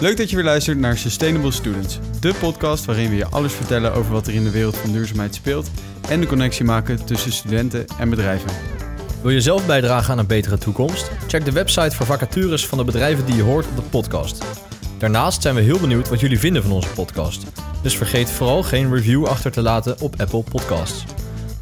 Leuk 0.00 0.16
dat 0.16 0.30
je 0.30 0.36
weer 0.36 0.44
luistert 0.44 0.78
naar 0.78 0.96
Sustainable 0.96 1.50
Students, 1.50 1.98
de 2.20 2.34
podcast 2.40 2.84
waarin 2.84 3.10
we 3.10 3.16
je 3.16 3.26
alles 3.26 3.52
vertellen 3.52 3.94
over 3.94 4.12
wat 4.12 4.26
er 4.26 4.34
in 4.34 4.44
de 4.44 4.50
wereld 4.50 4.76
van 4.76 4.92
duurzaamheid 4.92 5.34
speelt 5.34 5.70
en 6.08 6.20
de 6.20 6.26
connectie 6.26 6.64
maken 6.64 7.04
tussen 7.04 7.32
studenten 7.32 7.84
en 7.98 8.10
bedrijven. 8.10 8.50
Wil 9.22 9.30
je 9.30 9.40
zelf 9.40 9.66
bijdragen 9.66 10.12
aan 10.12 10.18
een 10.18 10.26
betere 10.26 10.58
toekomst? 10.58 11.10
Check 11.26 11.44
de 11.44 11.52
website 11.52 11.96
voor 11.96 12.06
vacatures 12.06 12.66
van 12.66 12.78
de 12.78 12.84
bedrijven 12.84 13.26
die 13.26 13.34
je 13.34 13.42
hoort 13.42 13.66
op 13.66 13.76
de 13.76 13.82
podcast. 13.82 14.44
Daarnaast 14.98 15.42
zijn 15.42 15.54
we 15.54 15.60
heel 15.60 15.80
benieuwd 15.80 16.08
wat 16.08 16.20
jullie 16.20 16.38
vinden 16.38 16.62
van 16.62 16.72
onze 16.72 16.88
podcast. 16.88 17.42
Dus 17.82 17.96
vergeet 17.96 18.30
vooral 18.30 18.62
geen 18.62 18.94
review 18.94 19.24
achter 19.24 19.50
te 19.50 19.62
laten 19.62 20.00
op 20.00 20.20
Apple 20.20 20.42
Podcasts. 20.42 21.04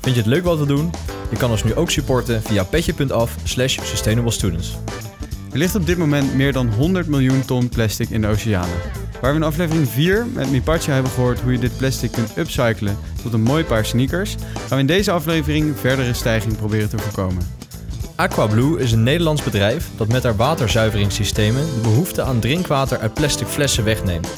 Vind 0.01 0.15
je 0.15 0.23
het 0.23 0.31
leuk 0.31 0.45
wat 0.45 0.59
we 0.59 0.67
doen? 0.67 0.91
Je 1.31 1.37
kan 1.37 1.51
ons 1.51 1.65
nu 1.65 1.75
ook 1.75 1.91
supporten 1.91 2.43
via 2.43 2.65
petje.af 2.65 3.37
slash 3.45 3.79
sustainablestudents. 3.83 4.77
Er 5.55 5.61
ligt 5.61 5.75
op 5.75 5.87
dit 5.87 5.99
moment 5.99 6.35
meer 6.35 6.53
dan 6.53 6.73
100 6.73 7.07
miljoen 7.07 7.45
ton 7.45 7.69
plastic 7.69 8.09
in 8.09 8.21
de 8.21 8.27
oceanen. 8.27 8.77
Waar 9.21 9.31
we 9.31 9.37
in 9.37 9.43
aflevering 9.43 9.89
4 9.89 10.27
met 10.27 10.51
Mipacha 10.51 10.93
hebben 10.93 11.11
gehoord 11.13 11.41
hoe 11.41 11.53
je 11.53 11.59
dit 11.59 11.77
plastic 11.77 12.13
kunt 12.13 12.37
upcyclen 12.37 12.99
tot 13.23 13.33
een 13.33 13.43
mooi 13.43 13.65
paar 13.65 13.85
sneakers, 13.85 14.35
gaan 14.55 14.69
we 14.69 14.77
in 14.77 14.87
deze 14.87 15.11
aflevering 15.11 15.79
verdere 15.79 16.13
stijging 16.13 16.57
proberen 16.57 16.89
te 16.89 16.99
voorkomen. 16.99 17.49
Aquablue 18.15 18.79
is 18.79 18.93
een 18.93 19.03
Nederlands 19.03 19.43
bedrijf 19.43 19.91
dat 19.97 20.09
met 20.09 20.23
haar 20.23 20.37
waterzuiveringssystemen 20.37 21.65
de 21.65 21.81
behoefte 21.83 22.23
aan 22.23 22.41
drinkwater 22.41 22.99
uit 22.99 23.15
plastic 23.15 23.47
flessen 23.47 23.85
wegneemt. 23.85 24.29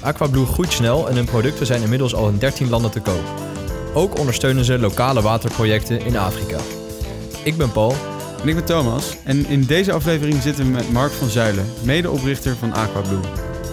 Aquablue 0.00 0.46
groeit 0.46 0.72
snel 0.72 1.08
en 1.08 1.14
hun 1.14 1.24
producten 1.24 1.66
zijn 1.66 1.82
inmiddels 1.82 2.14
al 2.14 2.28
in 2.28 2.38
13 2.38 2.68
landen 2.68 2.90
te 2.90 3.00
koop. 3.00 3.24
Ook 3.94 4.18
ondersteunen 4.18 4.64
ze 4.64 4.78
lokale 4.78 5.22
waterprojecten 5.22 6.00
in 6.04 6.16
Afrika. 6.16 6.58
Ik 7.44 7.56
ben 7.56 7.72
Paul 7.72 7.94
En 8.42 8.48
ik 8.48 8.54
ben 8.54 8.64
Thomas 8.64 9.16
en 9.24 9.46
in 9.46 9.64
deze 9.64 9.92
aflevering 9.92 10.42
zitten 10.42 10.64
we 10.64 10.70
met 10.70 10.92
Mark 10.92 11.12
van 11.12 11.28
Zuilen, 11.28 11.66
medeoprichter 11.84 12.56
van 12.56 12.72
Aquablue. 12.72 13.22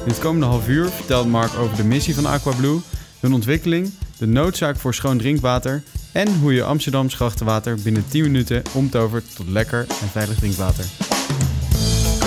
In 0.05 0.11
het 0.11 0.19
komende 0.19 0.45
half 0.45 0.67
uur 0.67 0.87
vertelt 0.89 1.27
Mark 1.27 1.53
over 1.53 1.75
de 1.75 1.83
missie 1.83 2.15
van 2.15 2.25
Aquablue, 2.25 2.79
hun 3.20 3.34
ontwikkeling, 3.34 3.93
de 4.17 4.27
noodzaak 4.27 4.76
voor 4.76 4.93
schoon 4.93 5.17
drinkwater 5.17 5.84
en 6.11 6.39
hoe 6.39 6.53
je 6.53 6.63
Amsterdams 6.63 7.15
grachtenwater 7.15 7.81
binnen 7.84 8.07
10 8.07 8.23
minuten 8.23 8.63
omtovert 8.73 9.35
tot 9.35 9.48
lekker 9.48 9.85
en 10.01 10.07
veilig 10.07 10.37
drinkwater. 10.37 10.85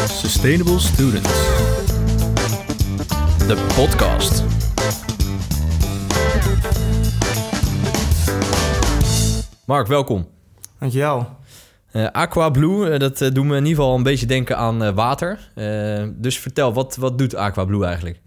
Sustainable 0.08 0.78
Students. 0.78 1.28
De 3.46 3.66
podcast. 3.74 4.42
Mark, 9.64 9.86
welkom. 9.86 10.26
Dankjewel. 10.78 11.40
Uh, 11.92 12.06
Aquablue, 12.12 12.90
eh, 12.90 12.98
dat 12.98 13.20
uh, 13.20 13.30
doet 13.32 13.44
me 13.44 13.56
in 13.56 13.64
ieder 13.64 13.82
geval 13.82 13.96
een 13.96 14.02
beetje 14.02 14.26
denken 14.26 14.56
aan 14.56 14.94
water. 14.94 15.50
dus 16.14 16.38
vertel, 16.38 16.72
wat, 16.72 16.96
wat 16.96 17.18
doet 17.18 17.34
Aquablue 17.34 17.84
eigenlijk? 17.84 18.20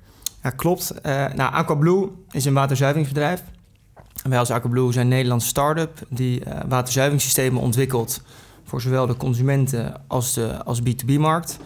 Ja, 0.43 0.49
klopt. 0.49 0.93
nou, 1.35 1.53
Aquablue 1.53 2.09
is 2.31 2.45
een 2.45 2.53
waterzuiveringsbedrijf. 2.53 3.43
Wij 4.23 4.39
als 4.39 4.51
Aquablue 4.51 4.91
zijn 4.91 5.05
een 5.05 5.13
Nederlandse 5.13 5.47
start-up 5.47 5.99
die 6.09 6.43
waterzuiveringssystemen 6.67 7.61
ontwikkelt 7.61 8.21
voor 8.63 8.81
zowel 8.81 9.07
de 9.07 9.17
consumenten 9.17 10.01
als 10.07 10.33
de 10.33 10.63
als 10.63 10.81
B2B-markt. 10.81 11.57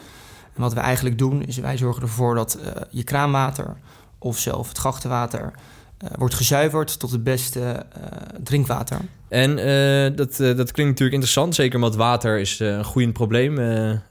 En 0.56 0.62
wat 0.62 0.74
we 0.74 0.80
eigenlijk 0.80 1.18
doen 1.18 1.44
is 1.44 1.58
wij 1.58 1.78
zorgen 1.78 2.02
ervoor 2.02 2.36
dat 2.36 2.58
je 2.90 3.04
kraanwater 3.04 3.78
of 4.18 4.38
zelf 4.38 4.68
het 4.68 4.78
grachtenwater 4.78 5.52
wordt 6.18 6.34
gezuiverd 6.34 7.00
tot 7.00 7.12
het 7.12 7.24
beste 7.24 7.86
drinkwater. 8.44 9.00
En 9.30 9.58
uh, 9.58 10.18
dat, 10.18 10.40
uh, 10.40 10.58
dat 10.58 10.72
klinkt 10.72 10.92
natuurlijk 10.92 11.12
interessant, 11.12 11.56
zeker 11.56 11.76
omdat 11.76 11.96
water 11.96 12.40
is 12.40 12.60
uh, 12.60 12.68
een 12.68 12.84
groeiend 12.84 13.14
probleem 13.14 13.60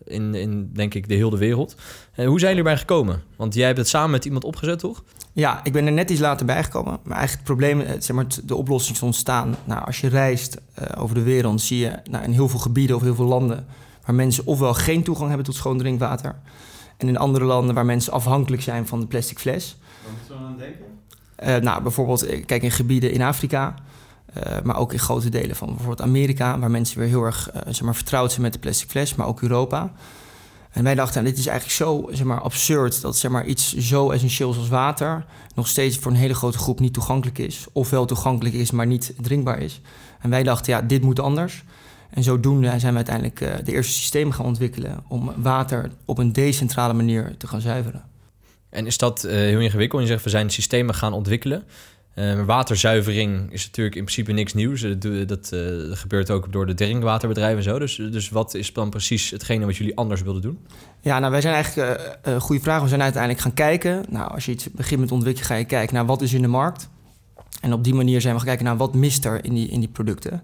in, 0.04 0.34
in, 0.34 0.70
denk 0.72 0.94
ik, 0.94 1.08
de 1.08 1.14
hele 1.14 1.36
wereld. 1.36 1.76
hoe 2.14 2.24
zijn 2.24 2.40
jullie 2.40 2.56
erbij 2.56 2.76
gekomen? 2.76 3.22
Want 3.36 3.54
jij 3.54 3.66
hebt 3.66 3.78
het 3.78 3.88
samen 3.88 4.10
met 4.10 4.24
iemand 4.24 4.44
opgezet, 4.44 4.78
toch? 4.78 5.02
Ja, 5.32 5.60
ik 5.62 5.72
ben 5.72 5.86
er 5.86 5.92
net 5.92 6.10
iets 6.10 6.20
later 6.20 6.46
bijgekomen. 6.46 6.98
Maar 7.02 7.16
eigenlijk 7.16 7.48
het 7.48 7.58
probleem, 7.58 8.00
zeg 8.00 8.16
maar, 8.16 8.26
de 8.44 8.54
oplossing 8.54 8.96
is 8.96 9.02
ontstaan. 9.02 9.56
Nou, 9.64 9.84
als 9.84 10.00
je 10.00 10.08
reist 10.08 10.60
over 10.96 11.14
de 11.14 11.22
wereld, 11.22 11.60
zie 11.60 11.78
je 11.78 11.92
nou, 12.10 12.24
in 12.24 12.32
heel 12.32 12.48
veel 12.48 12.58
gebieden 12.58 12.96
of 12.96 13.02
heel 13.02 13.14
veel 13.14 13.24
landen... 13.24 13.66
waar 14.04 14.14
mensen 14.14 14.46
ofwel 14.46 14.74
geen 14.74 15.02
toegang 15.02 15.28
hebben 15.28 15.46
tot 15.46 15.54
schoon 15.54 15.78
drinkwater... 15.78 16.34
en 16.96 17.08
in 17.08 17.18
andere 17.18 17.44
landen 17.44 17.74
waar 17.74 17.86
mensen 17.86 18.12
afhankelijk 18.12 18.62
zijn 18.62 18.86
van 18.86 19.00
de 19.00 19.06
plastic 19.06 19.38
fles. 19.38 19.76
Waar 20.02 20.12
moeten 20.12 20.38
we 20.38 20.46
aan 20.46 20.58
denken? 20.58 21.64
nou, 21.64 21.82
bijvoorbeeld, 21.82 22.44
kijk 22.46 22.62
in 22.62 22.70
gebieden 22.70 23.12
in 23.12 23.22
Afrika... 23.22 23.74
Uh, 24.36 24.60
maar 24.62 24.76
ook 24.76 24.92
in 24.92 24.98
grote 24.98 25.28
delen 25.28 25.56
van 25.56 25.66
bijvoorbeeld 25.66 26.02
Amerika, 26.02 26.58
waar 26.58 26.70
mensen 26.70 26.98
weer 26.98 27.08
heel 27.08 27.22
erg 27.22 27.50
uh, 27.54 27.60
zeg 27.64 27.82
maar, 27.82 27.94
vertrouwd 27.94 28.30
zijn 28.30 28.42
met 28.42 28.52
de 28.52 28.58
plastic 28.58 28.90
fles, 28.90 29.14
maar 29.14 29.26
ook 29.26 29.42
Europa. 29.42 29.92
En 30.70 30.84
wij 30.84 30.94
dachten, 30.94 31.24
dit 31.24 31.38
is 31.38 31.46
eigenlijk 31.46 31.76
zo 31.76 32.08
zeg 32.12 32.26
maar, 32.26 32.40
absurd 32.40 33.00
dat 33.00 33.16
zeg 33.16 33.30
maar, 33.30 33.46
iets 33.46 33.76
zo 33.76 34.10
essentieels 34.10 34.56
als 34.56 34.68
water 34.68 35.24
nog 35.54 35.68
steeds 35.68 35.96
voor 35.98 36.10
een 36.10 36.16
hele 36.16 36.34
grote 36.34 36.58
groep 36.58 36.80
niet 36.80 36.92
toegankelijk 36.92 37.38
is. 37.38 37.66
Ofwel 37.72 38.04
toegankelijk 38.04 38.54
is, 38.54 38.70
maar 38.70 38.86
niet 38.86 39.14
drinkbaar 39.20 39.58
is. 39.58 39.80
En 40.20 40.30
wij 40.30 40.42
dachten, 40.42 40.72
ja, 40.72 40.82
dit 40.82 41.02
moet 41.02 41.20
anders. 41.20 41.64
En 42.10 42.22
zodoende 42.22 42.78
zijn 42.78 42.90
we 42.92 42.96
uiteindelijk 42.96 43.40
uh, 43.40 43.54
de 43.64 43.72
eerste 43.72 43.92
systemen 43.92 44.34
gaan 44.34 44.46
ontwikkelen 44.46 45.04
om 45.08 45.32
water 45.36 45.90
op 46.04 46.18
een 46.18 46.32
decentrale 46.32 46.92
manier 46.92 47.36
te 47.36 47.46
gaan 47.46 47.60
zuiveren. 47.60 48.02
En 48.70 48.86
is 48.86 48.98
dat 48.98 49.22
heel 49.22 49.60
ingewikkeld? 49.60 50.02
Je 50.02 50.08
zegt, 50.08 50.24
we 50.24 50.30
zijn 50.30 50.50
systemen 50.50 50.94
gaan 50.94 51.12
ontwikkelen. 51.12 51.64
Uh, 52.18 52.44
waterzuivering 52.44 53.52
is 53.52 53.66
natuurlijk 53.66 53.96
in 53.96 54.02
principe 54.02 54.32
niks 54.32 54.54
nieuws. 54.54 54.80
Dat, 54.80 55.28
dat 55.28 55.50
uh, 55.54 55.96
gebeurt 55.96 56.30
ook 56.30 56.52
door 56.52 56.66
de 56.66 56.74
drinkwaterbedrijven 56.74 57.58
en 57.58 57.64
zo. 57.64 57.78
Dus, 57.78 57.96
dus 57.96 58.28
wat 58.28 58.54
is 58.54 58.72
dan 58.72 58.90
precies 58.90 59.30
hetgene 59.30 59.66
wat 59.66 59.76
jullie 59.76 59.96
anders 59.96 60.22
wilden 60.22 60.42
doen? 60.42 60.58
Ja, 61.00 61.18
nou 61.18 61.32
wij 61.32 61.40
zijn 61.40 61.54
eigenlijk 61.54 62.10
uh, 62.26 62.40
goede 62.40 62.62
vraag. 62.62 62.82
We 62.82 62.88
zijn 62.88 63.02
uiteindelijk 63.02 63.42
gaan 63.42 63.54
kijken. 63.54 64.04
Nou, 64.08 64.30
als 64.30 64.44
je 64.44 64.52
iets 64.52 64.70
begint 64.70 65.00
met 65.00 65.12
ontwikkelen, 65.12 65.48
ga 65.48 65.54
je 65.54 65.64
kijken 65.64 65.94
naar 65.94 66.06
wat 66.06 66.22
is 66.22 66.32
in 66.32 66.42
de 66.42 66.48
markt. 66.48 66.88
En 67.60 67.72
op 67.72 67.84
die 67.84 67.94
manier 67.94 68.20
zijn 68.20 68.32
we 68.32 68.40
gaan 68.40 68.48
kijken 68.48 68.66
naar 68.66 68.76
wat 68.76 68.94
mist 68.94 69.24
er 69.24 69.44
in 69.44 69.54
die, 69.54 69.68
in 69.68 69.80
die 69.80 69.88
producten. 69.88 70.42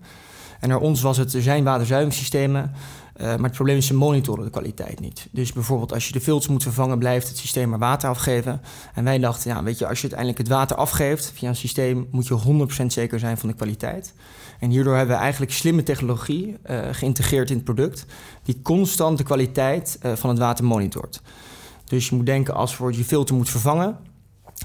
En 0.60 0.68
naar 0.68 0.78
ons 0.80 1.02
was 1.02 1.16
het, 1.16 1.34
er 1.34 1.42
zijn 1.42 1.64
waterzuiveringssystemen. 1.64 2.72
Uh, 3.16 3.26
maar 3.26 3.42
het 3.42 3.52
probleem 3.52 3.76
is, 3.76 3.86
ze 3.86 3.94
monitoren 3.94 4.44
de 4.44 4.50
kwaliteit 4.50 5.00
niet. 5.00 5.28
Dus 5.30 5.52
bijvoorbeeld 5.52 5.92
als 5.92 6.06
je 6.06 6.12
de 6.12 6.20
filters 6.20 6.48
moet 6.48 6.62
vervangen, 6.62 6.98
blijft 6.98 7.28
het 7.28 7.38
systeem 7.38 7.68
maar 7.68 7.78
water 7.78 8.08
afgeven. 8.08 8.60
En 8.94 9.04
wij 9.04 9.18
dachten, 9.18 9.50
ja, 9.50 9.62
weet 9.62 9.78
je, 9.78 9.86
als 9.86 9.96
je 9.96 10.02
uiteindelijk 10.02 10.38
het 10.38 10.48
water 10.48 10.76
afgeeft 10.76 11.32
via 11.34 11.48
een 11.48 11.56
systeem, 11.56 12.08
moet 12.10 12.26
je 12.26 12.66
100% 12.82 12.86
zeker 12.86 13.18
zijn 13.18 13.38
van 13.38 13.48
de 13.48 13.54
kwaliteit. 13.54 14.14
En 14.58 14.70
hierdoor 14.70 14.96
hebben 14.96 15.16
we 15.16 15.22
eigenlijk 15.22 15.52
slimme 15.52 15.82
technologie 15.82 16.56
uh, 16.70 16.78
geïntegreerd 16.92 17.50
in 17.50 17.56
het 17.56 17.64
product, 17.64 18.06
die 18.42 18.60
constant 18.62 19.18
de 19.18 19.24
kwaliteit 19.24 19.98
uh, 20.02 20.12
van 20.12 20.30
het 20.30 20.38
water 20.38 20.64
monitort. 20.64 21.22
Dus 21.84 22.08
je 22.08 22.16
moet 22.16 22.26
denken, 22.26 22.54
als 22.54 22.76
je 22.76 22.96
je 22.96 23.04
filter 23.04 23.34
moet 23.34 23.50
vervangen, 23.50 23.98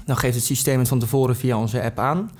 dan 0.04 0.16
geeft 0.16 0.34
het 0.34 0.44
systeem 0.44 0.78
het 0.78 0.88
van 0.88 0.98
tevoren 0.98 1.36
via 1.36 1.58
onze 1.58 1.82
app 1.82 1.98
aan. 1.98 2.30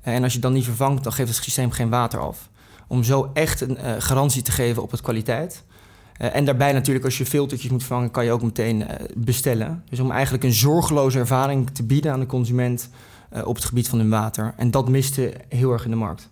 En 0.00 0.22
als 0.22 0.32
je 0.32 0.38
het 0.38 0.42
dan 0.42 0.52
niet 0.52 0.64
vervangt, 0.64 1.02
dan 1.02 1.12
geeft 1.12 1.28
het 1.28 1.44
systeem 1.44 1.70
geen 1.70 1.90
water 1.90 2.20
af 2.20 2.49
om 2.90 3.04
zo 3.04 3.30
echt 3.34 3.60
een 3.60 3.76
uh, 3.80 3.92
garantie 3.98 4.42
te 4.42 4.52
geven 4.52 4.82
op 4.82 4.90
het 4.90 5.00
kwaliteit. 5.00 5.64
Uh, 6.20 6.36
en 6.36 6.44
daarbij 6.44 6.72
natuurlijk, 6.72 7.04
als 7.04 7.18
je 7.18 7.26
filtertjes 7.26 7.70
moet 7.70 7.84
vervangen, 7.84 8.10
kan 8.10 8.24
je 8.24 8.32
ook 8.32 8.42
meteen 8.42 8.80
uh, 8.80 8.86
bestellen. 9.16 9.84
Dus 9.88 10.00
om 10.00 10.10
eigenlijk 10.10 10.44
een 10.44 10.52
zorgeloze 10.52 11.18
ervaring 11.18 11.70
te 11.70 11.82
bieden 11.82 12.12
aan 12.12 12.20
de 12.20 12.26
consument 12.26 12.90
op 13.44 13.54
het 13.54 13.64
gebied 13.64 13.88
van 13.88 13.98
hun 13.98 14.10
water. 14.10 14.54
En 14.56 14.70
dat 14.70 14.88
miste 14.88 15.34
heel 15.48 15.72
erg 15.72 15.84
in 15.84 15.90
de 15.90 15.96
markt. 15.96 16.28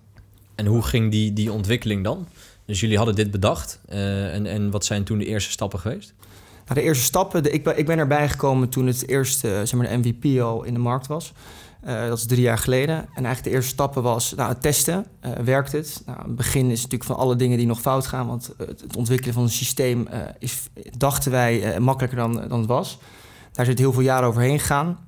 En 0.54 0.66
hoe 0.66 0.82
ging 0.82 1.10
die, 1.10 1.32
die 1.32 1.52
ontwikkeling 1.52 2.04
dan? 2.04 2.26
Dus 2.64 2.80
jullie 2.80 2.96
hadden 2.96 3.14
dit 3.14 3.30
bedacht. 3.30 3.80
en, 3.88 4.46
en 4.46 4.70
wat 4.70 4.84
zijn 4.84 5.04
toen 5.04 5.18
de 5.18 5.26
eerste 5.26 5.50
stappen 5.50 5.78
geweest? 5.78 6.14
Nou, 6.66 6.80
de 6.80 6.82
eerste 6.82 7.04
stappen, 7.04 7.42
de, 7.42 7.50
ik, 7.50 7.64
ben, 7.64 7.78
ik 7.78 7.86
ben 7.86 7.98
erbij 7.98 8.28
gekomen 8.28 8.68
toen 8.68 8.86
het 8.86 9.08
eerste, 9.08 9.48
zeg 9.48 9.74
maar, 9.74 9.88
de 9.88 9.96
MVP 9.96 10.40
al 10.40 10.64
in 10.64 10.74
de 10.74 10.80
markt 10.80 11.06
was. 11.06 11.32
Uh, 11.88 12.08
dat 12.08 12.18
is 12.18 12.26
drie 12.26 12.40
jaar 12.40 12.58
geleden. 12.58 12.96
En 12.96 13.24
eigenlijk 13.24 13.44
de 13.44 13.50
eerste 13.50 13.70
stappen 13.70 14.02
was 14.02 14.34
nou, 14.34 14.48
het 14.48 14.62
testen. 14.62 15.06
Uh, 15.26 15.32
werkt 15.32 15.72
het? 15.72 16.02
Nou, 16.06 16.18
het 16.22 16.36
begin 16.36 16.70
is 16.70 16.76
natuurlijk 16.76 17.10
van 17.10 17.16
alle 17.16 17.36
dingen 17.36 17.58
die 17.58 17.66
nog 17.66 17.80
fout 17.80 18.06
gaan. 18.06 18.26
Want 18.26 18.54
het, 18.56 18.96
ontwikkelen 18.96 19.34
van 19.34 19.42
een 19.42 19.50
systeem 19.50 20.08
uh, 20.10 20.18
is, 20.38 20.68
dachten 20.96 21.30
wij, 21.30 21.80
makkelijker 21.80 22.18
dan, 22.18 22.48
dan 22.48 22.58
het 22.58 22.68
was. 22.68 22.98
Daar 23.52 23.64
zit 23.66 23.78
heel 23.78 23.92
veel 23.92 24.02
jaren 24.02 24.28
overheen 24.28 24.58
gegaan. 24.58 24.98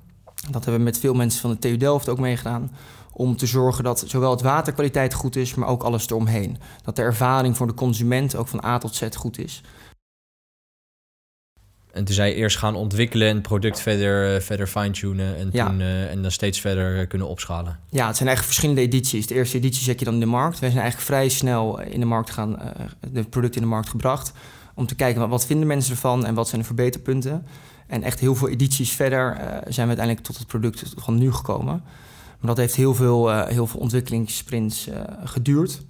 Dat 0.49 0.63
hebben 0.63 0.73
we 0.73 0.89
met 0.89 0.99
veel 0.99 1.13
mensen 1.13 1.41
van 1.41 1.49
de 1.49 1.59
TU 1.59 1.77
Delft 1.77 2.09
ook 2.09 2.19
meegedaan. 2.19 2.71
Om 3.13 3.37
te 3.37 3.45
zorgen 3.45 3.83
dat 3.83 4.03
zowel 4.07 4.31
het 4.31 4.41
waterkwaliteit 4.41 5.13
goed 5.13 5.35
is, 5.35 5.55
maar 5.55 5.67
ook 5.67 5.83
alles 5.83 6.09
eromheen. 6.09 6.57
Dat 6.83 6.95
de 6.95 7.01
ervaring 7.01 7.57
voor 7.57 7.67
de 7.67 7.73
consument 7.73 8.35
ook 8.35 8.47
van 8.47 8.65
A 8.65 8.77
tot 8.77 8.95
Z 8.95 9.15
goed 9.15 9.37
is. 9.37 9.63
En 11.91 12.03
toen 12.03 12.15
zij 12.15 12.35
eerst 12.35 12.57
gaan 12.57 12.75
ontwikkelen 12.75 13.27
en 13.27 13.33
het 13.33 13.43
product 13.43 13.79
verder, 13.79 14.35
uh, 14.35 14.41
verder 14.41 14.67
fine-tunen 14.67 15.37
en, 15.37 15.49
ja. 15.51 15.67
toen, 15.67 15.79
uh, 15.79 16.11
en 16.11 16.21
dan 16.21 16.31
steeds 16.31 16.59
verder 16.59 16.99
uh, 16.99 17.07
kunnen 17.07 17.27
opschalen. 17.27 17.79
Ja, 17.89 18.07
het 18.07 18.17
zijn 18.17 18.29
eigenlijk 18.29 18.43
verschillende 18.43 18.81
edities. 18.81 19.27
De 19.27 19.33
eerste 19.33 19.57
editie 19.57 19.83
zet 19.83 19.99
je 19.99 20.05
dan 20.05 20.13
in 20.13 20.19
de 20.19 20.25
markt. 20.25 20.59
Wij 20.59 20.69
zijn 20.69 20.81
eigenlijk 20.81 21.11
vrij 21.11 21.29
snel 21.29 21.81
in 21.81 21.99
de 21.99 22.05
markt 22.05 22.29
gaan, 22.29 22.59
de 23.11 23.23
producten 23.23 23.61
in 23.61 23.67
de 23.67 23.73
markt 23.73 23.89
gebracht. 23.89 24.31
Om 24.75 24.87
te 24.87 24.95
kijken 24.95 25.21
wat, 25.21 25.29
wat 25.29 25.45
vinden 25.45 25.67
mensen 25.67 25.91
ervan 25.91 26.25
en 26.25 26.33
wat 26.33 26.47
zijn 26.47 26.61
de 26.61 26.67
verbeterpunten. 26.67 27.45
En 27.87 28.03
echt 28.03 28.19
heel 28.19 28.35
veel 28.35 28.49
edities 28.49 28.91
verder 28.91 29.35
zijn 29.67 29.87
we 29.87 29.95
uiteindelijk 29.95 30.25
tot 30.25 30.37
het 30.37 30.47
product 30.47 30.93
van 30.95 31.17
nu 31.17 31.31
gekomen. 31.31 31.83
Maar 32.39 32.49
dat 32.49 32.57
heeft 32.57 32.75
heel 32.75 32.95
veel, 32.95 33.45
heel 33.45 33.67
veel 33.67 33.79
ontwikkelingssprints 33.79 34.89
geduurd. 35.23 35.81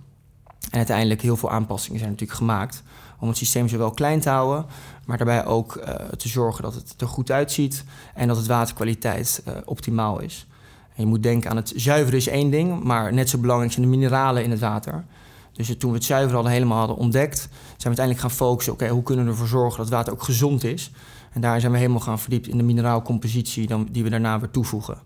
En 0.69 0.77
uiteindelijk 0.77 1.21
heel 1.21 1.37
veel 1.37 1.51
aanpassingen 1.51 1.99
zijn 1.99 2.11
natuurlijk 2.11 2.39
gemaakt 2.39 2.83
om 3.21 3.27
het 3.27 3.37
systeem 3.37 3.67
zowel 3.67 3.91
klein 3.91 4.19
te 4.19 4.29
houden, 4.29 4.65
maar 5.05 5.17
daarbij 5.17 5.45
ook 5.45 5.75
uh, 5.75 5.83
te 5.93 6.27
zorgen 6.27 6.63
dat 6.63 6.73
het 6.73 6.93
er 6.97 7.07
goed 7.07 7.31
uitziet 7.31 7.83
en 8.13 8.27
dat 8.27 8.37
het 8.37 8.47
waterkwaliteit 8.47 9.43
uh, 9.47 9.53
optimaal 9.65 10.19
is. 10.19 10.47
Je 10.95 11.05
moet 11.05 11.23
denken 11.23 11.49
aan 11.49 11.55
het 11.55 11.73
zuiveren 11.75 12.19
is 12.19 12.27
één 12.27 12.49
ding, 12.49 12.83
maar 12.83 13.13
net 13.13 13.29
zo 13.29 13.37
belangrijk 13.37 13.71
zijn 13.71 13.85
de 13.85 13.91
mineralen 13.91 14.43
in 14.43 14.51
het 14.51 14.59
water. 14.59 15.05
Dus 15.51 15.77
toen 15.77 15.91
we 15.91 15.97
het 15.97 16.05
zuiveren 16.05 16.39
al 16.39 16.47
helemaal 16.47 16.77
hadden 16.77 16.97
ontdekt, 16.97 17.37
zijn 17.37 17.49
we 17.77 17.85
uiteindelijk 17.85 18.25
gaan 18.25 18.37
focussen. 18.47 18.73
Oké, 18.73 18.87
hoe 18.87 19.03
kunnen 19.03 19.25
we 19.25 19.31
ervoor 19.31 19.47
zorgen 19.47 19.77
dat 19.77 19.85
het 19.85 19.95
water 19.95 20.13
ook 20.13 20.23
gezond 20.23 20.63
is? 20.63 20.91
En 21.31 21.41
daar 21.41 21.59
zijn 21.59 21.71
we 21.71 21.77
helemaal 21.77 21.99
gaan 21.99 22.19
verdiept 22.19 22.47
in 22.47 22.57
de 22.57 22.63
mineraalcompositie 22.63 23.69
die 23.91 24.03
we 24.03 24.09
daarna 24.09 24.39
weer 24.39 24.51
toevoegen. 24.51 24.97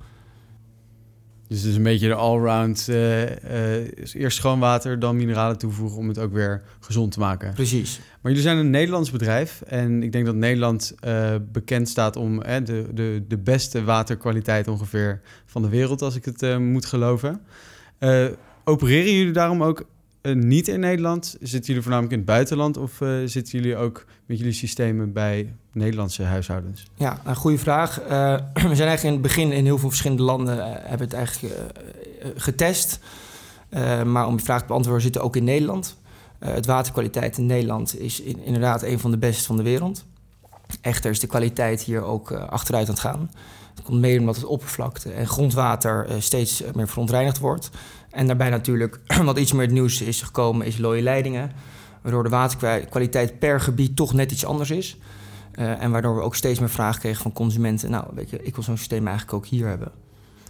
Dus 1.47 1.59
het 1.59 1.67
is 1.69 1.75
een 1.75 1.83
beetje 1.83 2.07
de 2.07 2.13
allround. 2.13 2.87
Uh, 2.89 3.21
uh, 3.21 3.29
eerst 4.13 4.37
schoon 4.37 4.59
water, 4.59 4.99
dan 4.99 5.15
mineralen 5.15 5.57
toevoegen 5.57 5.97
om 5.97 6.07
het 6.07 6.19
ook 6.19 6.33
weer 6.33 6.61
gezond 6.79 7.11
te 7.11 7.19
maken. 7.19 7.53
Precies. 7.53 7.99
Maar 8.21 8.31
jullie 8.31 8.47
zijn 8.47 8.57
een 8.57 8.69
Nederlands 8.69 9.11
bedrijf. 9.11 9.61
En 9.61 10.03
ik 10.03 10.11
denk 10.11 10.25
dat 10.25 10.35
Nederland 10.35 10.95
uh, 11.07 11.35
bekend 11.51 11.89
staat 11.89 12.15
om 12.15 12.39
de, 12.39 12.87
de, 12.93 13.23
de 13.27 13.37
beste 13.37 13.83
waterkwaliteit 13.83 14.67
ongeveer 14.67 15.21
van 15.45 15.61
de 15.61 15.69
wereld, 15.69 16.01
als 16.01 16.15
ik 16.15 16.25
het 16.25 16.59
moet 16.59 16.85
geloven. 16.85 17.41
opereren 18.63 19.13
jullie 19.13 19.33
daarom 19.33 19.63
ook 19.63 19.85
niet 20.33 20.67
in 20.67 20.79
Nederland? 20.79 21.37
Zitten 21.39 21.65
jullie 21.65 21.81
voornamelijk 21.81 22.13
in 22.13 22.19
het 22.19 22.27
buitenland 22.27 22.77
of 22.77 23.01
uh, 23.01 23.09
zitten 23.25 23.59
jullie 23.59 23.77
ook 23.77 24.05
met 24.25 24.37
jullie 24.37 24.53
systemen 24.53 25.13
bij 25.13 25.53
Nederlandse 25.71 26.23
huishoudens? 26.23 26.85
Ja, 26.95 27.21
een 27.25 27.35
goede 27.35 27.57
vraag. 27.57 28.01
Uh, 28.01 28.07
we 28.69 28.75
zijn 28.75 28.87
eigenlijk 28.87 29.03
in 29.03 29.11
het 29.11 29.21
begin 29.21 29.51
in 29.51 29.65
heel 29.65 29.77
veel 29.77 29.89
verschillende 29.89 30.23
landen 30.23 30.57
hebben 30.81 31.07
het 31.07 31.13
eigenlijk 31.13 31.55
getest. 32.35 32.99
maar 34.05 34.27
om 34.27 34.35
die 34.35 34.45
vraag 34.45 34.61
te 34.61 34.67
beantwoorden, 34.67 35.01
zitten 35.01 35.21
ook 35.21 35.35
in 35.35 35.43
Nederland. 35.43 35.97
het 36.39 36.65
waterkwaliteit 36.65 37.37
in 37.37 37.45
Nederland 37.45 37.99
is 37.99 38.21
in, 38.21 38.39
inderdaad 38.43 38.83
een 38.83 38.99
van 38.99 39.11
de 39.11 39.17
beste 39.17 39.43
van 39.43 39.57
de 39.57 39.63
wereld. 39.63 40.05
Echter 40.81 41.11
is 41.11 41.19
de 41.19 41.27
kwaliteit 41.27 41.81
hier 41.81 42.03
ook 42.03 42.31
achteruit 42.31 42.87
aan 42.87 42.93
het 42.93 43.03
gaan. 43.03 43.31
Het 43.75 43.83
komt 43.83 43.99
mede 43.99 44.19
omdat 44.19 44.35
het 44.35 44.45
oppervlakte 44.45 45.11
en 45.11 45.27
grondwater 45.27 46.07
steeds 46.19 46.63
meer 46.73 46.87
verontreinigd 46.87 47.39
wordt. 47.39 47.69
En 48.15 48.27
daarbij 48.27 48.49
natuurlijk, 48.49 48.99
wat 49.23 49.37
iets 49.37 49.51
meer 49.51 49.61
het 49.61 49.71
nieuws 49.71 50.01
is 50.01 50.21
gekomen, 50.21 50.65
is 50.65 50.77
looie 50.77 51.01
leidingen. 51.01 51.51
Waardoor 52.01 52.23
de 52.23 52.29
waterkwaliteit 52.29 53.39
per 53.39 53.59
gebied 53.59 53.95
toch 53.95 54.13
net 54.13 54.31
iets 54.31 54.45
anders 54.45 54.71
is. 54.71 54.97
Uh, 55.59 55.83
en 55.83 55.91
waardoor 55.91 56.15
we 56.15 56.21
ook 56.21 56.35
steeds 56.35 56.59
meer 56.59 56.69
vragen 56.69 56.99
kregen 56.99 57.21
van 57.21 57.33
consumenten. 57.33 57.89
Nou, 57.89 58.05
weet 58.13 58.29
je, 58.29 58.43
ik 58.43 58.55
wil 58.55 58.63
zo'n 58.63 58.77
systeem 58.77 59.07
eigenlijk 59.07 59.37
ook 59.37 59.45
hier 59.45 59.67
hebben. 59.67 59.91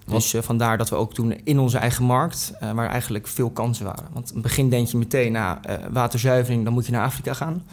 Dus 0.06 0.34
uh, 0.34 0.42
vandaar 0.42 0.78
dat 0.78 0.90
we 0.90 0.96
ook 0.96 1.14
toen 1.14 1.34
in 1.44 1.60
onze 1.60 1.78
eigen 1.78 2.04
markt, 2.04 2.54
uh, 2.64 2.72
waar 2.72 2.90
eigenlijk 2.90 3.28
veel 3.28 3.50
kansen 3.50 3.86
waren. 3.86 4.08
Want 4.14 4.28
in 4.28 4.34
het 4.34 4.44
begin 4.44 4.70
denk 4.70 4.88
je 4.88 4.98
meteen, 4.98 5.32
na 5.32 5.60
nou, 5.62 5.80
waterzuivering, 5.92 6.64
dan 6.64 6.74
moet 6.74 6.86
je 6.86 6.92
naar 6.92 7.06
Afrika 7.06 7.34
gaan. 7.34 7.64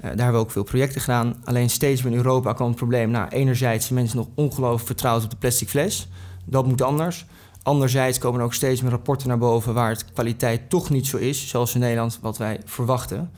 daar 0.00 0.10
hebben 0.10 0.32
we 0.32 0.38
ook 0.38 0.50
veel 0.50 0.62
projecten 0.62 1.00
gedaan. 1.00 1.36
Alleen 1.44 1.70
steeds 1.70 2.02
meer 2.02 2.12
in 2.12 2.18
Europa 2.18 2.52
kwam 2.52 2.68
het 2.68 2.76
probleem. 2.76 3.10
Nou, 3.10 3.28
enerzijds 3.28 3.86
zijn 3.86 3.98
mensen 3.98 4.16
nog 4.16 4.28
ongelooflijk 4.34 4.86
vertrouwd 4.86 5.24
op 5.24 5.30
de 5.30 5.36
plastic 5.36 5.68
fles. 5.68 6.08
Dat 6.44 6.66
moet 6.66 6.82
anders. 6.82 7.26
Anderzijds 7.62 8.18
komen 8.18 8.40
er 8.40 8.46
ook 8.46 8.54
steeds 8.54 8.80
meer 8.80 8.90
rapporten 8.90 9.28
naar 9.28 9.38
boven 9.38 9.74
waar 9.74 9.88
het 9.88 10.04
kwaliteit 10.12 10.70
toch 10.70 10.90
niet 10.90 11.06
zo 11.06 11.16
is, 11.16 11.48
zoals 11.48 11.74
in 11.74 11.80
Nederland 11.80 12.18
wat 12.20 12.38
wij 12.38 12.60
verwachten. 12.64 13.30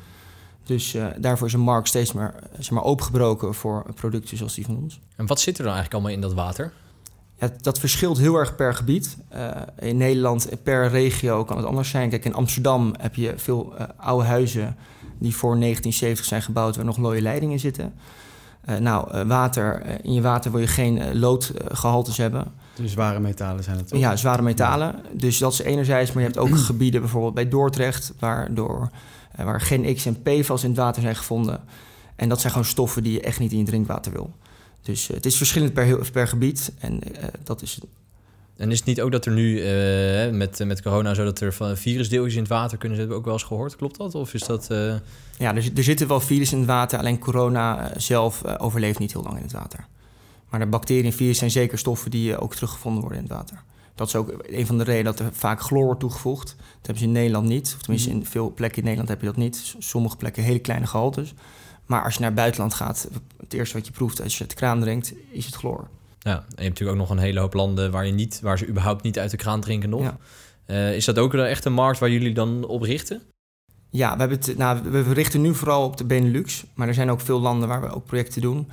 Dus 0.64 0.94
uh, 0.94 1.06
daarvoor 1.18 1.46
is 1.46 1.52
een 1.52 1.60
markt 1.60 1.88
steeds 1.88 2.12
meer 2.12 2.34
zeg 2.58 2.70
maar, 2.70 2.84
opengebroken 2.84 3.54
voor 3.54 3.86
producten 3.94 4.36
zoals 4.36 4.54
die 4.54 4.64
van 4.64 4.76
ons. 4.76 5.00
En 5.16 5.26
wat 5.26 5.40
zit 5.40 5.58
er 5.58 5.64
dan 5.64 5.72
eigenlijk 5.72 5.94
allemaal 5.94 6.12
in 6.12 6.20
dat 6.20 6.34
water? 6.34 6.72
Ja, 7.38 7.50
dat 7.60 7.78
verschilt 7.78 8.18
heel 8.18 8.34
erg 8.34 8.56
per 8.56 8.74
gebied. 8.74 9.16
Uh, 9.34 9.50
in 9.78 9.96
Nederland, 9.96 10.48
per 10.62 10.88
regio 10.88 11.44
kan 11.44 11.56
het 11.56 11.66
anders 11.66 11.90
zijn. 11.90 12.10
Kijk, 12.10 12.24
in 12.24 12.34
Amsterdam 12.34 12.94
heb 12.98 13.14
je 13.14 13.34
veel 13.36 13.72
uh, 13.78 13.84
oude 13.96 14.26
huizen 14.26 14.76
die 15.18 15.36
voor 15.36 15.58
1970 15.58 16.24
zijn 16.26 16.42
gebouwd, 16.42 16.76
waar 16.76 16.84
nog 16.84 16.96
looie 16.96 17.20
leidingen 17.22 17.58
zitten. 17.58 17.94
nou, 18.80 19.24
water, 19.26 19.82
in 20.04 20.12
je 20.12 20.20
water 20.20 20.50
wil 20.50 20.60
je 20.60 20.66
geen 20.66 21.18
loodgehaltes 21.18 22.16
hebben. 22.16 22.52
Dus 22.74 22.92
zware 22.92 23.20
metalen 23.20 23.64
zijn 23.64 23.76
het 23.76 23.94
ook? 23.94 24.00
Ja, 24.00 24.16
zware 24.16 24.42
metalen. 24.42 24.94
Dus 25.12 25.38
dat 25.38 25.52
is 25.52 25.58
enerzijds, 25.58 26.12
maar 26.12 26.22
je 26.22 26.28
hebt 26.28 26.40
ook 26.40 26.58
gebieden, 26.70 27.00
bijvoorbeeld 27.00 27.34
bij 27.34 27.48
Dordrecht, 27.48 28.12
waardoor, 28.18 28.90
uh, 29.38 29.44
waar 29.44 29.60
geen 29.60 29.94
X 29.94 30.06
en 30.06 30.22
PFAS 30.22 30.62
in 30.62 30.68
het 30.68 30.78
water 30.78 31.02
zijn 31.02 31.16
gevonden. 31.16 31.60
En 32.16 32.28
dat 32.28 32.40
zijn 32.40 32.52
gewoon 32.52 32.68
stoffen 32.68 33.02
die 33.02 33.12
je 33.12 33.20
echt 33.20 33.38
niet 33.38 33.52
in 33.52 33.58
je 33.58 33.64
drinkwater 33.64 34.12
wil. 34.12 34.32
Dus 34.82 35.08
uh, 35.08 35.16
het 35.16 35.26
is 35.26 35.36
verschillend 35.36 35.72
per, 35.72 36.10
per 36.12 36.28
gebied 36.28 36.72
en 36.78 36.92
uh, 36.92 37.24
dat 37.44 37.62
is 37.62 37.74
het. 37.74 37.84
En 38.56 38.70
is 38.70 38.78
het 38.78 38.86
niet 38.86 39.00
ook 39.00 39.12
dat 39.12 39.26
er 39.26 39.32
nu 39.32 39.62
met, 40.32 40.64
met 40.64 40.82
corona 40.82 41.14
zo 41.14 41.24
dat 41.24 41.40
er 41.40 41.52
van 41.52 41.76
virusdeeltjes 41.76 42.34
in 42.34 42.40
het 42.40 42.48
water 42.48 42.78
kunnen 42.78 42.98
zitten, 42.98 43.16
ook 43.16 43.24
wel 43.24 43.32
eens 43.32 43.42
gehoord? 43.42 43.76
Klopt 43.76 43.98
dat? 43.98 44.14
Of 44.14 44.34
is 44.34 44.42
dat. 44.42 44.66
Ja, 45.38 45.54
er, 45.54 45.70
er 45.74 45.82
zitten 45.82 46.08
wel 46.08 46.20
virussen 46.20 46.56
in 46.58 46.62
het 46.62 46.72
water, 46.72 46.98
alleen 46.98 47.18
corona 47.18 47.92
zelf 47.96 48.44
overleeft 48.58 48.98
niet 48.98 49.12
heel 49.12 49.22
lang 49.22 49.36
in 49.36 49.42
het 49.42 49.52
water. 49.52 49.86
Maar 50.54 50.62
de 50.64 50.70
bacteriën 50.70 51.04
en 51.04 51.12
virussen 51.12 51.50
zijn 51.50 51.64
zeker 51.64 51.78
stoffen 51.78 52.10
die 52.10 52.34
eh, 52.34 52.42
ook 52.42 52.54
teruggevonden 52.54 53.00
worden 53.00 53.18
in 53.18 53.24
het 53.24 53.34
water. 53.34 53.62
Dat 53.94 54.06
is 54.06 54.16
ook 54.16 54.34
een 54.42 54.66
van 54.66 54.78
de 54.78 54.84
redenen 54.84 55.16
dat 55.16 55.26
er 55.26 55.32
vaak 55.32 55.60
chloor 55.60 55.84
wordt 55.84 56.00
toegevoegd. 56.00 56.46
Dat 56.46 56.76
hebben 56.76 56.98
ze 56.98 57.04
in 57.04 57.12
Nederland 57.12 57.46
niet. 57.46 57.72
Of 57.76 57.82
tenminste, 57.82 58.08
mhm. 58.08 58.18
in 58.18 58.26
veel 58.26 58.52
plekken 58.54 58.78
in 58.78 58.84
Nederland 58.84 59.08
heb 59.08 59.20
je 59.20 59.26
dat 59.26 59.36
niet. 59.36 59.74
Sommige 59.78 60.16
plekken 60.16 60.42
hele 60.42 60.58
kleine 60.58 60.86
gehaltes. 60.86 61.34
Maar 61.86 62.04
als 62.04 62.14
je 62.14 62.20
naar 62.20 62.28
het 62.28 62.38
buitenland 62.38 62.74
gaat, 62.74 63.08
het 63.40 63.52
eerste 63.52 63.76
wat 63.76 63.86
je 63.86 63.92
proeft 63.92 64.22
als 64.22 64.38
je 64.38 64.44
het 64.44 64.54
kraan 64.54 64.80
drinkt, 64.80 65.12
is 65.30 65.46
het 65.46 65.54
chloor. 65.54 65.88
Ja, 66.18 66.32
en 66.32 66.38
je 66.38 66.44
hebt 66.46 66.68
natuurlijk 66.68 66.90
ook 66.90 67.08
nog 67.08 67.10
een 67.10 67.24
hele 67.24 67.40
hoop 67.40 67.54
landen 67.54 67.90
waar, 67.90 68.06
je 68.06 68.12
niet, 68.12 68.40
waar 68.40 68.58
ze 68.58 68.68
überhaupt 68.68 69.02
niet 69.02 69.18
uit 69.18 69.30
de 69.30 69.36
kraan 69.36 69.60
drinken 69.60 69.90
nog. 69.90 70.02
Ja. 70.02 70.18
Uh, 70.66 70.96
is 70.96 71.04
dat 71.04 71.18
ook 71.18 71.34
echt 71.34 71.64
een 71.64 71.72
markt 71.72 71.98
waar 71.98 72.10
jullie 72.10 72.34
dan 72.34 72.64
op 72.66 72.82
richten? 72.82 73.22
Ja, 73.90 74.12
we, 74.12 74.18
hebben 74.18 74.38
het, 74.38 74.56
nou, 74.56 74.82
we 74.82 75.12
richten 75.12 75.40
nu 75.40 75.54
vooral 75.54 75.84
op 75.84 75.96
de 75.96 76.04
Benelux. 76.04 76.64
Maar 76.74 76.88
er 76.88 76.94
zijn 76.94 77.10
ook 77.10 77.20
veel 77.20 77.40
landen 77.40 77.68
waar 77.68 77.80
we 77.80 77.94
ook 77.94 78.06
projecten 78.06 78.40
doen. 78.40 78.68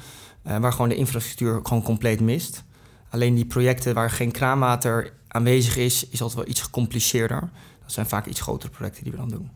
Uh, 0.47 0.57
waar 0.57 0.71
gewoon 0.71 0.89
de 0.89 0.95
infrastructuur 0.95 1.59
gewoon 1.63 1.83
compleet 1.83 2.19
mist. 2.19 2.63
Alleen 3.09 3.35
die 3.35 3.45
projecten 3.45 3.93
waar 3.93 4.09
geen 4.09 4.31
kraanwater 4.31 5.13
aanwezig 5.27 5.77
is, 5.77 6.07
is 6.09 6.21
altijd 6.21 6.39
wel 6.39 6.49
iets 6.49 6.61
gecompliceerder. 6.61 7.39
Dat 7.81 7.91
zijn 7.91 8.05
vaak 8.05 8.25
iets 8.25 8.41
grotere 8.41 8.71
projecten 8.71 9.03
die 9.03 9.11
we 9.11 9.17
dan 9.17 9.29
doen. 9.29 9.49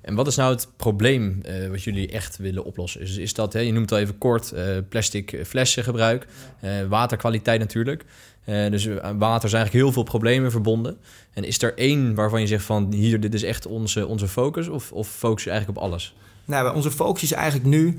En 0.00 0.14
wat 0.14 0.26
is 0.26 0.36
nou 0.36 0.54
het 0.54 0.68
probleem 0.76 1.40
uh, 1.46 1.68
wat 1.68 1.82
jullie 1.82 2.08
echt 2.08 2.36
willen 2.36 2.64
oplossen? 2.64 3.00
Is, 3.00 3.16
is 3.16 3.34
dat, 3.34 3.52
hè, 3.52 3.60
je 3.60 3.72
noemt 3.72 3.90
het 3.90 3.98
al 3.98 4.04
even 4.04 4.18
kort, 4.18 4.52
uh, 4.54 4.76
plastic 4.88 5.40
flessengebruik, 5.46 6.26
waterkwaliteit 6.88 7.60
natuurlijk. 7.60 8.04
dus 8.44 8.86
water 9.18 9.48
zijn 9.48 9.62
eigenlijk 9.62 9.72
heel 9.72 9.92
veel 9.92 10.02
problemen 10.02 10.50
verbonden. 10.50 10.98
En 11.32 11.44
is 11.44 11.62
er 11.62 11.78
één 11.78 12.14
waarvan 12.14 12.40
je 12.40 12.46
zegt 12.46 12.64
van 12.64 12.92
hier, 12.92 13.20
dit 13.20 13.34
is 13.34 13.42
echt 13.42 13.66
onze, 13.66 14.06
onze 14.06 14.28
focus? 14.28 14.68
Of, 14.68 14.92
of 14.92 15.08
focus 15.08 15.44
je 15.44 15.50
eigenlijk 15.50 15.78
op 15.78 15.84
alles? 15.84 16.14
Nou, 16.44 16.74
onze 16.74 16.90
focus 16.90 17.22
is 17.22 17.32
eigenlijk 17.32 17.66
nu 17.68 17.98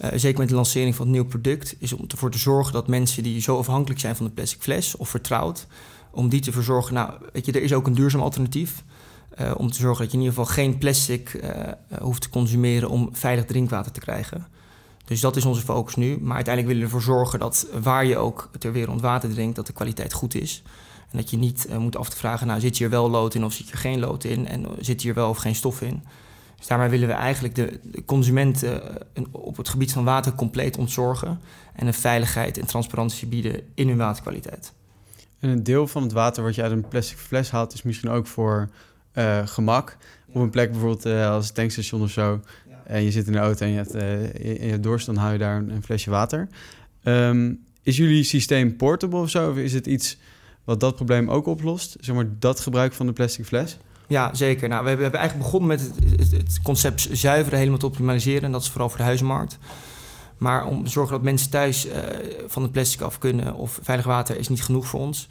uh, 0.00 0.10
zeker 0.14 0.38
met 0.38 0.48
de 0.48 0.54
lancering 0.54 0.94
van 0.94 1.06
het 1.06 1.14
nieuw 1.14 1.24
product, 1.24 1.74
is 1.78 1.92
om 1.92 2.04
ervoor 2.08 2.30
te 2.30 2.38
zorgen 2.38 2.72
dat 2.72 2.88
mensen 2.88 3.22
die 3.22 3.40
zo 3.40 3.58
afhankelijk 3.58 4.00
zijn 4.00 4.16
van 4.16 4.26
de 4.26 4.32
plastic 4.32 4.62
fles 4.62 4.96
of 4.96 5.08
vertrouwd, 5.08 5.66
om 6.10 6.28
die 6.28 6.40
te 6.40 6.52
verzorgen. 6.52 6.94
Nou, 6.94 7.12
weet 7.32 7.46
je, 7.46 7.52
er 7.52 7.62
is 7.62 7.72
ook 7.72 7.86
een 7.86 7.94
duurzaam 7.94 8.20
alternatief. 8.20 8.84
Uh, 9.40 9.52
om 9.56 9.70
te 9.70 9.78
zorgen 9.78 10.02
dat 10.02 10.12
je 10.12 10.18
in 10.18 10.24
ieder 10.24 10.38
geval 10.38 10.54
geen 10.54 10.78
plastic 10.78 11.32
uh, 11.32 11.50
hoeft 12.00 12.22
te 12.22 12.28
consumeren 12.28 12.88
om 12.88 13.08
veilig 13.12 13.44
drinkwater 13.44 13.92
te 13.92 14.00
krijgen. 14.00 14.46
Dus 15.04 15.20
dat 15.20 15.36
is 15.36 15.44
onze 15.44 15.60
focus 15.60 15.94
nu. 15.94 16.18
Maar 16.20 16.34
uiteindelijk 16.34 16.74
willen 16.74 16.90
we 16.90 16.96
ervoor 16.96 17.14
zorgen 17.14 17.38
dat 17.38 17.66
waar 17.82 18.04
je 18.04 18.16
ook 18.16 18.50
ter 18.58 18.72
wereld 18.72 19.00
water 19.00 19.30
drinkt, 19.30 19.56
dat 19.56 19.66
de 19.66 19.72
kwaliteit 19.72 20.12
goed 20.12 20.34
is. 20.34 20.62
En 21.10 21.18
dat 21.18 21.30
je 21.30 21.36
niet 21.36 21.68
moet 21.78 21.96
af 21.96 22.08
te 22.08 22.16
vragen, 22.16 22.46
nou 22.46 22.60
zit 22.60 22.78
hier 22.78 22.90
wel 22.90 23.10
lood 23.10 23.34
in 23.34 23.44
of 23.44 23.52
zit 23.52 23.66
hier 23.66 23.78
geen 23.78 23.98
lood 23.98 24.24
in? 24.24 24.48
En 24.48 24.66
zit 24.80 25.02
hier 25.02 25.14
wel 25.14 25.28
of 25.28 25.38
geen 25.38 25.54
stof 25.54 25.80
in? 25.80 26.02
Dus 26.58 26.66
daarmee 26.66 26.88
willen 26.88 27.08
we 27.08 27.14
eigenlijk 27.14 27.54
de, 27.54 27.80
de 27.82 28.04
consumenten 28.04 28.82
eh, 29.14 29.22
op 29.30 29.56
het 29.56 29.68
gebied 29.68 29.92
van 29.92 30.04
water 30.04 30.34
compleet 30.34 30.78
ontzorgen 30.78 31.40
en 31.74 31.86
een 31.86 31.94
veiligheid 31.94 32.58
en 32.58 32.66
transparantie 32.66 33.28
bieden 33.28 33.60
in 33.74 33.88
hun 33.88 33.96
waterkwaliteit. 33.96 34.72
En 35.38 35.48
een 35.48 35.62
deel 35.62 35.86
van 35.86 36.02
het 36.02 36.12
water 36.12 36.42
wat 36.42 36.54
je 36.54 36.62
uit 36.62 36.72
een 36.72 36.88
plastic 36.88 37.18
fles 37.18 37.50
haalt, 37.50 37.72
is 37.72 37.82
misschien 37.82 38.10
ook 38.10 38.26
voor 38.26 38.68
uh, 39.14 39.46
gemak. 39.46 39.96
Op 40.28 40.34
een 40.34 40.50
plek 40.50 40.70
bijvoorbeeld 40.70 41.06
uh, 41.06 41.30
als 41.30 41.48
een 41.48 41.54
tankstation 41.54 42.02
of 42.02 42.10
zo. 42.10 42.40
Ja. 42.68 42.82
En 42.84 43.02
je 43.02 43.10
zit 43.10 43.26
in 43.26 43.32
de 43.32 43.38
auto 43.38 43.64
en 43.64 43.70
je 43.70 43.76
hebt, 43.76 43.94
uh, 43.94 44.32
je, 44.32 44.66
je 44.66 44.80
dorst, 44.80 45.06
dan 45.06 45.16
hou 45.16 45.32
je 45.32 45.38
daar 45.38 45.56
een, 45.56 45.70
een 45.70 45.82
flesje 45.82 46.10
water. 46.10 46.48
Um, 47.04 47.64
is 47.82 47.96
jullie 47.96 48.22
systeem 48.22 48.76
portable 48.76 49.20
of 49.20 49.30
zo? 49.30 49.50
Of 49.50 49.56
is 49.56 49.72
het 49.72 49.86
iets 49.86 50.18
wat 50.64 50.80
dat 50.80 50.94
probleem 50.94 51.30
ook 51.30 51.46
oplost? 51.46 51.96
Zeg 52.00 52.14
maar 52.14 52.26
dat 52.38 52.60
gebruik 52.60 52.92
van 52.92 53.06
de 53.06 53.12
plastic 53.12 53.44
fles? 53.44 53.78
Ja, 54.08 54.34
zeker. 54.34 54.68
Nou, 54.68 54.82
we, 54.82 54.88
hebben, 54.88 55.12
eigenlijk 55.12 55.50
begonnen 55.50 55.68
met 55.68 55.92
het, 56.30 56.60
concept 56.62 57.08
zuiveren 57.12 57.58
helemaal 57.58 57.78
te 57.78 57.86
optimaliseren. 57.86 58.42
En 58.42 58.52
dat 58.52 58.62
is 58.62 58.70
vooral 58.70 58.88
voor 58.88 58.98
de 58.98 59.04
huizenmarkt. 59.04 59.58
Maar 60.38 60.66
om 60.66 60.84
te 60.84 60.90
zorgen 60.90 61.12
dat 61.12 61.22
mensen 61.22 61.50
thuis 61.50 61.86
uh, 61.86 61.92
van 62.46 62.62
het 62.62 62.72
plastic 62.72 63.00
af 63.00 63.18
kunnen 63.18 63.54
of 63.54 63.78
veilig 63.82 64.06
water 64.06 64.38
is 64.38 64.48
niet 64.48 64.62
genoeg 64.62 64.86
voor 64.86 65.00
ons. 65.00 65.26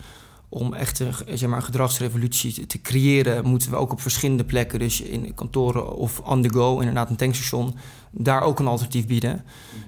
Om 0.50 0.74
echt 0.74 1.00
een, 1.00 1.14
zeg 1.34 1.50
maar, 1.50 1.58
een 1.58 1.64
gedragsrevolutie 1.64 2.66
te 2.66 2.82
creëren, 2.82 3.46
moeten 3.46 3.70
we 3.70 3.76
ook 3.76 3.92
op 3.92 4.02
verschillende 4.02 4.44
plekken, 4.44 4.80
dus 4.80 5.02
in 5.02 5.34
kantoren 5.34 5.96
of 5.96 6.20
on 6.20 6.42
the 6.42 6.50
go, 6.50 6.80
inderdaad 6.80 7.10
een 7.10 7.16
tankstation, 7.16 7.76
daar 8.12 8.42
ook 8.42 8.60
een 8.60 8.68
alternatief 8.68 9.08
bieden. 9.08 9.44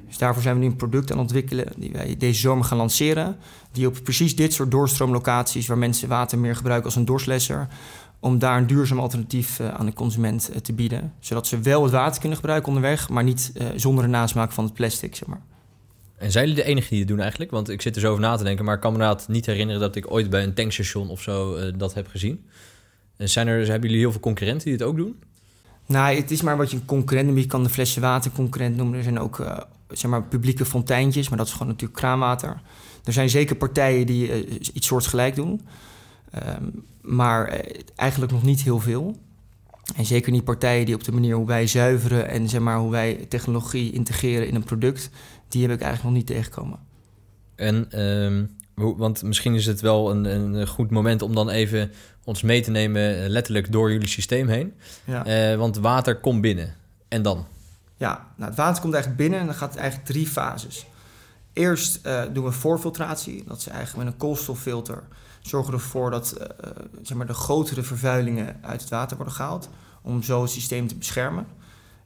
Dus 0.08 0.18
daarvoor 0.18 0.42
zijn 0.42 0.56
we 0.56 0.62
nu 0.62 0.68
een 0.68 0.76
product 0.76 1.12
aan 1.12 1.18
het 1.18 1.28
ontwikkelen 1.28 1.74
die 1.78 1.92
wij 1.92 2.16
deze 2.18 2.40
zomer 2.40 2.66
gaan 2.66 2.78
lanceren. 2.78 3.38
Die 3.72 3.88
op 3.88 3.98
precies 4.04 4.36
dit 4.36 4.54
soort 4.54 4.72
doorstroomlocaties, 4.72 5.68
waar 5.68 5.78
mensen 5.78 6.10
water 6.10 6.40
meer 6.40 6.56
gebruiken 6.56 6.86
als 6.86 6.96
een 6.96 7.06
doorslesser, 7.06 7.68
om 8.20 8.40
daar 8.40 8.58
een 8.58 8.68
duurzaam 8.68 9.00
alternatief 9.00 9.60
aan 9.60 9.86
de 9.86 9.94
consument 9.94 10.52
te 10.62 10.74
bieden. 10.74 11.14
Zodat 11.20 11.48
ze 11.48 11.60
wel 11.60 11.84
het 11.84 11.92
water 11.92 12.20
kunnen 12.20 12.38
gebruiken 12.38 12.68
onderweg, 12.68 13.10
maar 13.10 13.24
niet 13.24 13.52
zonder 13.76 14.04
de 14.04 14.10
nasmaak 14.10 14.52
van 14.52 14.64
het 14.64 14.74
plastic, 14.74 15.16
zeg 15.16 15.28
maar. 15.28 15.42
En 16.18 16.32
zijn 16.32 16.48
jullie 16.48 16.64
de 16.64 16.70
enige 16.70 16.90
die 16.90 17.00
het 17.00 17.08
doen 17.08 17.20
eigenlijk? 17.20 17.52
Want 17.52 17.70
ik 17.70 17.82
zit 17.82 17.96
er 17.96 18.02
zo 18.02 18.10
over 18.10 18.22
na 18.22 18.36
te 18.36 18.44
denken, 18.44 18.66
maar 18.66 18.76
ik 18.76 18.82
kan 18.82 18.92
me 18.92 18.98
inderdaad 18.98 19.28
niet 19.28 19.46
herinneren 19.46 19.82
dat 19.82 19.96
ik 19.96 20.12
ooit 20.12 20.30
bij 20.30 20.44
een 20.44 20.54
tankstation 20.54 21.10
of 21.10 21.22
zo 21.22 21.72
dat 21.72 21.94
heb 21.94 22.08
gezien. 22.08 22.46
Zijn 23.18 23.48
er, 23.48 23.58
hebben 23.58 23.82
jullie 23.82 24.00
heel 24.00 24.12
veel 24.12 24.20
concurrenten 24.20 24.64
die 24.64 24.74
het 24.74 24.84
ook 24.84 24.96
doen? 24.96 25.16
Nou, 25.86 26.16
het 26.16 26.32
is 26.32 26.42
maar 26.42 26.58
wat 26.58 26.72
je 26.72 26.78
een 26.78 26.86
concurrent 26.86 27.28
noemt. 27.28 27.42
Je 27.42 27.48
kan 27.48 27.64
de 27.64 27.70
flesje 27.70 28.00
water 28.00 28.32
concurrent 28.32 28.76
noemen. 28.76 28.98
Er 28.98 29.04
zijn 29.04 29.20
ook 29.20 29.38
uh, 29.38 29.58
zeg 29.88 30.12
maar 30.12 30.24
publieke 30.24 30.66
fonteintjes, 30.66 31.30
maar 31.30 31.38
dat 31.38 31.48
is 31.48 31.54
gewoon 31.54 31.68
natuurlijk 31.68 32.00
kraanwater. 32.00 32.62
Er 33.04 33.14
zijn 33.14 33.30
zeker 33.30 33.56
partijen 33.56 34.06
die 34.06 34.46
uh, 34.46 34.60
iets 34.74 34.88
soortgelijk 34.88 35.36
doen. 35.36 35.62
Um, 36.36 36.86
maar 37.02 37.54
uh, 37.54 37.60
eigenlijk 37.96 38.32
nog 38.32 38.44
niet 38.44 38.62
heel 38.62 38.80
veel. 38.80 39.18
En 39.96 40.06
zeker 40.06 40.32
niet 40.32 40.44
partijen 40.44 40.86
die 40.86 40.96
op 40.96 41.04
de 41.04 41.12
manier 41.12 41.36
hoe 41.36 41.48
wij 41.48 41.68
zuiveren 41.68 42.30
en 42.30 42.50
zeg 42.50 42.62
maar, 42.62 42.78
hoe 42.78 42.92
wij 42.92 43.26
technologie 43.30 43.92
integreren 43.92 44.48
in 44.48 44.56
een 44.56 44.64
product, 44.64 45.10
die 45.48 45.62
heb 45.62 45.72
ik 45.72 45.82
eigenlijk 45.82 46.04
nog 46.04 46.14
niet 46.14 46.28
tegengekomen. 46.28 46.80
En 47.56 48.02
um, 48.02 48.58
want 48.76 49.24
misschien 49.24 49.56
is 49.56 49.66
het 49.66 49.82
wel 49.82 50.12
een, 50.12 50.26
een 50.26 50.68
goed 50.68 50.90
moment 50.90 51.22
om 51.22 51.36
dan 51.36 51.50
even 51.50 51.92
ons 52.24 52.42
mee 52.42 52.62
te 52.62 52.72
nemen, 52.72 53.24
eh, 53.24 53.30
letterlijk 53.30 53.72
door 53.72 53.92
jullie 53.92 54.08
systeem 54.08 54.48
heen. 54.48 54.74
Ja. 55.04 55.52
Uh, 55.52 55.58
want 55.58 55.78
water 55.78 56.16
komt 56.16 56.42
binnen. 56.42 56.76
En 57.08 57.22
dan? 57.22 57.46
Ja, 57.98 58.28
nou, 58.36 58.50
het 58.50 58.60
water 58.60 58.82
komt 58.82 58.94
eigenlijk 58.94 59.24
binnen 59.24 59.40
en 59.40 59.46
dan 59.46 59.56
gaat 59.56 59.70
het 59.70 59.80
eigenlijk 59.80 60.10
drie 60.10 60.28
fases. 60.28 60.86
Eerst 61.54 62.00
uh, 62.06 62.22
doen 62.34 62.44
we 62.44 62.52
voorfiltratie. 62.52 63.44
Dat 63.48 63.58
is 63.58 63.68
eigenlijk 63.68 64.06
met 64.06 64.14
een 64.14 64.20
koolstoffilter 64.20 65.04
zorgen 65.40 65.74
ervoor 65.74 66.12
dat 66.12 66.36
uh, 66.38 66.46
zeg 67.02 67.18
maar 67.18 67.26
de 67.28 67.34
grotere 67.34 67.84
vervuilingen 67.84 68.58
uit 68.62 68.82
het 68.82 68.90
water 68.90 69.16
worden 69.18 69.34
gehaald. 69.34 69.70
Om 70.02 70.24
zo 70.24 70.42
het 70.42 70.52
systeem 70.52 70.88
te 70.88 70.96
beschermen. 70.96 71.48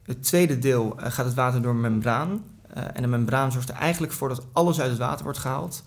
Het 0.02 0.22
tweede 0.22 0.58
deel 0.58 0.94
gaat 0.96 1.24
het 1.24 1.34
water 1.34 1.62
door 1.62 1.72
een 1.72 1.80
membraan. 1.80 2.44
en 2.68 3.02
de 3.02 3.08
membraan 3.08 3.52
zorgt 3.52 3.68
er 3.68 3.74
eigenlijk 3.74 4.12
voor 4.12 4.28
dat 4.28 4.46
alles 4.52 4.80
uit 4.80 4.90
het 4.90 4.98
water 4.98 5.24
wordt 5.24 5.38
gehaald. 5.38 5.82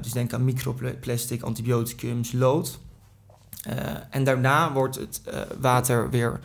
Dus 0.00 0.12
denk 0.12 0.32
aan 0.32 0.44
microplastic, 0.44 1.42
antibioticums, 1.42 2.32
lood. 2.32 2.78
En 4.10 4.24
daarna 4.24 4.72
wordt 4.72 4.96
het 4.96 5.22
water 5.60 6.10
weer, 6.10 6.40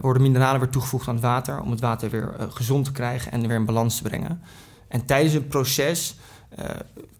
worden 0.00 0.22
mineralen 0.22 0.60
weer 0.60 0.70
toegevoegd 0.70 1.08
aan 1.08 1.14
het 1.14 1.24
water 1.24 1.60
om 1.60 1.70
het 1.70 1.80
water 1.80 2.10
weer 2.10 2.34
gezond 2.50 2.84
te 2.84 2.92
krijgen 2.92 3.32
en 3.32 3.46
weer 3.46 3.56
in 3.56 3.64
balans 3.64 3.96
te 3.96 4.02
brengen. 4.02 4.42
En 4.88 5.04
tijdens 5.04 5.34
het 5.34 5.48
proces 5.48 6.16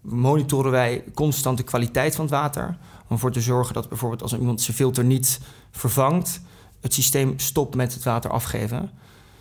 monitoren 0.00 0.70
wij 0.70 1.04
constant 1.14 1.56
de 1.56 1.64
kwaliteit 1.64 2.14
van 2.14 2.24
het 2.24 2.34
water. 2.34 2.76
Om 3.08 3.12
ervoor 3.12 3.32
te 3.32 3.40
zorgen 3.40 3.74
dat 3.74 3.88
bijvoorbeeld 3.88 4.22
als 4.22 4.32
iemand 4.32 4.60
zijn 4.60 4.76
filter 4.76 5.04
niet 5.04 5.40
vervangt, 5.70 6.40
het 6.80 6.94
systeem 6.94 7.38
stopt 7.38 7.74
met 7.74 7.94
het 7.94 8.02
water 8.02 8.30
afgeven. 8.30 8.90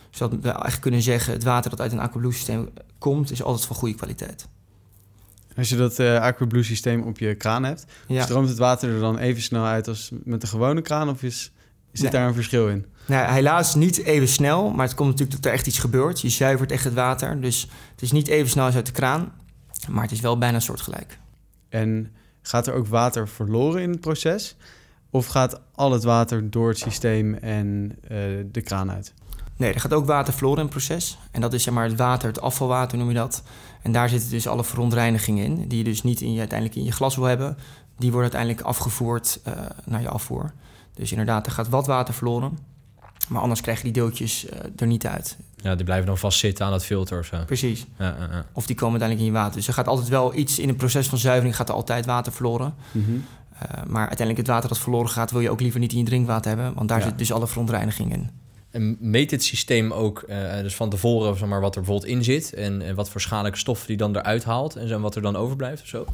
Zodat 0.09 0.39
we 0.41 0.49
eigenlijk 0.49 0.81
kunnen 0.81 1.01
zeggen, 1.01 1.33
het 1.33 1.43
water 1.43 1.69
dat 1.69 1.81
uit 1.81 1.91
een 1.91 1.99
aquablue 1.99 2.31
systeem 2.31 2.69
komt, 2.97 3.31
is 3.31 3.43
altijd 3.43 3.65
van 3.65 3.75
goede 3.75 3.95
kwaliteit. 3.95 4.47
Als 5.57 5.69
je 5.69 5.75
dat 5.75 5.99
uh, 5.99 6.19
AquaBlue 6.19 6.63
systeem 6.63 7.01
op 7.01 7.19
je 7.19 7.35
kraan 7.35 7.63
hebt, 7.63 7.85
stroomt 8.07 8.49
het 8.49 8.57
water 8.57 8.93
er 8.93 8.99
dan 8.99 9.17
even 9.17 9.41
snel 9.41 9.65
uit 9.65 9.87
als 9.87 10.11
met 10.23 10.41
een 10.41 10.47
gewone 10.47 10.81
kraan? 10.81 11.09
Of 11.09 11.23
is, 11.23 11.51
zit 11.91 12.11
daar 12.11 12.27
een 12.27 12.33
verschil 12.33 12.69
in? 12.69 12.85
Nou, 13.05 13.31
helaas 13.31 13.75
niet 13.75 13.97
even 13.97 14.27
snel, 14.27 14.69
maar 14.69 14.85
het 14.85 14.95
komt 14.95 15.09
natuurlijk 15.09 15.35
dat 15.35 15.45
er 15.45 15.57
echt 15.57 15.67
iets 15.67 15.79
gebeurt. 15.79 16.21
Je 16.21 16.29
zuivert 16.29 16.71
echt 16.71 16.83
het 16.83 16.93
water, 16.93 17.41
dus 17.41 17.69
het 17.91 18.01
is 18.01 18.11
niet 18.11 18.27
even 18.27 18.49
snel 18.49 18.65
als 18.65 18.75
uit 18.75 18.85
de 18.85 18.91
kraan, 18.91 19.31
maar 19.89 20.03
het 20.03 20.11
is 20.11 20.19
wel 20.19 20.37
bijna 20.37 20.59
soortgelijk. 20.59 21.19
En 21.69 22.11
gaat 22.41 22.67
er 22.67 22.73
ook 22.73 22.87
water 22.87 23.27
verloren 23.27 23.81
in 23.81 23.89
het 23.89 23.99
proces? 23.99 24.55
Of 25.09 25.25
gaat 25.25 25.61
al 25.75 25.91
het 25.91 26.03
water 26.03 26.49
door 26.49 26.67
het 26.67 26.77
systeem 26.77 27.33
en 27.33 27.97
uh, 28.03 28.09
de 28.51 28.61
kraan 28.61 28.91
uit? 28.91 29.13
Nee, 29.57 29.73
er 29.73 29.79
gaat 29.79 29.93
ook 29.93 30.05
water 30.05 30.33
verloren 30.33 30.57
in 30.57 30.63
het 30.65 30.73
proces. 30.73 31.17
En 31.31 31.41
dat 31.41 31.53
is 31.53 31.63
zeg 31.63 31.73
maar 31.73 31.87
het 31.87 31.97
water, 31.97 32.27
het 32.27 32.41
afvalwater 32.41 32.97
noem 32.97 33.07
je 33.07 33.13
dat. 33.13 33.43
En 33.81 33.91
daar 33.91 34.09
zitten 34.09 34.29
dus 34.29 34.47
alle 34.47 34.63
verontreinigingen 34.63 35.43
in, 35.43 35.67
die 35.67 35.77
je 35.77 35.83
dus 35.83 36.03
niet 36.03 36.21
in 36.21 36.33
je, 36.33 36.39
uiteindelijk 36.39 36.79
in 36.79 36.85
je 36.85 36.91
glas 36.91 37.15
wil 37.15 37.25
hebben. 37.25 37.57
Die 37.97 38.11
worden 38.11 38.31
uiteindelijk 38.31 38.61
afgevoerd 38.61 39.39
uh, 39.47 39.53
naar 39.85 40.01
je 40.01 40.09
afvoer. 40.09 40.53
Dus 40.93 41.11
inderdaad, 41.11 41.45
er 41.45 41.51
gaat 41.51 41.69
wat 41.69 41.87
water 41.87 42.13
verloren. 42.13 42.57
Maar 43.27 43.41
anders 43.41 43.61
krijg 43.61 43.77
je 43.77 43.83
die 43.83 43.93
deeltjes 43.93 44.45
uh, 44.45 44.51
er 44.77 44.87
niet 44.87 45.05
uit. 45.05 45.37
Ja, 45.55 45.75
die 45.75 45.85
blijven 45.85 46.05
dan 46.05 46.17
vastzitten 46.17 46.65
aan 46.65 46.71
dat 46.71 46.85
filter 46.85 47.19
of 47.19 47.25
zo. 47.25 47.37
Precies. 47.45 47.85
Ja, 47.99 48.15
ja, 48.19 48.27
ja. 48.31 48.45
Of 48.53 48.65
die 48.65 48.75
komen 48.75 48.99
uiteindelijk 48.99 49.19
in 49.19 49.33
je 49.33 49.43
water. 49.43 49.57
Dus 49.57 49.67
er 49.67 49.73
gaat 49.73 49.87
altijd 49.87 50.07
wel 50.07 50.35
iets 50.35 50.59
in 50.59 50.67
het 50.67 50.77
proces 50.77 51.07
van 51.07 51.17
zuivering, 51.17 51.55
gaat 51.55 51.69
er 51.69 51.75
altijd 51.75 52.05
water 52.05 52.31
verloren. 52.31 52.73
Mm 52.91 53.05
-hmm. 53.05 53.25
uh, 53.53 53.83
maar 53.87 54.07
uiteindelijk 54.07 54.37
het 54.37 54.47
water 54.47 54.69
dat 54.69 54.79
verloren 54.79 55.09
gaat, 55.09 55.31
wil 55.31 55.41
je 55.41 55.49
ook 55.49 55.61
liever 55.61 55.79
niet 55.79 55.91
in 55.91 55.97
je 55.97 56.03
drinkwater 56.03 56.47
hebben. 56.55 56.73
Want 56.73 56.89
daar 56.89 57.01
zit 57.01 57.17
dus 57.17 57.31
alle 57.31 57.47
verontreiniging 57.47 58.13
in. 58.13 58.29
En 58.69 58.97
meet 58.99 59.29
dit 59.29 59.43
systeem 59.43 59.91
ook 59.91 60.25
uh, 60.29 60.53
dus 60.61 60.75
van 60.75 60.89
tevoren 60.89 61.37
zeg 61.37 61.47
maar, 61.47 61.61
wat 61.61 61.75
er 61.75 61.81
bijvoorbeeld 61.81 62.11
in 62.11 62.23
zit 62.23 62.53
en, 62.53 62.81
en 62.81 62.95
wat 62.95 63.09
voor 63.09 63.21
schadelijke 63.21 63.57
stoffen 63.57 63.87
die 63.87 63.97
dan 63.97 64.15
eruit 64.15 64.43
haalt 64.43 64.75
en 64.75 64.87
zo, 64.87 64.99
wat 64.99 65.15
er 65.15 65.21
dan 65.21 65.35
overblijft 65.35 65.81
of 65.81 65.87
zo? 65.87 66.05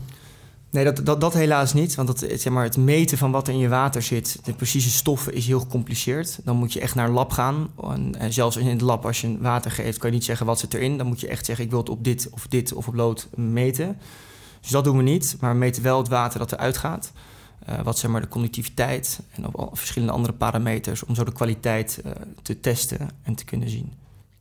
Nee, 0.72 0.84
dat, 0.84 1.06
dat, 1.06 1.22
dat 1.22 1.34
helaas 1.34 1.74
niet. 1.74 1.96
Want 1.96 2.08
dat, 2.08 2.20
zeg 2.20 2.54
maar, 2.54 2.64
het 2.64 2.78
meten 2.78 3.18
van 3.18 3.32
wat 3.32 3.48
er 3.48 3.54
in 3.54 3.60
je 3.60 3.68
water 3.68 4.02
zit, 4.02 4.40
de 4.44 4.54
precieze 4.54 4.90
stoffen, 4.90 5.34
is 5.34 5.48
heel 5.48 5.60
gecompliceerd. 5.60 6.40
Dan 6.44 6.56
moet 6.56 6.74
je 6.74 6.80
echt 6.80 6.96
naar 6.96 7.08
een 7.08 7.14
lab 7.14 7.32
gaan. 7.32 7.70
En, 7.84 8.16
en 8.18 8.34
zelfs 8.34 8.58
in 8.58 8.68
het 8.68 8.82
lab, 8.82 9.06
als 9.06 9.22
je 9.22 9.38
water 9.40 9.72
geeft, 9.72 9.98
kan 9.98 10.10
je 10.10 10.16
niet 10.16 10.26
zeggen 10.26 10.46
wat 10.46 10.60
zit 10.60 10.74
erin. 10.74 10.98
Dan 10.98 11.08
moet 11.08 11.20
je 11.20 11.28
echt 11.28 11.46
zeggen, 11.46 11.66
ik 11.66 11.72
wil 11.72 11.80
het 11.80 11.90
op 11.90 12.04
dit 12.04 12.30
of 12.32 12.48
dit 12.48 12.74
of 12.74 12.88
op 12.88 12.94
lood 12.94 13.28
meten. 13.36 13.98
Dus 14.62 14.70
dat 14.70 14.84
doen 14.84 14.98
we 14.98 15.04
niet. 15.04 15.38
Maar 15.40 15.52
we 15.52 15.58
meten 15.58 15.84
wel 15.84 15.98
het 15.98 16.08
water 16.08 16.40
dat 16.40 16.52
eruit 16.52 16.78
gaat. 16.78 17.12
Uh, 17.70 17.82
wat 17.82 17.98
zeg 17.98 18.12
maar 18.12 18.22
de 18.22 18.28
conductiviteit 18.28 19.20
en 19.32 19.56
op 19.56 19.78
verschillende 19.78 20.14
andere 20.14 20.34
parameters 20.34 21.04
om 21.04 21.16
zo 21.16 21.24
de 21.24 21.34
kwaliteit 21.34 22.02
uh, 22.06 22.12
te 22.42 22.60
testen 22.60 23.10
en 23.24 23.36
te 23.36 23.46
kunnen 23.46 23.70
zien. 23.70 23.94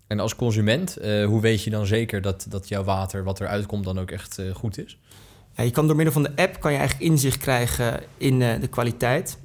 En 0.07 0.21
als 0.21 0.37
consument, 0.37 0.97
hoe 1.03 1.41
weet 1.41 1.65
je 1.65 1.71
dan 1.71 1.87
zeker 1.87 2.23
dat, 2.23 2.47
dat 2.49 2.69
jouw 2.69 2.85
water 2.85 3.25
wat 3.25 3.41
eruit 3.41 3.67
komt 3.67 3.85
dan 3.85 3.99
ook 3.99 4.11
echt 4.11 4.39
goed 4.55 4.79
is? 4.79 4.99
Ja, 5.53 5.65
je 5.65 5.71
kan 5.71 5.87
door 5.87 5.97
middel 5.97 6.15
van 6.15 6.23
de 6.23 6.37
app 6.37 6.61
kan 6.61 6.73
je 6.73 6.79
eigenlijk 6.79 7.11
inzicht 7.11 7.39
krijgen 7.39 8.03
in 8.17 8.39
de 8.39 8.69
kwaliteit. 8.71 9.39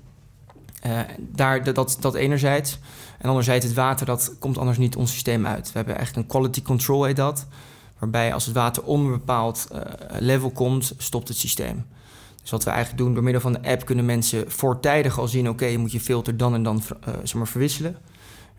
daar, 1.17 1.73
dat, 1.73 1.97
dat 1.99 2.15
enerzijds. 2.15 2.79
En 3.17 3.29
anderzijds 3.29 3.65
het 3.65 3.73
water, 3.73 4.05
dat 4.05 4.35
komt 4.39 4.57
anders 4.57 4.77
niet 4.77 4.95
ons 4.95 5.11
systeem 5.11 5.45
uit. 5.45 5.65
We 5.67 5.77
hebben 5.77 5.95
eigenlijk 5.95 6.25
een 6.25 6.31
quality 6.31 6.61
control 6.61 7.03
heet 7.03 7.15
dat. 7.15 7.47
Waarbij 7.99 8.33
als 8.33 8.45
het 8.45 8.55
water 8.55 8.83
onder 8.83 9.11
een 9.11 9.19
bepaald 9.19 9.67
level 10.19 10.51
komt, 10.51 10.93
stopt 10.97 11.27
het 11.27 11.37
systeem. 11.37 11.85
Dus 12.45 12.53
wat 12.53 12.63
we 12.63 12.69
eigenlijk 12.69 13.03
doen, 13.03 13.13
door 13.13 13.23
middel 13.23 13.41
van 13.41 13.53
de 13.53 13.69
app 13.69 13.85
kunnen 13.85 14.05
mensen 14.05 14.51
voortijdig 14.51 15.19
al 15.19 15.27
zien... 15.27 15.49
oké, 15.49 15.65
je 15.65 15.77
moet 15.77 15.91
je 15.91 15.99
filter 15.99 16.37
dan 16.37 16.53
en 16.53 16.63
dan 16.63 16.81
uh, 17.07 17.13
zeg 17.23 17.33
maar, 17.33 17.47
verwisselen. 17.47 17.97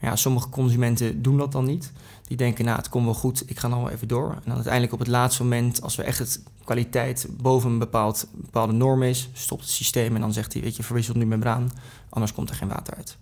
Ja, 0.01 0.17
sommige 0.17 0.49
consumenten 0.49 1.23
doen 1.23 1.37
dat 1.37 1.53
dan 1.53 1.65
niet. 1.65 1.93
Die 2.25 2.37
denken, 2.37 2.65
nou, 2.65 2.77
het 2.77 2.89
komt 2.89 3.05
wel 3.05 3.15
goed, 3.15 3.43
ik 3.47 3.59
ga 3.59 3.69
nog 3.69 3.79
wel 3.79 3.91
even 3.91 4.09
door. 4.09 4.31
En 4.31 4.43
dan 4.45 4.55
uiteindelijk 4.55 4.93
op 4.93 4.99
het 4.99 5.09
laatste 5.09 5.43
moment, 5.43 5.83
als 5.83 5.97
we 5.97 6.03
echt 6.03 6.19
het 6.19 6.43
kwaliteit 6.65 7.29
boven 7.31 7.71
een 7.71 7.79
bepaald, 7.79 8.27
bepaalde 8.33 8.73
norm 8.73 9.03
is... 9.03 9.29
stopt 9.33 9.63
het 9.63 9.71
systeem 9.71 10.15
en 10.15 10.21
dan 10.21 10.33
zegt 10.33 10.53
hij, 10.53 10.63
weet 10.63 10.77
je, 10.77 10.83
verwisselt 10.83 11.17
nu 11.17 11.27
membraan, 11.27 11.71
anders 12.09 12.33
komt 12.33 12.51
er 12.51 12.57
geen 12.57 12.69
water 12.69 12.95
uit. 12.95 13.17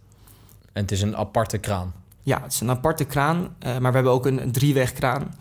En 0.72 0.82
het 0.82 0.92
is 0.92 1.02
een 1.02 1.16
aparte 1.16 1.58
kraan? 1.58 1.92
Ja, 2.22 2.42
het 2.42 2.52
is 2.52 2.60
een 2.60 2.70
aparte 2.70 3.04
kraan, 3.04 3.36
uh, 3.36 3.48
maar 3.78 3.90
we 3.90 3.96
hebben 3.96 4.12
ook 4.12 4.26
een, 4.26 4.42
een 4.42 4.52
drieweg 4.52 4.92
kraan 4.92 5.34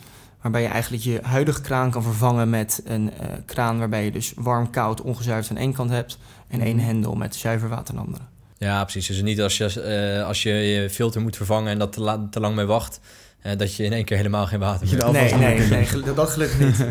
waarbij 0.43 0.61
je 0.61 0.67
eigenlijk 0.67 1.03
je 1.03 1.19
huidige 1.23 1.61
kraan 1.61 1.91
kan 1.91 2.03
vervangen 2.03 2.49
met 2.49 2.81
een 2.85 3.11
uh, 3.21 3.27
kraan 3.45 3.77
waarbij 3.77 4.05
je 4.05 4.11
dus 4.11 4.33
warm, 4.35 4.69
koud, 4.69 5.01
ongezuiverd 5.01 5.49
aan 5.49 5.57
één 5.57 5.73
kant 5.73 5.89
hebt 5.89 6.17
en 6.47 6.61
één 6.61 6.75
mhm. 6.75 6.85
hendel 6.85 7.15
met 7.15 7.35
zuiver 7.35 7.69
water 7.69 7.95
aan 7.95 8.01
de 8.01 8.07
andere. 8.07 8.23
Ja, 8.57 8.83
precies. 8.83 9.07
Dus 9.07 9.21
niet 9.21 9.41
als 9.41 9.57
je, 9.57 10.17
uh, 10.19 10.27
als 10.27 10.43
je 10.43 10.49
je 10.49 10.89
filter 10.89 11.21
moet 11.21 11.35
vervangen 11.35 11.71
en 11.71 11.79
dat 11.79 11.93
te, 11.93 12.27
te 12.29 12.39
lang 12.39 12.55
mee 12.55 12.65
wacht, 12.65 12.99
uh, 13.45 13.51
dat 13.57 13.75
je 13.75 13.83
in 13.83 13.93
één 13.93 14.05
keer 14.05 14.17
helemaal 14.17 14.45
geen 14.45 14.59
water 14.59 14.87
meer 14.87 14.97
hebt. 14.97 15.11
Nee, 15.11 15.33
nee, 15.33 15.57
nee, 15.57 15.69
nee, 15.69 16.13
dat 16.13 16.29
gelukkig 16.29 16.59
niet. 16.59 16.87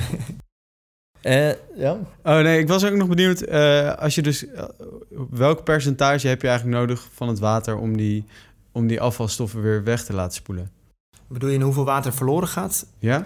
ja? 1.84 1.98
Oh 2.22 2.38
nee, 2.38 2.58
ik 2.58 2.68
was 2.68 2.84
ook 2.84 2.94
nog 2.94 3.08
benieuwd, 3.08 3.48
als 3.98 4.14
je 4.14 4.22
dus, 4.22 4.44
welk 5.30 5.64
percentage 5.64 6.28
heb 6.28 6.42
je 6.42 6.48
eigenlijk 6.48 6.78
nodig 6.78 7.08
van 7.12 7.28
het 7.28 7.38
water 7.38 7.76
om 7.76 7.96
die, 7.96 8.24
om 8.72 8.86
die 8.86 9.00
afvalstoffen 9.00 9.62
weer 9.62 9.84
weg 9.84 10.04
te 10.04 10.12
laten 10.12 10.34
spoelen? 10.34 10.70
Bedoel 11.28 11.48
je 11.48 11.54
in 11.54 11.62
hoeveel 11.62 11.84
water 11.84 12.12
verloren 12.12 12.48
gaat? 12.48 12.86
Ja. 12.98 13.14
ja. 13.16 13.24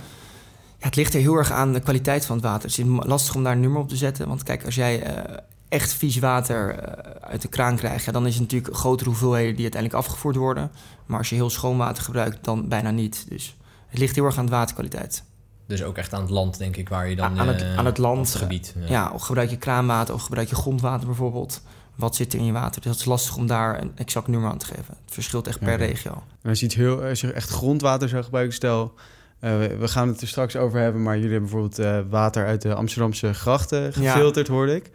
Het 0.78 0.96
ligt 0.96 1.14
er 1.14 1.20
heel 1.20 1.34
erg 1.34 1.52
aan 1.52 1.72
de 1.72 1.80
kwaliteit 1.80 2.26
van 2.26 2.36
het 2.36 2.44
water. 2.44 2.68
Het 2.68 2.78
is 2.78 2.84
lastig 2.86 3.34
om 3.34 3.42
daar 3.42 3.52
een 3.52 3.60
nummer 3.60 3.80
op 3.80 3.88
te 3.88 3.96
zetten. 3.96 4.28
Want 4.28 4.42
kijk, 4.42 4.64
als 4.64 4.74
jij 4.74 5.16
uh, 5.16 5.36
echt 5.68 5.92
vies 5.92 6.18
water 6.18 6.74
uh, 6.74 6.80
uit 7.20 7.42
de 7.42 7.48
kraan 7.48 7.76
krijgt... 7.76 8.04
Ja, 8.04 8.12
dan 8.12 8.26
is 8.26 8.32
het 8.32 8.42
natuurlijk 8.42 8.76
grotere 8.76 9.08
hoeveelheden 9.08 9.54
die 9.54 9.62
uiteindelijk 9.62 10.04
afgevoerd 10.04 10.36
worden. 10.36 10.70
Maar 11.06 11.18
als 11.18 11.28
je 11.28 11.34
heel 11.34 11.50
schoon 11.50 11.76
water 11.76 12.02
gebruikt, 12.02 12.44
dan 12.44 12.68
bijna 12.68 12.90
niet. 12.90 13.26
Dus 13.28 13.56
het 13.86 13.98
ligt 13.98 14.14
heel 14.14 14.24
erg 14.24 14.38
aan 14.38 14.46
de 14.46 14.52
waterkwaliteit. 14.52 15.24
Dus 15.66 15.82
ook 15.82 15.96
echt 15.96 16.12
aan 16.12 16.20
het 16.20 16.30
land, 16.30 16.58
denk 16.58 16.76
ik, 16.76 16.88
waar 16.88 17.08
je 17.08 17.16
dan... 17.16 17.38
Aan 17.38 17.48
het, 17.48 17.62
uh, 17.62 17.76
aan 17.76 17.86
het 17.86 17.98
land. 17.98 18.28
Het 18.28 18.36
gebied. 18.36 18.74
Ja. 18.78 18.86
ja, 18.88 19.10
of 19.10 19.22
gebruik 19.22 19.50
je 19.50 19.56
kraanwater 19.56 20.14
of 20.14 20.22
gebruik 20.22 20.48
je 20.48 20.54
grondwater 20.54 21.06
bijvoorbeeld 21.06 21.62
wat 21.94 22.16
zit 22.16 22.32
er 22.32 22.38
in 22.38 22.44
je 22.44 22.52
water. 22.52 22.82
Dus 22.82 22.90
het 22.90 23.00
is 23.00 23.06
lastig 23.06 23.36
om 23.36 23.46
daar 23.46 23.80
een 23.82 23.92
exact 23.94 24.26
nummer 24.26 24.50
aan 24.50 24.58
te 24.58 24.66
geven. 24.66 24.94
Het 25.04 25.14
verschilt 25.14 25.46
echt 25.46 25.58
per 25.58 25.76
regio. 25.76 26.22
Als 26.44 26.60
je, 26.60 26.66
iets 26.66 26.74
heel, 26.74 27.02
als 27.02 27.20
je 27.20 27.32
echt 27.32 27.50
grondwater 27.50 28.08
zou 28.08 28.24
gebruiken, 28.24 28.54
stel... 28.54 28.94
Uh, 29.40 29.50
we, 29.78 29.88
gaan 29.88 30.08
het 30.08 30.20
er 30.20 30.28
straks 30.28 30.56
over 30.56 30.80
hebben, 30.80 31.02
maar 31.02 31.14
jullie 31.14 31.30
hebben 31.30 31.50
bijvoorbeeld 31.50 31.78
uh, 31.78 32.10
water 32.10 32.46
uit 32.46 32.62
de 32.62 32.74
Amsterdamse 32.74 33.34
grachten 33.34 33.92
gefilterd, 33.92 34.46
ja. 34.46 34.52
hoorde 34.52 34.74
ik. 34.74 34.90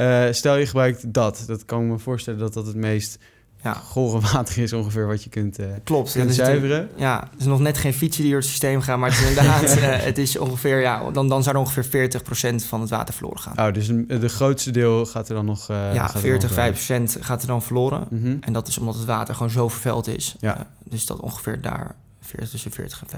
Eh, 0.00 0.32
stel 0.32 0.56
je 0.56 0.66
gebruikt 0.66 1.12
dat. 1.12 1.42
Dat 1.46 1.64
kan 1.64 1.82
ik 1.82 1.86
me 1.90 1.98
voorstellen 1.98 2.40
dat 2.40 2.52
dat 2.54 2.66
het 2.66 2.76
meest 2.76 3.18
Ja. 3.62 3.72
gore 3.74 4.20
water 4.32 4.58
is 4.62 4.72
ongeveer 4.72 5.06
wat 5.06 5.22
je 5.24 5.30
kunt, 5.30 5.58
eh, 5.58 5.66
Klopt. 5.84 6.12
kunt 6.12 6.34
zuiveren. 6.34 6.88
Ja, 6.96 7.28
het 7.30 7.40
is 7.40 7.46
nog 7.46 7.60
net 7.60 7.78
geen 7.78 7.94
fietsen 7.94 8.22
die 8.22 8.30
door 8.32 8.40
het 8.40 8.48
systeem 8.50 8.80
gaan, 8.80 8.98
maar 9.00 9.10
het 9.10 9.18
is 9.20 9.28
inderdaad, 9.28 9.62
eh, 9.76 10.02
het 10.04 10.18
is 10.18 10.38
ongeveer, 10.38 10.80
ja, 10.80 11.10
dan, 11.10 11.28
dan 11.28 11.42
zou 11.42 11.54
er 11.54 11.60
ongeveer 11.60 11.84
40% 11.84 12.64
van 12.64 12.80
het 12.80 12.90
water 12.90 13.14
verloren 13.14 13.40
gaan. 13.40 13.66
Oh, 13.66 13.72
dus 13.74 13.88
een- 13.88 14.06
de 14.20 14.28
grootste 14.28 14.70
deel 14.70 15.06
gaat 15.06 15.28
er 15.28 15.34
dan 15.34 15.44
nog... 15.44 15.66
ja, 15.68 15.92
gaat 16.06 16.14
er 16.14 16.20
40, 16.20 16.48
nog, 16.48 16.58
5% 16.58 17.16
gaat 17.20 17.40
er 17.42 17.46
dan 17.48 17.62
verloren. 17.62 18.06
mhm. 18.10 18.36
En 18.40 18.52
dat 18.52 18.68
is 18.68 18.78
omdat 18.78 18.94
het 18.94 19.04
water 19.04 19.34
gewoon 19.34 19.50
zo 19.50 19.68
vervuild 19.68 20.06
is. 20.08 20.36
Ja. 20.40 20.66
Dus 20.84 21.06
dat 21.06 21.20
ongeveer 21.20 21.60
daar 21.60 21.94
40, 22.30 22.50
tussen 22.50 22.70
40 22.70 23.02
en 23.02 23.08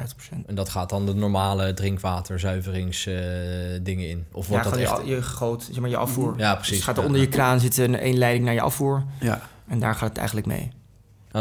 50%. 0.42 0.46
En 0.46 0.54
dat 0.54 0.68
gaat 0.68 0.88
dan 0.90 1.06
de 1.06 1.14
normale 1.14 1.74
drinkwaterzuiveringsdingen 1.74 4.08
in? 4.08 4.24
Of 4.32 4.48
wordt 4.48 4.64
ja, 4.64 4.70
dat 4.70 4.78
echt... 4.78 5.00
je, 5.06 5.14
je 5.14 5.22
goot, 5.22 5.62
zeg 5.70 5.80
maar 5.80 5.90
je 5.90 5.96
afvoer. 5.96 6.34
Ja, 6.38 6.48
Dus 6.50 6.56
precies. 6.58 6.74
het 6.76 6.84
gaat 6.84 6.94
er 6.96 7.00
Ja. 7.00 7.06
onder 7.06 7.20
je 7.20 7.28
kraan 7.28 7.60
zitten 7.60 7.84
een 7.84 7.96
één 7.98 8.18
leiding 8.18 8.44
naar 8.44 8.54
je 8.54 8.60
afvoer. 8.60 9.04
Ja. 9.20 9.48
En 9.68 9.78
daar 9.78 9.94
gaat 9.94 10.08
het 10.08 10.18
eigenlijk 10.18 10.46
mee. 10.46 10.60
Nou, 10.60 10.70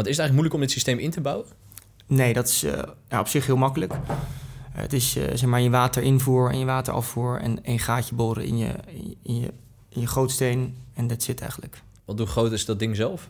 het 0.04 0.12
is 0.12 0.18
eigenlijk 0.18 0.32
moeilijk 0.32 0.54
om 0.54 0.60
dit 0.60 0.70
systeem 0.70 0.98
in 0.98 1.10
te 1.10 1.20
bouwen. 1.20 1.46
Nee, 2.06 2.32
dat 2.32 2.48
is 2.48 2.62
eh, 2.64 2.82
ja, 3.08 3.20
op 3.20 3.28
zich 3.28 3.46
heel 3.46 3.56
makkelijk. 3.56 3.92
Eh, 3.92 3.98
het 4.72 4.92
is 4.92 5.16
eh, 5.16 5.24
zeg 5.34 5.44
maar 5.44 5.60
je 5.60 5.70
waterinvoer 5.70 6.50
en 6.50 6.58
je 6.58 6.64
waterafvoer 6.64 7.40
en 7.40 7.64
één 7.64 7.78
gaatje 7.78 8.14
boren 8.14 8.44
in 8.44 8.56
je, 8.58 8.66
in 8.86 9.08
je, 9.08 9.16
in 9.22 9.40
je, 9.40 9.52
in 9.88 10.00
je 10.00 10.06
gootsteen. 10.06 10.76
En 10.94 11.06
dat 11.06 11.22
zit 11.22 11.40
eigenlijk. 11.40 11.82
Wat 12.04 12.18
hoe 12.18 12.26
groot 12.26 12.52
is 12.52 12.64
dat 12.64 12.78
ding 12.78 12.96
zelf? 12.96 13.28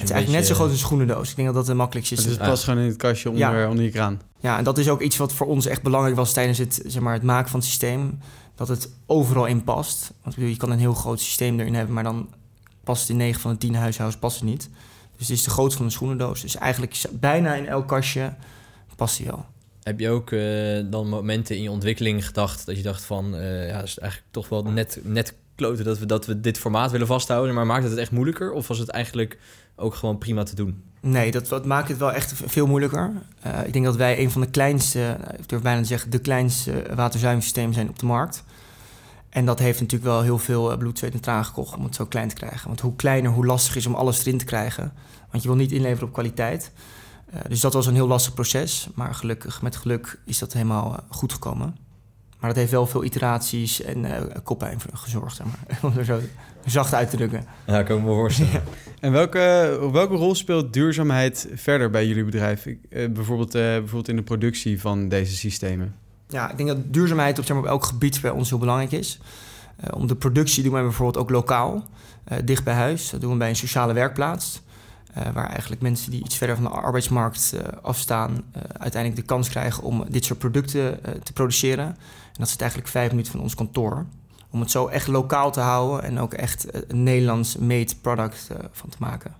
Het 0.00 0.08
is 0.08 0.14
eigenlijk 0.14 0.40
net 0.40 0.46
zo 0.48 0.54
groot 0.54 0.70
als 0.70 0.80
een 0.80 0.84
schoenendoos. 0.86 1.30
Ik 1.30 1.36
denk 1.36 1.48
dat 1.48 1.56
dat 1.56 1.66
de 1.66 1.74
makkelijkste 1.74 2.14
is. 2.14 2.22
Dus 2.22 2.32
het 2.32 2.40
Ja. 2.40 2.48
past 2.48 2.64
gewoon 2.64 2.80
in 2.80 2.86
het 2.88 2.96
kastje 2.96 3.30
onder, 3.30 3.58
Ja. 3.58 3.68
onder 3.68 3.84
je 3.84 3.90
kraan. 3.90 4.20
Ja, 4.40 4.58
en 4.58 4.64
dat 4.64 4.78
is 4.78 4.88
ook 4.88 5.00
iets 5.00 5.16
wat 5.16 5.32
voor 5.32 5.46
ons 5.46 5.66
echt 5.66 5.82
belangrijk 5.82 6.16
was 6.16 6.32
tijdens 6.32 6.58
het, 6.58 6.82
zeg 6.86 7.02
maar, 7.02 7.12
het 7.14 7.22
maken 7.22 7.50
van 7.50 7.58
het 7.60 7.68
systeem. 7.68 8.18
Dat 8.54 8.68
het 8.68 8.90
overal 9.06 9.46
in 9.46 9.64
past. 9.64 10.00
Want 10.22 10.34
ik 10.34 10.34
bedoel, 10.34 10.48
je 10.50 10.56
kan 10.56 10.70
een 10.70 10.78
heel 10.78 10.94
groot 10.94 11.20
systeem 11.20 11.60
erin 11.60 11.74
hebben, 11.74 11.94
maar 11.94 12.04
dan 12.04 12.28
past 12.84 13.00
het 13.00 13.10
in 13.10 13.16
9 13.16 13.40
van 13.40 13.50
de 13.52 13.58
10 13.58 13.74
huishoudens 13.74 14.20
past 14.20 14.36
het 14.40 14.48
niet. 14.48 14.70
Dus 15.16 15.28
het 15.28 15.36
is 15.36 15.44
de 15.44 15.50
grootte 15.50 15.76
van 15.76 15.84
een 15.84 15.90
schoenendoos. 15.92 16.40
Dus 16.40 16.56
eigenlijk 16.56 16.92
is 16.92 17.06
bijna 17.12 17.54
in 17.54 17.66
elk 17.66 17.88
kastje 17.88 18.34
past 18.96 19.16
die 19.16 19.26
wel. 19.26 19.44
Heb 19.82 20.00
je 20.00 20.08
ook 20.10 20.30
eh, 20.32 20.84
dan 20.90 21.08
momenten 21.08 21.56
in 21.56 21.62
je 21.62 21.70
ontwikkeling 21.70 22.26
gedacht 22.26 22.66
dat 22.66 22.76
je 22.76 22.82
dacht 22.82 23.02
van, 23.04 23.34
eh, 23.36 23.68
ja, 23.68 23.76
het 23.76 23.84
is 23.86 23.98
eigenlijk 23.98 24.30
toch 24.32 24.48
wel 24.48 24.62
net, 24.64 24.98
net 25.02 25.34
kloten 25.56 25.84
dat 25.84 25.98
we, 25.98 26.06
dat 26.06 26.26
we 26.26 26.40
dit 26.40 26.58
formaat 26.58 26.90
willen 26.90 27.06
vasthouden, 27.06 27.54
maar 27.54 27.66
maakt 27.66 27.82
het 27.82 27.90
het 27.90 28.00
echt 28.00 28.10
moeilijker? 28.10 28.52
Of 28.52 28.68
was 28.68 28.78
het 28.78 28.88
eigenlijk 28.88 29.38
ook 29.76 29.94
gewoon 29.94 30.18
prima 30.18 30.42
te 30.42 30.54
doen? 30.54 30.82
Nee, 31.00 31.30
dat, 31.30 31.48
dat 31.48 31.64
maakt 31.64 31.88
het 31.88 31.98
wel 31.98 32.12
echt 32.12 32.32
veel 32.46 32.66
moeilijker. 32.66 33.12
Eh, 33.40 33.66
ik 33.66 33.72
denk 33.72 33.84
dat 33.84 33.96
wij 33.96 34.18
een 34.18 34.30
van 34.30 34.40
de 34.40 34.50
kleinste, 34.50 35.00
eh, 35.00 35.38
ik 35.38 35.48
durf 35.48 35.62
bijna 35.62 35.80
te 35.80 35.86
zeggen, 35.86 36.10
de 36.10 36.18
kleinste 36.18 36.72
waterzuiveringssystemen 36.72 37.74
zijn 37.74 37.88
op 37.88 37.98
de 37.98 38.06
markt. 38.06 38.44
En 39.28 39.46
dat 39.46 39.58
heeft 39.58 39.80
natuurlijk 39.80 40.10
wel 40.10 40.22
heel 40.22 40.38
veel 40.38 40.72
eh, 40.72 40.78
bloed, 40.78 40.98
zweet 40.98 41.12
en 41.12 41.20
traan 41.20 41.44
gekocht 41.44 41.76
om 41.76 41.84
het 41.84 41.94
zo 41.94 42.06
klein 42.06 42.28
te 42.28 42.34
krijgen. 42.34 42.68
Want 42.68 42.80
hoe 42.80 42.96
kleiner, 42.96 43.30
hoe 43.30 43.46
lastiger 43.46 43.76
is 43.76 43.86
om 43.86 43.94
alles 43.94 44.20
erin 44.20 44.38
te 44.38 44.44
krijgen. 44.44 44.92
Want 45.30 45.42
je 45.42 45.48
wil 45.48 45.58
niet 45.58 45.72
inleveren 45.72 46.06
op 46.06 46.12
kwaliteit. 46.12 46.72
Dus 47.48 47.60
dat 47.60 47.72
was 47.72 47.86
een 47.86 47.94
heel 47.94 48.06
lastig 48.06 48.34
proces. 48.34 48.88
Maar 48.94 49.14
gelukkig, 49.14 49.62
met 49.62 49.76
geluk 49.76 50.18
is 50.24 50.38
dat 50.38 50.52
helemaal 50.52 51.00
goed 51.08 51.32
gekomen. 51.32 51.76
Maar 52.40 52.48
dat 52.50 52.58
heeft 52.58 52.70
wel 52.70 52.86
veel 52.86 53.04
iteraties 53.04 53.82
en 53.82 54.04
eh 54.04 54.22
koppijn 54.42 54.80
voor 54.80 54.90
gezorgd, 54.94 55.36
zeg 55.36 55.46
maar. 55.46 55.78
om 55.90 55.96
het 55.96 56.06
zo 56.06 56.20
zacht 56.64 56.94
uit 56.94 57.10
te 57.10 57.16
drukken. 57.16 57.44
Ja, 57.66 57.82
kan 57.82 57.96
ik 57.96 58.02
me 58.02 58.08
voorstellen. 58.08 58.62
En 59.00 59.12
welke, 59.12 59.78
welke 59.92 60.14
rol 60.14 60.34
speelt 60.34 60.72
duurzaamheid 60.72 61.48
verder 61.54 61.90
bij 61.90 62.06
jullie 62.06 62.24
bedrijf? 62.24 62.66
Ik, 62.66 62.78
eh, 62.90 63.08
bijvoorbeeld, 63.10 63.54
eh, 63.54 63.62
bijvoorbeeld 63.62 64.08
in 64.08 64.16
de 64.16 64.22
productie 64.22 64.80
van 64.80 65.08
deze 65.08 65.36
systemen. 65.36 65.94
Ja, 66.28 66.50
ik 66.50 66.56
denk 66.56 66.68
dat 66.68 66.92
duurzaamheid 66.92 67.38
op, 67.38 67.44
zeg 67.44 67.56
maar, 67.56 67.64
op 67.64 67.70
elk 67.70 67.84
gebied 67.84 68.20
bij 68.20 68.30
ons 68.30 68.48
heel 68.48 68.58
belangrijk 68.58 68.92
is. 68.92 69.20
Eh, 69.76 69.90
om 69.94 70.06
de 70.06 70.16
productie 70.16 70.62
doen 70.62 70.72
wij 70.72 70.82
bijvoorbeeld 70.82 71.16
ook 71.16 71.30
lokaal, 71.30 71.84
eh, 72.24 72.38
dicht 72.44 72.64
bij 72.64 72.74
huis. 72.74 73.10
Dat 73.10 73.20
doen 73.20 73.32
we 73.32 73.38
bij 73.38 73.48
een 73.48 73.56
sociale 73.56 73.92
werkplaats. 73.92 74.62
Eh, 75.16 75.32
waar 75.32 75.48
eigenlijk 75.48 75.82
mensen 75.82 76.10
die 76.10 76.24
iets 76.24 76.36
verder 76.36 76.56
van 76.56 76.64
de 76.64 76.70
arbeidsmarkt 76.70 77.52
eh, 77.52 77.82
afstaan... 77.82 78.42
eh, 78.52 78.62
uiteindelijk 78.78 79.22
de 79.22 79.26
kans 79.26 79.48
krijgen 79.48 79.82
om 79.82 80.04
dit 80.08 80.24
soort 80.24 80.38
producten 80.38 81.00
te 81.22 81.32
produceren. 81.32 81.86
En 81.86 82.38
dat 82.38 82.48
zit 82.48 82.60
eigenlijk 82.60 82.90
vijf 82.90 83.10
minuten 83.10 83.32
van 83.32 83.40
ons 83.40 83.54
kantoor. 83.54 84.06
Om 84.50 84.60
het 84.60 84.70
zo 84.70 84.86
echt 84.86 85.06
lokaal 85.06 85.52
te 85.52 85.60
houden 85.60 86.02
en 86.02 86.18
ook 86.18 86.34
echt 86.34 86.90
een 86.90 87.02
Nederlands 87.02 87.56
made 87.56 87.94
product 88.00 88.46
van 88.72 88.88
te 88.88 88.96
maken. 89.00 89.34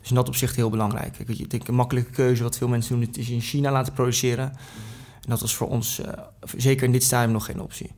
Dus 0.00 0.08
in 0.08 0.14
dat 0.14 0.28
opzicht 0.28 0.56
heel 0.56 0.70
belangrijk. 0.70 1.18
Ik, 1.18 1.50
denk 1.50 1.68
een 1.68 1.74
makkelijke 1.74 2.10
keuze 2.10 2.42
wat 2.42 2.56
veel 2.56 2.68
mensen 2.68 2.94
doen... 2.94 3.06
het 3.06 3.18
is 3.18 3.30
in 3.30 3.40
China 3.40 3.72
laten 3.72 3.92
produceren... 3.92 4.52
En 5.14 5.30
dat 5.30 5.40
was 5.40 5.54
voor 5.54 5.68
ons 5.68 6.00
zeker 6.56 6.84
in 6.84 6.92
dit 6.92 7.02
stadium 7.02 7.32
nog 7.32 7.44
geen 7.44 7.60
optie. 7.60 7.90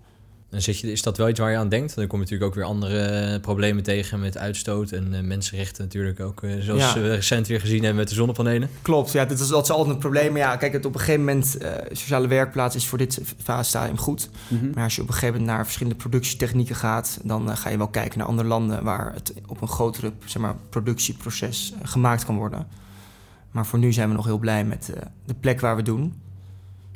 En 0.50 0.62
zit 0.62 0.78
je, 0.78 0.92
is 0.92 1.02
dat 1.02 1.16
wel 1.16 1.28
iets 1.28 1.40
waar 1.40 1.50
je 1.50 1.56
aan 1.56 1.68
denkt? 1.68 1.94
Dan 1.94 2.06
kom 2.06 2.18
je 2.18 2.24
natuurlijk 2.24 2.50
ook 2.50 2.56
weer 2.56 2.64
andere 2.66 2.98
eh, 3.04 3.40
problemen 3.40 3.82
tegen 3.82 4.20
met 4.20 4.38
uitstoot 4.38 4.90
en 4.92 5.14
eh, 5.14 5.20
mensenrechten 5.22 5.84
natuurlijk 5.84 6.20
ook. 6.20 6.42
eh, 6.42 6.50
zoals 6.60 6.82
Ja. 6.82 6.94
we 7.00 7.14
recent 7.14 7.46
weer 7.46 7.60
gezien 7.60 7.78
hebben 7.78 7.96
met 7.96 8.08
de 8.08 8.14
zonnepanelen. 8.14 8.68
Klopt, 8.82 9.12
ja, 9.12 9.24
dat 9.24 9.38
is, 9.40 9.48
dat 9.48 9.64
is 9.64 9.70
altijd 9.70 9.94
een 9.94 10.00
probleem. 10.00 10.30
Maar 10.32 10.40
ja, 10.40 10.56
kijk, 10.56 10.72
het 10.72 10.84
op 10.86 10.94
een 10.94 11.00
gegeven 11.00 11.20
moment, 11.24 11.56
eh 11.56 11.70
sociale 11.90 12.26
werkplaats 12.28 12.76
is 12.76 12.86
voor 12.86 12.98
dit 12.98 13.20
fasestadium 13.42 13.98
goed. 13.98 14.30
Maar 14.74 14.84
als 14.84 14.94
je 14.96 15.02
op 15.02 15.08
een 15.08 15.14
gegeven 15.14 15.34
moment 15.36 15.54
naar 15.56 15.64
verschillende 15.64 15.98
productietechnieken 15.98 16.76
gaat, 16.76 17.18
dan 17.24 17.56
ga 17.56 17.68
je 17.70 17.76
wel 17.78 17.88
kijken 17.88 18.18
naar 18.18 18.26
andere 18.28 18.48
landen 18.48 18.84
waar 18.84 19.12
het 19.14 19.34
op 19.46 19.60
een 19.62 19.68
grotere 19.68 20.12
zeg 20.24 20.42
maar, 20.42 20.54
productieproces 20.68 21.72
gemaakt 21.82 22.24
kan 22.24 22.36
worden. 22.36 22.66
Maar 23.50 23.66
voor 23.66 23.78
nu 23.78 23.92
zijn 23.92 24.08
we 24.08 24.14
nog 24.14 24.24
heel 24.24 24.38
blij 24.38 24.64
met 24.64 24.90
eh, 24.94 25.02
de 25.26 25.34
plek 25.34 25.60
waar 25.60 25.76
we 25.76 25.82
doen. 25.82 26.14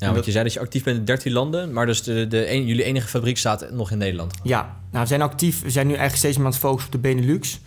Ja, 0.00 0.12
want 0.12 0.24
je 0.24 0.30
zei 0.30 0.44
dat 0.44 0.52
je 0.52 0.60
actief 0.60 0.82
bent 0.82 0.98
in 0.98 1.04
13 1.04 1.32
landen, 1.32 1.72
maar 1.72 1.86
dus 1.86 2.02
de, 2.02 2.26
de 2.26 2.64
jullie 2.66 2.84
enige 2.84 3.08
fabriek 3.08 3.38
staat 3.38 3.70
nog 3.70 3.90
in 3.90 3.98
Nederland. 3.98 4.34
Ja, 4.42 4.76
nou, 4.90 5.02
we 5.02 5.08
zijn 5.08 5.22
actief. 5.22 5.62
We 5.62 5.70
zijn 5.70 5.86
nu 5.86 5.92
eigenlijk 5.92 6.18
steeds 6.18 6.36
meer 6.36 6.46
aan 6.46 6.52
het 6.52 6.60
focussen 6.60 6.94
op 6.94 7.02
de 7.02 7.08
Benelux. 7.08 7.60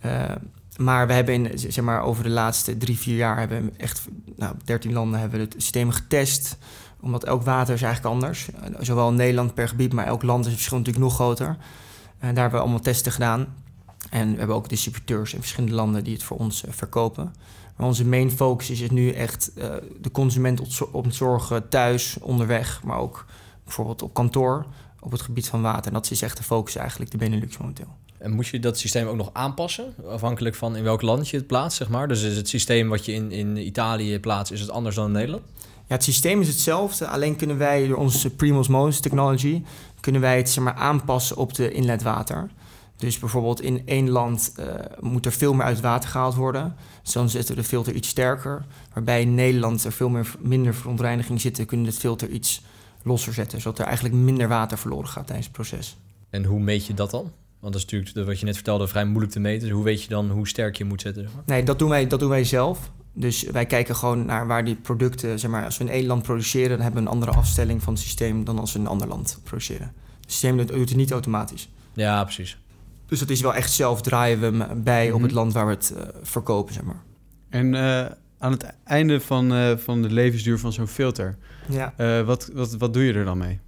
Eh, 0.00 0.22
maar 0.76 1.06
we 1.06 1.12
hebben 1.12 1.34
in, 1.34 1.58
zeg 1.58 1.84
maar, 1.84 2.02
over 2.02 2.22
de 2.22 2.28
laatste 2.28 2.76
drie, 2.76 2.98
vier 2.98 3.16
jaar 3.16 3.38
hebben 3.38 3.64
we 3.64 3.70
echt, 3.76 4.06
nou, 4.36 4.54
13 4.64 4.92
landen 4.92 5.20
hebben 5.20 5.38
we 5.38 5.44
het 5.44 5.54
systeem 5.56 5.90
getest. 5.90 6.56
Omdat 7.00 7.24
elk 7.24 7.42
water 7.42 7.74
is 7.74 7.82
eigenlijk 7.82 8.14
anders. 8.14 8.48
Eh, 8.50 8.70
Zowel 8.80 9.08
in 9.08 9.14
Nederland 9.14 9.54
per 9.54 9.68
gebied, 9.68 9.92
maar 9.92 10.06
elk 10.06 10.22
land 10.22 10.40
is 10.40 10.46
het 10.46 10.56
verschil 10.56 10.78
natuurlijk 10.78 11.04
nog 11.04 11.14
groter. 11.14 11.56
En 12.18 12.34
daar 12.34 12.42
hebben 12.42 12.52
we 12.52 12.58
allemaal 12.58 12.80
testen 12.80 13.12
gedaan. 13.12 13.54
En 14.10 14.32
we 14.32 14.38
hebben 14.38 14.56
ook 14.56 14.68
distributeurs 14.68 15.34
in 15.34 15.40
verschillende 15.40 15.74
landen 15.74 16.04
die 16.04 16.12
het 16.12 16.22
voor 16.22 16.36
ons 16.36 16.64
eh, 16.64 16.72
verkopen. 16.72 17.34
Maar 17.78 17.86
onze 17.86 18.06
main 18.06 18.30
focus 18.30 18.70
is 18.70 18.90
nu 18.90 19.10
echt 19.10 19.52
eh, 19.54 19.74
de 20.00 20.10
consument 20.10 20.60
ontzo- 20.60 20.88
ontzorgen 20.92 21.68
thuis, 21.68 22.16
onderweg, 22.20 22.82
maar 22.84 22.98
ook 22.98 23.26
bijvoorbeeld 23.64 24.02
op 24.02 24.14
kantoor 24.14 24.66
op 25.00 25.10
het 25.10 25.20
gebied 25.20 25.48
van 25.48 25.62
water. 25.62 25.86
En 25.86 25.92
dat 25.92 26.10
is 26.10 26.22
echt 26.22 26.36
de 26.36 26.42
focus 26.42 26.76
eigenlijk, 26.76 27.10
de 27.10 27.16
Benelux 27.16 27.58
momenteel. 27.58 27.96
En 28.18 28.32
moet 28.32 28.46
je 28.46 28.60
dat 28.60 28.78
systeem 28.78 29.06
ook 29.06 29.16
nog 29.16 29.30
aanpassen, 29.32 29.94
afhankelijk 30.08 30.54
van 30.54 30.76
in 30.76 30.82
welk 30.82 31.02
land 31.02 31.28
je 31.28 31.36
het 31.36 31.46
plaatst, 31.46 31.78
zeg 31.78 31.88
maar? 31.88 32.08
Dus 32.08 32.22
is 32.22 32.36
het 32.36 32.48
systeem 32.48 32.88
wat 32.88 33.04
je 33.04 33.12
in, 33.12 33.32
in 33.32 33.66
Italië 33.66 34.18
plaatst, 34.18 34.52
is 34.52 34.60
het 34.60 34.70
anders 34.70 34.94
dan 34.94 35.06
in 35.06 35.12
Nederland? 35.12 35.42
Ja, 35.60 35.94
het 35.94 36.04
systeem 36.04 36.40
is 36.40 36.48
hetzelfde, 36.48 37.06
alleen 37.06 37.36
kunnen 37.36 37.58
wij 37.58 37.86
door 37.86 37.96
onze 37.96 38.30
Primo's 38.30 38.58
Osmosis 38.58 39.00
technology... 39.00 39.62
kunnen 40.00 40.20
wij 40.20 40.36
het 40.36 40.50
zeg 40.50 40.64
maar, 40.64 40.74
aanpassen 40.74 41.36
op 41.36 41.54
de 41.54 41.72
inletwater. 41.72 42.50
Dus 42.96 43.18
bijvoorbeeld 43.18 43.60
in 43.60 43.82
één 43.86 44.10
land 44.10 44.52
eh, 44.56 44.66
moet 45.00 45.26
er 45.26 45.32
veel 45.32 45.54
meer 45.54 45.64
uit 45.64 45.76
het 45.76 45.84
water 45.84 46.10
gehaald 46.10 46.34
worden. 46.34 46.76
Dus 47.08 47.16
dan 47.16 47.30
zetten 47.30 47.54
we 47.54 47.60
de 47.60 47.68
filter 47.68 47.94
iets 47.94 48.08
sterker. 48.08 48.64
Waarbij 48.94 49.20
in 49.20 49.34
Nederland 49.34 49.84
er 49.84 49.92
veel 49.92 50.08
meer, 50.08 50.34
minder 50.38 50.74
verontreiniging 50.74 51.40
zit... 51.40 51.64
kunnen 51.66 51.86
we 51.86 51.92
het 51.92 52.00
filter 52.00 52.28
iets 52.28 52.62
losser 53.02 53.32
zetten... 53.32 53.60
zodat 53.60 53.78
er 53.78 53.84
eigenlijk 53.84 54.14
minder 54.14 54.48
water 54.48 54.78
verloren 54.78 55.08
gaat 55.08 55.26
tijdens 55.26 55.46
het 55.46 55.56
proces. 55.56 55.96
En 56.30 56.44
hoe 56.44 56.60
meet 56.60 56.86
je 56.86 56.94
dat 56.94 57.10
dan? 57.10 57.32
Want 57.60 57.72
dat 57.72 57.82
is 57.82 57.90
natuurlijk, 57.90 58.26
wat 58.26 58.38
je 58.38 58.44
net 58.44 58.54
vertelde, 58.54 58.88
vrij 58.88 59.04
moeilijk 59.04 59.32
te 59.32 59.40
meten. 59.40 59.60
Dus 59.60 59.70
hoe 59.76 59.84
weet 59.84 60.02
je 60.02 60.08
dan 60.08 60.30
hoe 60.30 60.48
sterk 60.48 60.76
je 60.76 60.84
moet 60.84 61.00
zetten? 61.00 61.22
Zeg 61.22 61.32
maar? 61.34 61.42
Nee, 61.46 61.62
dat 61.62 61.78
doen 61.78 61.88
wij, 61.88 62.06
dat 62.06 62.20
doen 62.20 62.28
wij 62.28 62.44
zelf. 62.44 62.90
Dus 63.12 63.42
wij 63.42 63.66
kijken 63.66 63.96
gewoon 63.96 64.24
naar 64.24 64.46
waar 64.46 64.64
die 64.64 64.76
producten, 64.76 65.38
zeg 65.38 65.50
maar, 65.50 65.64
als 65.64 65.78
we 65.78 65.84
in 65.84 65.90
één 65.90 66.06
land 66.06 66.22
produceren, 66.22 66.70
dan 66.70 66.80
hebben 66.80 67.02
we 67.02 67.08
een 67.08 67.14
andere 67.14 67.32
afstelling 67.32 67.82
van 67.82 67.92
het 67.92 68.02
systeem 68.02 68.44
dan 68.44 68.58
als 68.58 68.72
we 68.72 68.78
in 68.78 68.84
een 68.84 68.90
ander 68.90 69.08
land 69.08 69.40
produceren. 69.42 69.92
Het 70.20 70.30
systeem 70.30 70.56
doet 70.56 70.70
het 70.70 70.96
niet 70.96 71.10
automatisch. 71.10 71.68
Ja, 71.92 72.24
precies. 72.24 72.58
Dus 73.08 73.18
dat 73.18 73.30
is 73.30 73.40
wel 73.40 73.54
echt 73.54 73.72
zelf 73.72 74.00
draaien 74.02 74.40
we 74.40 74.46
hem 74.64 74.82
bij 74.82 75.06
op 75.08 75.14
Mhm. 75.14 75.22
het 75.22 75.32
land 75.32 75.52
waar 75.52 75.66
we 75.66 75.72
het 75.72 75.92
eh, 75.96 76.02
verkopen, 76.22 76.74
zeg 76.74 76.82
maar. 76.82 77.02
En 77.50 77.74
eh, 77.74 78.10
aan 78.38 78.52
het 78.52 78.66
einde 78.84 79.20
van, 79.20 79.52
eh, 79.54 79.76
van 79.76 80.02
de 80.02 80.10
levensduur 80.10 80.58
van 80.58 80.72
zo'n 80.72 80.86
filter, 80.86 81.36
Ja. 81.68 81.94
wat, 82.24 82.50
wat, 82.54 82.76
wat 82.76 82.92
doe 82.92 83.04
je 83.04 83.12
er 83.12 83.24
dan 83.24 83.38
mee? 83.38 83.60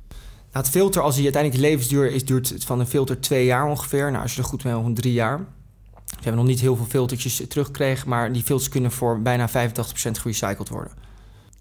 Nou, 0.53 0.65
het 0.65 0.69
filter, 0.69 1.03
als 1.03 1.15
hij 1.15 1.25
uiteindelijk 1.25 1.63
de 1.63 1.69
levensduur 1.69 2.13
is, 2.13 2.25
duurt 2.25 2.49
het 2.49 2.65
van 2.65 2.81
een 2.81 2.87
filter 2.87 3.21
twee 3.21 3.45
jaar 3.45 3.67
ongeveer. 3.67 4.11
Nou, 4.11 4.23
als 4.23 4.35
je 4.35 4.41
er 4.41 4.47
goed 4.47 4.65
mee 4.65 4.81
bent, 4.83 4.97
drie 4.97 5.13
jaar. 5.13 5.39
We 5.39 6.17
hebben 6.27 6.35
nog 6.41 6.47
niet 6.47 6.61
heel 6.61 6.77
veel 6.77 6.85
filtertjes 6.89 7.43
teruggekregen, 7.49 8.09
maar 8.09 8.33
die 8.33 8.43
filters 8.43 8.69
kunnen 8.69 8.91
voor 8.91 9.23
bijna 9.23 9.49
85% 9.49 10.19
gerecycled 10.19 10.69
worden. 10.69 10.93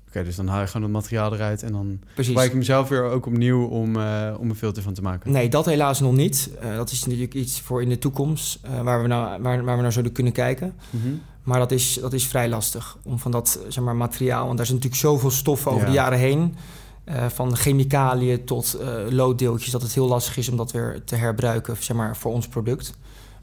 Oké, 0.09 0.23
dus 0.23 0.35
dan 0.35 0.47
haal 0.47 0.59
je 0.61 0.67
gewoon 0.67 0.81
het 0.83 0.91
materiaal 0.91 1.33
eruit 1.33 1.63
en 1.63 1.71
dan 1.71 1.99
Precies. 2.03 2.25
gebruik 2.25 2.47
ik 2.47 2.53
hem 2.53 2.63
zelf 2.63 2.89
weer 2.89 3.03
ook 3.03 3.25
opnieuw 3.25 3.65
om, 3.65 3.95
eh, 3.95 4.35
om 4.39 4.49
een 4.49 4.55
filter 4.55 4.83
van 4.83 4.93
te 4.93 5.01
maken. 5.01 5.31
Nee, 5.31 5.49
dat 5.49 5.65
helaas 5.65 5.99
nog 5.99 6.13
niet. 6.13 6.49
Eh, 6.61 6.75
dat 6.75 6.91
is 6.91 7.05
natuurlijk 7.05 7.33
iets 7.33 7.61
voor 7.61 7.81
in 7.81 7.89
de 7.89 7.97
toekomst 7.97 8.59
eh, 8.61 8.81
waar, 8.81 9.01
we 9.01 9.07
nou, 9.07 9.41
waar, 9.41 9.63
waar 9.63 9.75
we 9.75 9.81
naar 9.81 9.91
zouden 9.91 10.13
kunnen 10.13 10.33
kijken. 10.33 10.73
Mhm. 10.89 11.07
Maar 11.43 11.59
dat 11.59 11.71
is, 11.71 11.93
dat 12.01 12.13
is 12.13 12.27
vrij 12.27 12.49
lastig 12.49 12.97
om 13.03 13.19
van 13.19 13.31
dat 13.31 13.59
zeg 13.67 13.83
maar, 13.83 13.95
materiaal, 13.95 14.45
want 14.45 14.57
daar 14.57 14.65
is 14.65 14.71
natuurlijk 14.71 15.01
zoveel 15.01 15.31
stof 15.31 15.67
over 15.67 15.79
Ja. 15.81 15.85
de 15.85 15.91
jaren 15.91 16.19
heen. 16.19 16.55
van 17.27 17.55
chemicaliën 17.55 18.45
tot 18.45 18.77
looddeeltjes, 19.09 19.71
dat 19.71 19.81
het 19.81 19.93
heel 19.93 20.07
lastig 20.07 20.37
is 20.37 20.49
om 20.49 20.57
dat 20.57 20.71
weer 20.71 21.01
te 21.05 21.15
herbruiken 21.15 21.75
zeg 21.79 21.97
maar, 21.97 22.17
voor 22.17 22.31
ons 22.33 22.47
product. 22.47 22.93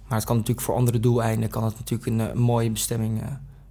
Maar 0.09 0.18
het 0.18 0.26
kan 0.26 0.37
natuurlijk 0.37 0.66
voor 0.66 0.74
andere 0.74 1.00
doeleinden 1.00 1.48
kan 1.48 1.64
het 1.64 1.74
natuurlijk 1.79 2.11
een, 2.11 2.18
een 2.18 2.38
mooie 2.38 2.70
bestemming 2.70 3.22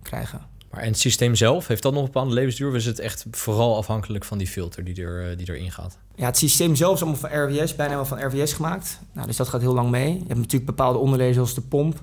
krijgen. 0.02 0.42
Maar 0.76 0.84
en 0.84 0.90
het 0.90 1.00
systeem 1.00 1.36
zelf, 1.36 1.68
heeft 1.68 1.82
dat 1.82 1.94
nog 1.94 2.02
een 2.02 2.12
bepaalde 2.12 2.34
levensduur? 2.34 2.70
Of 2.70 2.76
is 2.76 2.86
het 2.86 3.00
echt 3.00 3.26
vooral 3.32 3.78
afhankelijk 3.78 4.26
van 4.26 4.38
die 4.38 4.48
filter 4.48 4.84
die, 4.84 5.04
er, 5.06 5.38
die 5.38 5.50
erin 5.50 5.72
gaat? 5.72 5.98
Ja, 6.16 6.26
het 6.26 6.38
systeem 6.38 6.76
zelf 6.76 6.94
is 6.94 7.02
allemaal 7.02 7.20
van 7.20 7.30
RWS, 7.30 7.76
bijna 7.76 7.96
wel 7.96 8.06
van 8.06 8.24
RWS 8.24 8.54
gemaakt. 8.54 9.00
Nou, 9.14 9.28
dus 9.28 9.38
dat 9.38 9.48
gaat 9.48 9.62
heel 9.62 9.74
lang 9.74 9.90
mee. 9.90 10.14
Je 10.14 10.18
hebt 10.18 10.40
natuurlijk 10.40 10.66
bepaalde 10.66 11.00
onderdelen 11.00 11.34
zoals 11.34 11.54
de 11.54 11.62
pomp. 11.62 12.02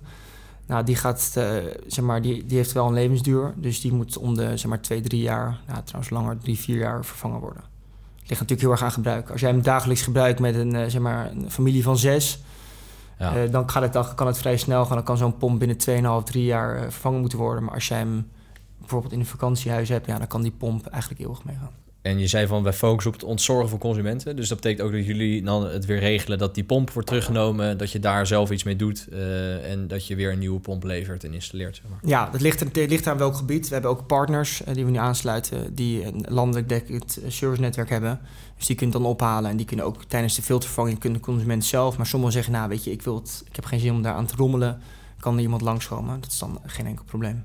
Nou, 0.66 0.84
die, 0.84 0.96
gaat, 0.96 1.34
uh, 1.38 1.56
zeg 1.86 2.04
maar, 2.04 2.22
die, 2.22 2.46
die 2.46 2.56
heeft 2.56 2.72
wel 2.72 2.86
een 2.86 2.92
levensduur. 2.92 3.54
Dus 3.56 3.80
die 3.80 3.92
moet 3.92 4.18
om 4.18 4.34
de 4.34 4.56
zeg 4.56 4.66
maar, 4.66 4.80
twee, 4.80 5.00
drie 5.00 5.22
jaar, 5.22 5.60
nou, 5.66 5.82
trouwens 5.84 6.12
langer, 6.12 6.38
drie, 6.38 6.58
vier 6.58 6.78
jaar 6.78 7.04
vervangen 7.04 7.40
worden. 7.40 7.62
Het 8.20 8.28
ligt 8.28 8.40
natuurlijk 8.40 8.60
heel 8.60 8.70
erg 8.70 8.82
aan 8.82 8.92
gebruik. 8.92 9.30
Als 9.30 9.40
jij 9.40 9.50
hem 9.50 9.62
dagelijks 9.62 10.02
gebruikt 10.02 10.40
met 10.40 10.54
een, 10.54 10.74
uh, 10.74 10.84
zeg 10.86 11.00
maar, 11.00 11.30
een 11.30 11.50
familie 11.50 11.82
van 11.82 11.98
zes... 11.98 12.42
Ja. 13.18 13.36
Uh, 13.36 13.50
dan, 13.50 13.70
gaat 13.70 13.82
het, 13.82 13.92
dan 13.92 14.14
kan 14.14 14.26
het 14.26 14.38
vrij 14.38 14.56
snel 14.56 14.84
gaan. 14.84 14.96
Dan 14.96 15.04
kan 15.04 15.16
zo'n 15.16 15.36
pomp 15.36 15.58
binnen 15.58 16.20
2,5, 16.20 16.24
3 16.24 16.44
jaar 16.44 16.80
vervangen 16.82 17.20
moeten 17.20 17.38
worden. 17.38 17.64
Maar 17.64 17.74
als 17.74 17.88
jij 17.88 17.98
hem 17.98 18.26
bijvoorbeeld 18.82 19.12
in 19.12 19.20
een 19.20 19.26
vakantiehuis 19.26 19.88
hebt... 19.88 20.06
Ja, 20.06 20.18
dan 20.18 20.26
kan 20.26 20.42
die 20.42 20.52
pomp 20.58 20.86
eigenlijk 20.86 21.22
eeuwig 21.22 21.44
meegaan. 21.44 21.70
En 22.02 22.18
je 22.18 22.26
zei 22.26 22.46
van 22.46 22.62
wij 22.62 22.72
focussen 22.72 23.12
op 23.12 23.20
het 23.20 23.28
ontzorgen 23.28 23.68
van 23.68 23.78
consumenten. 23.78 24.36
Dus 24.36 24.48
dat 24.48 24.60
betekent 24.60 24.86
ook 24.86 24.92
dat 24.92 25.06
jullie 25.06 25.42
dan 25.42 25.66
het 25.66 25.84
weer 25.84 25.98
regelen 25.98 26.38
dat 26.38 26.54
die 26.54 26.64
pomp 26.64 26.90
wordt 26.90 27.08
teruggenomen, 27.08 27.78
dat 27.78 27.90
je 27.90 27.98
daar 27.98 28.26
zelf 28.26 28.50
iets 28.50 28.62
mee 28.62 28.76
doet 28.76 29.06
uh, 29.12 29.70
en 29.70 29.88
dat 29.88 30.06
je 30.06 30.16
weer 30.16 30.32
een 30.32 30.38
nieuwe 30.38 30.60
pomp 30.60 30.84
levert 30.84 31.24
en 31.24 31.34
installeert. 31.34 31.76
Zeg 31.76 31.84
maar. 31.90 31.98
Ja, 32.02 32.30
dat 32.30 32.40
ligt, 32.40 32.60
het 32.60 32.76
ligt 32.76 33.06
aan 33.06 33.18
welk 33.18 33.36
gebied. 33.36 33.66
We 33.68 33.72
hebben 33.72 33.90
ook 33.90 34.06
partners 34.06 34.62
uh, 34.62 34.74
die 34.74 34.84
we 34.84 34.90
nu 34.90 34.98
aansluiten 34.98 35.74
die 35.74 36.04
een 36.04 36.24
landelijk 36.28 36.68
dekkend 36.68 37.18
servicenetwerk 37.28 37.90
hebben. 37.90 38.20
Dus 38.56 38.66
die 38.66 38.76
kunt 38.76 38.92
dan 38.92 39.04
ophalen 39.04 39.50
en 39.50 39.56
die 39.56 39.66
kunnen 39.66 39.86
ook 39.86 40.04
tijdens 40.04 40.34
de 40.34 40.42
filtervervanging 40.42 40.98
kunnen 40.98 41.18
de 41.18 41.24
consument 41.24 41.64
zelf. 41.64 41.96
Maar 41.96 42.06
sommigen 42.06 42.34
zeggen, 42.34 42.52
nou 42.52 42.68
weet 42.68 42.84
je, 42.84 42.90
ik, 42.90 43.02
wil 43.02 43.14
het, 43.14 43.42
ik 43.48 43.56
heb 43.56 43.64
geen 43.64 43.80
zin 43.80 43.92
om 43.92 44.02
daar 44.02 44.14
aan 44.14 44.26
te 44.26 44.36
rommelen. 44.36 44.80
Kan 45.18 45.34
er 45.34 45.40
iemand 45.40 45.62
langskomen? 45.62 46.20
Dat 46.20 46.30
is 46.30 46.38
dan 46.38 46.60
geen 46.66 46.86
enkel 46.86 47.04
probleem. 47.04 47.44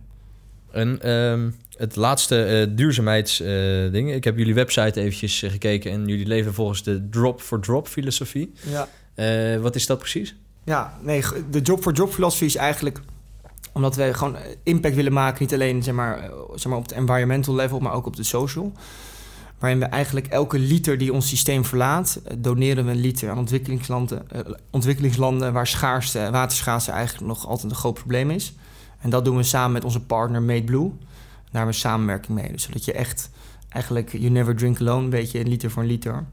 En 0.77 1.11
um, 1.11 1.55
het 1.77 1.95
laatste 1.95 2.67
uh, 2.69 2.75
duurzaamheidsding. 2.77 4.09
Uh, 4.09 4.15
ik 4.15 4.23
heb 4.23 4.37
jullie 4.37 4.53
website 4.53 4.99
eventjes 4.99 5.41
uh, 5.41 5.51
gekeken 5.51 5.91
en 5.91 6.07
jullie 6.07 6.27
leven 6.27 6.53
volgens 6.53 6.83
de 6.83 7.09
drop-for-drop 7.09 7.87
filosofie. 7.87 8.53
Ja. 8.69 8.87
Eh, 9.15 9.61
wat 9.61 9.75
is 9.75 9.85
dat 9.85 9.99
precies? 9.99 10.35
Ja, 10.63 10.97
nee, 11.01 11.23
de 11.49 11.61
drop-for-drop 11.61 12.13
filosofie 12.13 12.47
is 12.47 12.55
eigenlijk 12.55 12.99
omdat 13.73 13.95
wij 13.95 14.13
gewoon 14.13 14.35
impact 14.63 14.95
willen 14.95 15.13
maken, 15.13 15.37
niet 15.41 15.53
alleen 15.53 15.83
zeg 15.83 15.93
maar, 15.93 16.31
zeg 16.55 16.65
maar 16.65 16.77
op 16.77 16.83
het 16.83 16.91
environmental 16.91 17.55
level, 17.55 17.79
maar 17.79 17.93
ook 17.93 18.05
op 18.05 18.15
de 18.15 18.23
social. 18.23 18.71
Waarin 19.59 19.79
we 19.79 19.85
eigenlijk 19.85 20.27
elke 20.27 20.59
liter 20.59 20.97
die 20.97 21.13
ons 21.13 21.27
systeem 21.27 21.65
verlaat, 21.65 22.21
doneren 22.37 22.85
we 22.85 22.91
een 22.91 22.99
liter 22.99 23.29
aan 23.29 23.37
ontwikkelingslanden, 23.37 24.25
ontwikkelingslanden 24.69 25.53
waar 25.53 25.67
schaarste, 25.67 26.27
waterschaarste 26.31 26.91
eigenlijk 26.91 27.27
nog 27.27 27.47
altijd 27.47 27.71
een 27.71 27.77
groot 27.77 27.93
probleem 27.93 28.31
is. 28.31 28.53
En 28.99 29.09
dat 29.09 29.25
doen 29.25 29.37
we 29.37 29.43
samen 29.43 29.71
met 29.71 29.83
onze 29.83 30.05
partner 30.05 30.41
MadeBlue. 30.41 30.89
Daar 30.89 31.51
hebben 31.51 31.71
we 31.71 31.79
samenwerking 31.79 32.39
mee. 32.39 32.51
Dus 32.51 32.63
zodat 32.63 32.85
je 32.85 32.93
echt 32.93 33.29
eigenlijk 33.69 34.11
you 34.11 34.29
never 34.29 34.55
drink 34.55 34.79
alone, 34.79 35.03
een 35.03 35.09
beetje 35.09 35.45
liter 35.45 35.71
voor 35.71 35.83
liter. 35.83 36.25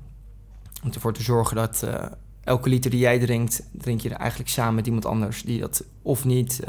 Om 0.83 0.93
ervoor 0.93 1.13
te 1.13 1.23
zorgen 1.23 1.57
dat 1.57 1.83
uh, 1.85 2.05
elke 2.45 2.69
liter 2.69 2.91
die 2.91 3.01
jij 3.01 3.19
drinkt, 3.19 3.63
drink 3.73 4.01
je 4.01 4.11
er 4.11 4.17
eigenlijk 4.17 4.51
samen 4.51 4.75
met 4.75 4.87
iemand 4.87 5.05
anders 5.05 5.43
die 5.43 5.61
dat 5.61 5.85
of 6.03 6.25
niet, 6.25 6.61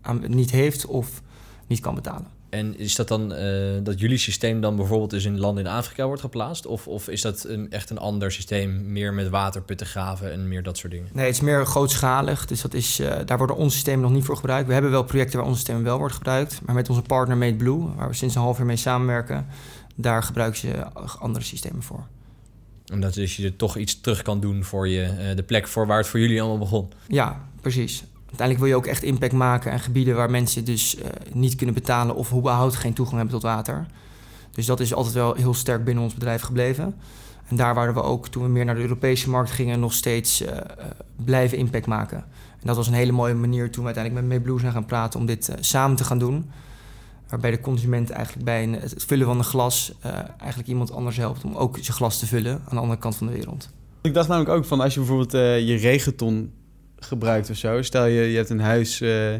aan, 0.00 0.24
niet 0.26 0.50
heeft 0.50 0.86
of 0.86 1.22
niet 1.66 1.80
kan 1.80 1.94
betalen. 1.94 2.33
En 2.54 2.78
is 2.78 2.94
dat 2.94 3.08
dan 3.08 3.32
uh, 3.32 3.38
dat 3.82 4.00
jullie 4.00 4.18
systeem 4.18 4.60
dan 4.60 4.76
bijvoorbeeld 4.76 5.10
dus 5.10 5.24
in 5.24 5.38
landen 5.38 5.64
in 5.64 5.70
Afrika 5.70 6.06
wordt 6.06 6.20
geplaatst? 6.20 6.66
Of, 6.66 6.88
of 6.88 7.08
is 7.08 7.20
dat 7.20 7.44
een, 7.48 7.70
echt 7.70 7.90
een 7.90 7.98
ander 7.98 8.32
systeem, 8.32 8.92
meer 8.92 9.14
met 9.14 9.28
waterputten 9.28 9.86
graven 9.86 10.32
en 10.32 10.48
meer 10.48 10.62
dat 10.62 10.76
soort 10.76 10.92
dingen? 10.92 11.08
Nee, 11.12 11.26
het 11.26 11.34
is 11.34 11.40
meer 11.40 11.66
grootschalig. 11.66 12.46
Dus 12.46 12.60
dat 12.60 12.74
is, 12.74 13.00
uh, 13.00 13.16
daar 13.24 13.38
worden 13.38 13.56
onze 13.56 13.74
systemen 13.74 14.00
nog 14.00 14.12
niet 14.12 14.24
voor 14.24 14.36
gebruikt. 14.36 14.66
We 14.66 14.72
hebben 14.72 14.90
wel 14.90 15.04
projecten 15.04 15.38
waar 15.38 15.48
ons 15.48 15.56
systeem 15.56 15.82
wel 15.82 15.98
wordt 15.98 16.14
gebruikt. 16.14 16.60
Maar 16.64 16.74
met 16.74 16.88
onze 16.88 17.02
partner 17.02 17.36
Made 17.36 17.56
Blue, 17.56 17.94
waar 17.96 18.08
we 18.08 18.14
sinds 18.14 18.34
een 18.34 18.40
half 18.40 18.56
jaar 18.56 18.66
mee 18.66 18.76
samenwerken, 18.76 19.46
daar 19.94 20.22
gebruiken 20.22 20.60
ze 20.60 20.84
andere 21.18 21.44
systemen 21.44 21.82
voor. 21.82 22.06
Omdat 22.92 23.14
dus 23.14 23.36
je 23.36 23.44
er 23.44 23.56
toch 23.56 23.76
iets 23.76 24.00
terug 24.00 24.22
kan 24.22 24.40
doen 24.40 24.64
voor 24.64 24.88
je, 24.88 25.02
uh, 25.02 25.36
de 25.36 25.42
plek 25.42 25.68
voor 25.68 25.86
waar 25.86 25.98
het 25.98 26.06
voor 26.06 26.20
jullie 26.20 26.40
allemaal 26.40 26.58
begon. 26.58 26.92
Ja, 27.08 27.48
precies 27.60 28.04
uiteindelijk 28.38 28.58
wil 28.58 28.68
je 28.68 28.76
ook 28.76 28.92
echt 28.92 29.02
impact 29.02 29.32
maken 29.32 29.72
aan 29.72 29.80
gebieden 29.80 30.16
waar 30.16 30.30
mensen 30.30 30.64
dus 30.64 30.96
uh, 30.96 31.04
niet 31.32 31.54
kunnen 31.54 31.74
betalen 31.74 32.14
of 32.14 32.32
überhaupt 32.32 32.74
geen 32.74 32.92
toegang 32.92 33.16
hebben 33.16 33.40
tot 33.40 33.50
water. 33.50 33.86
Dus 34.50 34.66
dat 34.66 34.80
is 34.80 34.94
altijd 34.94 35.14
wel 35.14 35.34
heel 35.34 35.54
sterk 35.54 35.84
binnen 35.84 36.04
ons 36.04 36.14
bedrijf 36.14 36.42
gebleven. 36.42 36.94
En 37.48 37.56
daar 37.56 37.74
waren 37.74 37.94
we 37.94 38.02
ook, 38.02 38.28
toen 38.28 38.42
we 38.42 38.48
meer 38.48 38.64
naar 38.64 38.74
de 38.74 38.80
Europese 38.80 39.30
markt 39.30 39.50
gingen, 39.50 39.80
nog 39.80 39.92
steeds 39.92 40.42
uh, 40.42 40.48
blijven 41.24 41.58
impact 41.58 41.86
maken. 41.86 42.18
En 42.60 42.66
dat 42.66 42.76
was 42.76 42.86
een 42.86 42.94
hele 42.94 43.12
mooie 43.12 43.34
manier 43.34 43.70
toen 43.70 43.84
we 43.84 43.94
uiteindelijk 43.94 44.26
met 44.26 44.38
MeBlue 44.38 44.60
zijn 44.60 44.72
gaan 44.72 44.86
praten 44.86 45.20
om 45.20 45.26
dit 45.26 45.52
samen 45.60 45.96
te 45.96 46.04
gaan 46.04 46.18
doen. 46.18 46.50
Waarbij 47.28 47.50
de 47.50 47.60
consument 47.60 48.10
eigenlijk 48.10 48.44
bij 48.44 48.68
het 48.68 49.04
vullen 49.06 49.26
van 49.26 49.38
een 49.38 49.44
glas 49.44 49.94
eigenlijk 50.38 50.68
iemand 50.68 50.92
anders 50.92 51.16
helpt 51.16 51.44
om 51.44 51.54
ook 51.54 51.78
zijn 51.80 51.96
glas 51.96 52.18
te 52.18 52.26
vullen 52.26 52.52
aan 52.52 52.74
de 52.74 52.80
andere 52.80 52.98
kant 53.00 53.16
van 53.16 53.26
de 53.26 53.32
wereld. 53.32 53.70
Ik 54.02 54.14
dacht 54.14 54.28
namelijk 54.28 54.56
ook 54.56 54.64
van 54.64 54.80
als 54.80 54.94
je 54.94 55.00
bijvoorbeeld 55.00 55.32
je 55.66 55.76
regenton 55.76 56.52
gebruikt 57.04 57.50
of 57.50 57.56
zo. 57.56 57.82
Stel 57.82 58.06
je, 58.06 58.22
je 58.22 58.36
hebt 58.36 58.50
een 58.50 58.60
huis, 58.60 59.00
uh, 59.00 59.34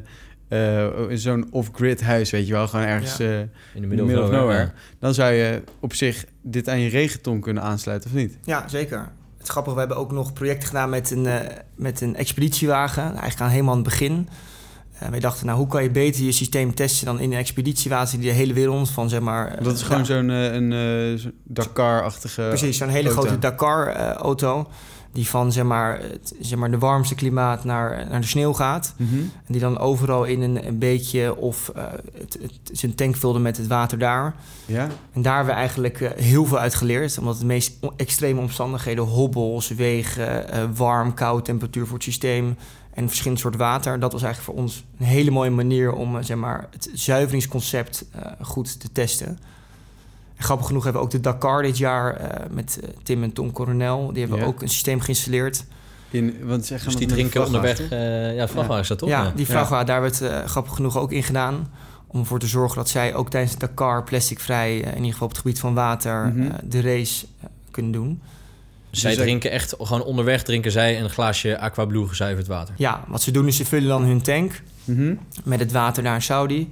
uh, 0.49 0.87
zo'n 1.11 1.47
off-grid 1.51 2.03
huis, 2.03 2.31
weet 2.31 2.47
je 2.47 2.53
wel, 2.53 2.69
gewoon 2.69 2.87
ergens 2.87 3.17
ja. 3.17 3.25
uh, 3.25 3.39
in 3.75 3.81
de 3.81 3.87
middle 3.87 4.23
of 4.23 4.31
nowhere. 4.31 4.71
Dan 4.99 5.15
zou 5.15 5.33
je 5.33 5.63
op 5.81 5.95
zich 5.95 6.25
dit 6.43 6.69
aan 6.69 6.81
je 6.81 6.89
regenton 6.89 7.41
kunnen 7.41 7.63
aansluiten, 7.63 8.11
of 8.11 8.17
niet? 8.17 8.39
Ja, 8.45 8.69
zeker. 8.69 9.09
Het 9.39 9.49
grappige, 9.49 9.75
we 9.75 9.81
hebben 9.81 9.99
ook 9.99 10.13
nog 10.13 10.33
projecten 10.33 10.69
gedaan 10.69 10.91
met 10.91 11.11
een, 11.11 11.29
met 11.77 12.01
een 12.01 12.17
expeditiewagen. 12.17 13.03
Eigenlijk 13.03 13.41
aan 13.41 13.49
helemaal 13.49 13.75
aan 13.75 13.79
het 13.79 13.89
begin. 13.89 14.29
En 14.99 15.11
wij 15.11 15.21
dachten, 15.21 15.47
nou, 15.47 15.59
hoe 15.59 15.67
kan 15.67 15.83
je 15.83 15.91
beter 15.91 16.25
je 16.25 16.33
systeem 16.33 16.75
testen 16.75 17.07
dan 17.07 17.21
in 17.21 17.33
een 17.33 17.39
expeditiewagen 17.39 18.21
die 18.21 18.29
de 18.29 18.35
hele 18.35 18.53
wereld 18.53 18.91
van, 18.91 19.09
zeg 19.09 19.21
maar... 19.21 19.63
Dat 19.63 19.75
is 19.75 19.83
gewoon 19.83 19.99
ja. 19.99 20.05
zo'n 20.05 20.29
een, 20.29 21.35
Dakar-achtige 21.45 22.43
Precies, 22.49 22.77
zo'n 22.77 22.89
hele 22.89 23.11
grote 23.11 23.39
Dakar-auto 23.39 24.69
die 25.15 25.29
van 25.29 25.53
zeg 25.53 25.65
maar, 25.65 26.01
het, 26.01 26.35
zeg 26.41 26.59
maar 26.59 26.71
de 26.71 26.79
warmste 26.79 27.15
klimaat 27.15 27.65
naar, 27.65 28.07
naar 28.11 28.21
de 28.21 28.27
sneeuw 28.27 28.53
gaat. 28.53 28.95
Mm 28.97 29.09
-hmm. 29.09 29.19
En 29.19 29.53
die 29.53 29.61
dan 29.61 29.79
overal 29.79 30.25
in 30.25 30.43
een, 30.43 30.67
een 30.67 30.79
beetje 30.79 31.37
of 31.37 31.73
uh, 31.77 31.83
het, 32.19 32.39
het, 32.43 32.79
zijn 32.79 32.95
tank 32.95 33.17
vulde 33.17 33.39
met 33.39 33.57
het 33.57 33.67
water 33.67 33.99
daar. 33.99 34.35
Ja. 34.67 34.89
En 35.13 35.23
daar 35.23 35.37
hebben 35.37 35.55
we 35.55 35.61
eigenlijk 35.61 36.01
uh, 36.01 36.11
heel 36.17 36.45
veel 36.45 36.59
uit 36.59 36.75
geleerd. 36.75 37.19
Omdat 37.19 37.39
de 37.39 37.45
meest 37.45 37.73
extreme 37.97 38.41
omstandigheden, 38.41 39.05
hobbels, 39.05 39.69
wegen, 39.69 40.55
uh, 40.55 40.65
warm, 40.75 41.15
koud 41.15 41.45
temperatuur 41.45 41.85
voor 41.85 41.95
het 41.95 42.05
systeem 42.05 42.57
en 42.95 43.07
verschillende 43.07 43.41
soorten 43.41 43.61
water. 43.61 44.01
Dat 44.01 44.13
was 44.13 44.23
eigenlijk 44.23 44.53
voor 44.53 44.65
ons 44.65 44.85
een 44.99 45.07
hele 45.07 45.31
mooie 45.31 45.51
manier 45.51 45.93
om 45.93 46.23
zeg 46.23 46.37
maar, 46.37 46.69
het 46.71 46.91
zuiveringsconcept 46.93 48.05
goed 48.41 48.81
te 48.81 48.93
testen. 48.93 49.39
Grappig 50.39 50.67
genoeg 50.67 50.85
hebben 50.85 51.03
we 51.03 51.07
ook 51.07 51.13
de 51.13 51.21
Dakar 51.21 51.63
dit 51.63 51.79
jaar 51.79 52.21
uh, 52.21 52.27
met 52.51 52.79
uh, 52.83 52.89
Tim 53.03 53.23
en 53.23 53.33
Tom 53.33 53.53
Coronel. 53.53 54.13
Die 54.13 54.21
hebben 54.23 54.39
ja. 54.39 54.45
ook 54.45 54.63
een 54.63 54.69
systeem 54.69 55.01
geïnstalleerd. 55.01 55.65
In, 56.11 56.37
want 56.43 56.67
zeg 56.67 56.85
dus 56.85 56.97
die 56.97 57.07
drinken 57.07 57.47
onderweg. 57.47 57.81
Uh, 57.81 58.35
ja, 58.35 58.49
vrachtwagen 58.49 58.83
is 58.83 58.89
dat 58.89 58.99
toch? 58.99 59.09
Ja, 59.09 59.33
die 59.37 59.47
vrachtwagen, 59.47 59.87
daar 59.87 60.01
werd 60.01 60.23
grappig 60.47 60.75
genoeg 60.75 60.99
ook 60.99 61.13
in 61.13 61.23
gedaan. 61.23 61.71
Om 62.07 62.21
ervoor 62.21 62.39
te 62.39 62.47
zorgen 62.47 62.77
dat 62.77 62.89
zij 62.89 63.15
ook 63.15 63.31
tijdens 63.31 63.53
de 63.53 63.59
Dakar 63.59 64.05
plasticvrij, 64.05 64.77
in 64.77 64.97
ieder 64.97 65.13
geval 65.13 65.27
op 65.27 65.33
het 65.33 65.41
gebied 65.41 65.59
van 65.59 65.75
water, 65.75 66.27
mm 66.27 66.41
-hmm. 66.41 66.53
de 66.63 66.81
race 66.81 67.27
kunnen 67.71 67.93
doen. 67.93 68.21
Dus 68.91 69.03
zij 69.03 69.17
drinken 69.17 69.51
echt, 69.51 69.75
gewoon 69.79 70.03
onderweg 70.03 70.43
drinken 70.43 70.71
zij 70.71 71.01
een 71.01 71.11
glaasje 71.11 71.59
Aquablue 71.59 72.09
gezuiverd 72.09 72.47
water? 72.47 72.75
Ja, 72.77 73.05
wat 73.09 73.23
ze 73.23 73.31
doen 73.31 73.47
is 73.47 73.57
ze 73.57 73.65
vullen 73.65 73.89
dan 73.89 74.03
hun 74.03 74.23
tank 74.23 74.63
mm 74.85 74.97
-hmm. 74.97 75.19
met 75.45 75.61
het 75.61 75.73
water 75.73 76.03
naar 76.03 76.23
Saudi. 76.23 76.71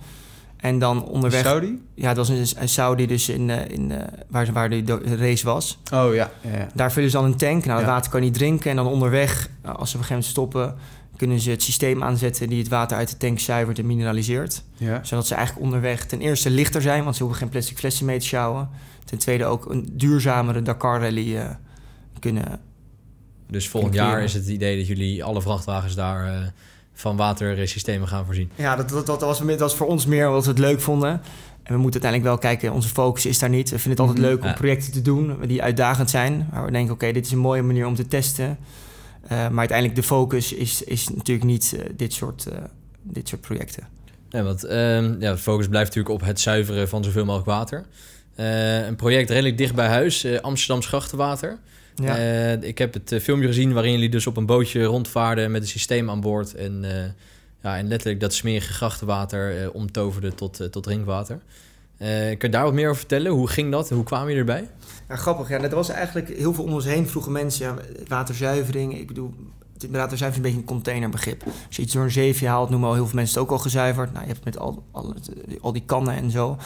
En 0.63 0.79
dan 0.79 1.05
onderweg... 1.05 1.45
Saudi? 1.45 1.83
Ja, 1.95 2.15
dat 2.15 2.29
was 2.29 2.29
een, 2.29 2.63
een 2.63 2.69
Saudi 2.69 3.07
dus 3.07 3.29
in, 3.29 3.51
in, 3.51 3.93
waar, 4.29 4.53
waar 4.53 4.69
de 4.71 5.17
race 5.19 5.45
was. 5.45 5.79
Oh 5.93 6.15
ja. 6.15 6.31
ja, 6.41 6.57
ja. 6.57 6.69
Daar 6.75 6.93
vullen 6.93 7.11
ze 7.11 7.17
dan 7.17 7.25
een 7.25 7.37
tank. 7.37 7.65
Nou, 7.65 7.79
het 7.79 7.89
water 7.89 8.11
kan 8.11 8.21
niet 8.21 8.35
drinken. 8.35 8.71
En 8.71 8.77
dan 8.77 8.87
onderweg, 8.87 9.49
als 9.63 9.67
ze 9.67 9.73
op 9.73 9.79
een 9.79 9.87
gegeven 9.87 10.09
moment 10.09 10.25
stoppen... 10.25 10.75
kunnen 11.17 11.41
ze 11.41 11.51
het 11.51 11.63
systeem 11.63 12.03
aanzetten 12.03 12.49
die 12.49 12.59
het 12.59 12.69
water 12.69 12.97
uit 12.97 13.11
de 13.11 13.17
tank 13.17 13.39
zuivert 13.39 13.79
en 13.79 13.87
mineraliseert. 13.87 14.63
Ja. 14.77 15.05
Zodat 15.05 15.27
ze 15.27 15.35
eigenlijk 15.35 15.67
onderweg 15.67 16.05
ten 16.05 16.21
eerste 16.21 16.51
lichter 16.51 16.83
zijn... 16.83 17.05
want 17.05 17.17
ze 17.17 17.23
hoeven 17.23 17.41
geen 17.41 17.51
plastic 17.51 17.79
flessen 17.79 18.07
mee 18.07 18.19
te 18.19 18.27
sjouwen. 18.27 18.69
Ten 19.05 19.19
tweede 19.19 19.45
ook 19.45 19.71
een 19.71 19.89
duurzamere 19.93 20.63
Dakar 20.63 21.01
Rally 21.01 21.35
uh, 21.37 21.45
kunnen... 22.19 22.61
Dus 23.51 23.69
volgend 23.69 23.95
jaar 23.95 24.23
is 24.23 24.35
het 24.35 24.47
idee 24.47 24.77
dat 24.77 24.87
jullie 24.87 25.25
alle 25.25 25.43
vrachtwagens 25.43 25.95
daar... 25.95 26.27
Uh 26.27 26.47
van 26.95 27.17
watersystemen 27.17 28.09
gaan 28.09 28.25
voorzien. 28.25 28.51
Ja, 28.55 28.77
dat, 28.77 28.89
dat, 28.89 29.07
dat, 29.07 29.21
was, 29.21 29.39
dat 29.39 29.61
was 29.61 29.75
voor 29.75 29.87
ons 29.87 30.07
meer 30.07 30.31
wat 30.31 30.45
we 30.45 30.51
het 30.51 30.59
leuk 30.59 30.81
vonden. 30.81 31.11
En 31.63 31.75
we 31.75 31.81
moeten 31.81 32.03
uiteindelijk 32.03 32.43
wel 32.43 32.51
kijken, 32.51 32.73
onze 32.73 32.89
focus 32.89 33.27
is 33.27 33.39
daar 33.39 33.49
niet. 33.49 33.71
We 33.71 33.79
vinden 33.79 34.05
het 34.05 34.09
altijd 34.09 34.19
leuk 34.19 34.45
om 34.45 34.55
projecten 34.55 34.93
te 34.93 35.03
doen 35.03 35.37
die 35.47 35.63
uitdagend 35.63 36.11
zijn. 36.11 36.49
Waar 36.53 36.65
we 36.65 36.71
denken, 36.71 36.95
oké, 36.95 37.13
dit 37.13 37.27
is 37.27 37.33
een 37.33 37.39
mooie 37.39 37.63
manier 37.63 37.87
om 37.87 37.95
te 37.95 38.07
testen. 38.07 38.59
Uh, 39.25 39.29
maar 39.29 39.59
uiteindelijk 39.59 39.99
de 39.99 40.07
focus 40.07 40.53
is, 40.53 40.83
is 40.83 41.09
natuurlijk 41.09 41.47
niet 41.47 41.73
uh, 41.77 41.85
dit, 41.97 42.13
soort, 42.13 42.47
uh, 42.53 42.59
dit 43.03 43.29
soort 43.29 43.41
projecten. 43.41 43.89
Ja, 44.29 44.43
want 44.43 44.61
ja, 45.21 45.33
de 45.33 45.39
focus 45.39 45.69
blijft 45.69 45.95
natuurlijk 45.95 46.15
op 46.15 46.27
het 46.27 46.41
zuiveren 46.41 46.89
van 46.89 47.05
zoveel 47.05 47.25
mogelijk 47.25 47.49
water. 47.49 47.87
Eh, 48.35 48.87
een 48.87 48.97
project 48.97 49.31
redelijk 49.31 49.59
dicht 49.59 49.75
bij 49.75 49.89
huis, 49.89 50.41
Amsterdams 50.41 50.87
grachtenwater. 50.87 51.59
Ja. 51.95 52.17
Eh, 52.17 52.63
ik 52.63 52.79
heb 52.79 52.95
het 52.95 53.15
filmpje 53.23 53.47
gezien 53.47 53.73
waarin 53.73 53.93
jullie 53.93 54.09
dus 54.09 54.27
op 54.27 54.37
een 54.37 54.47
bootje 54.47 54.85
rondvaarden 54.85 55.51
met 55.51 55.63
een 55.63 55.69
systeem 55.69 56.11
aan 56.11 56.21
boord. 56.21 56.55
En, 56.55 56.85
ja, 57.63 57.77
en 57.77 57.89
letterlijk 57.89 58.21
dat 58.21 58.35
smerige 58.35 58.73
grachtenwater 58.73 59.71
omtoverde 59.73 60.35
tot, 60.35 60.73
tot 60.73 60.83
drinkwater. 60.83 61.41
kun 61.99 62.37
je 62.39 62.49
daar 62.49 62.65
wat 62.65 62.73
meer 62.73 62.87
over 62.89 62.99
vertellen? 62.99 63.33
Hoe 63.33 63.49
ging 63.49 63.71
dat? 63.71 63.91
Hoe 63.91 64.05
kwamen 64.05 64.27
jullie 64.27 64.41
erbij? 64.41 64.69
Ja, 65.09 65.17
grappig. 65.17 65.49
Ja, 65.49 65.59
dat 65.59 65.73
was 65.73 65.89
eigenlijk 65.89 66.29
heel 66.29 66.55
veel 66.55 66.65
om 66.65 66.73
ons 66.73 66.85
heen 66.85 67.09
vroegen 67.09 67.33
mensen. 67.33 67.67
Ja, 67.67 67.75
waterzuivering. 68.07 68.99
Ik 68.99 69.07
bedoel, 69.07 69.35
waterzuivering 69.91 70.29
is 70.31 70.37
een 70.37 70.43
beetje 70.43 70.59
een 70.59 70.65
containerbegrip. 70.65 71.43
Als 71.67 71.77
je 71.77 71.83
iets 71.83 71.93
door 71.93 72.03
een 72.03 72.11
zeefje 72.11 72.49
haalt, 72.49 72.71
noemen 72.71 72.89
al 72.89 72.95
heel 72.95 73.07
veel 73.07 73.15
mensen 73.15 73.35
het 73.35 73.45
ook 73.45 73.51
al 73.51 73.59
gezuiverd. 73.59 74.13
Nou, 74.13 74.27
je 74.27 74.33
hebt 74.33 74.45
met 74.45 74.59
al, 74.59 74.85
al, 74.91 75.15
al 75.61 75.73
die 75.73 75.83
kannen 75.87 76.15
en 76.15 76.31
zo. 76.31 76.59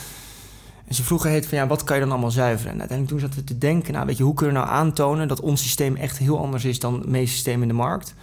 En 0.87 0.95
ze 0.95 1.03
vroegen 1.03 1.31
heet 1.31 1.47
van 1.47 1.59
ja, 1.59 1.67
wat 1.67 1.85
kan 1.85 1.97
je 1.97 2.03
dan 2.03 2.11
allemaal 2.11 2.31
zuiveren? 2.31 2.73
En 2.73 2.79
uiteindelijk 2.79 3.19
toen 3.19 3.29
zaten 3.29 3.45
we 3.45 3.53
te 3.53 3.59
denken, 3.59 3.93
nou 3.93 4.07
weet 4.07 4.17
je, 4.17 4.23
hoe 4.23 4.35
kunnen 4.35 4.55
we 4.55 4.61
nou 4.61 4.73
aantonen 4.73 5.29
dat 5.29 5.41
ons 5.41 5.63
systeem 5.63 5.97
echt 5.97 6.19
heel 6.19 6.39
anders 6.39 6.65
is 6.65 6.79
dan 6.79 7.01
de 7.01 7.09
meeste 7.09 7.35
systemen 7.35 7.63
in 7.63 7.69
de 7.69 7.75
markt? 7.75 8.15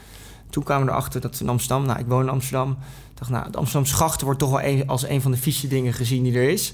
Toen 0.49 0.63
kwamen 0.63 0.85
we 0.85 0.91
erachter 0.91 1.21
dat 1.21 1.39
in 1.39 1.49
Amsterdam, 1.49 1.85
nou 1.85 1.99
ik 1.99 2.05
woon 2.07 2.21
in 2.21 2.29
Amsterdam, 2.29 2.77
dacht 3.13 3.29
nou, 3.29 3.51
de 3.51 3.57
Amsterdamse 3.57 3.95
grachten 3.95 4.25
wordt 4.25 4.39
toch 4.39 4.49
wel 4.49 4.61
een, 4.61 4.87
als 4.87 5.07
een 5.07 5.21
van 5.21 5.31
de 5.31 5.37
vieze 5.37 5.67
dingen 5.67 5.93
gezien 5.93 6.23
die 6.23 6.35
er 6.35 6.49
is. 6.49 6.73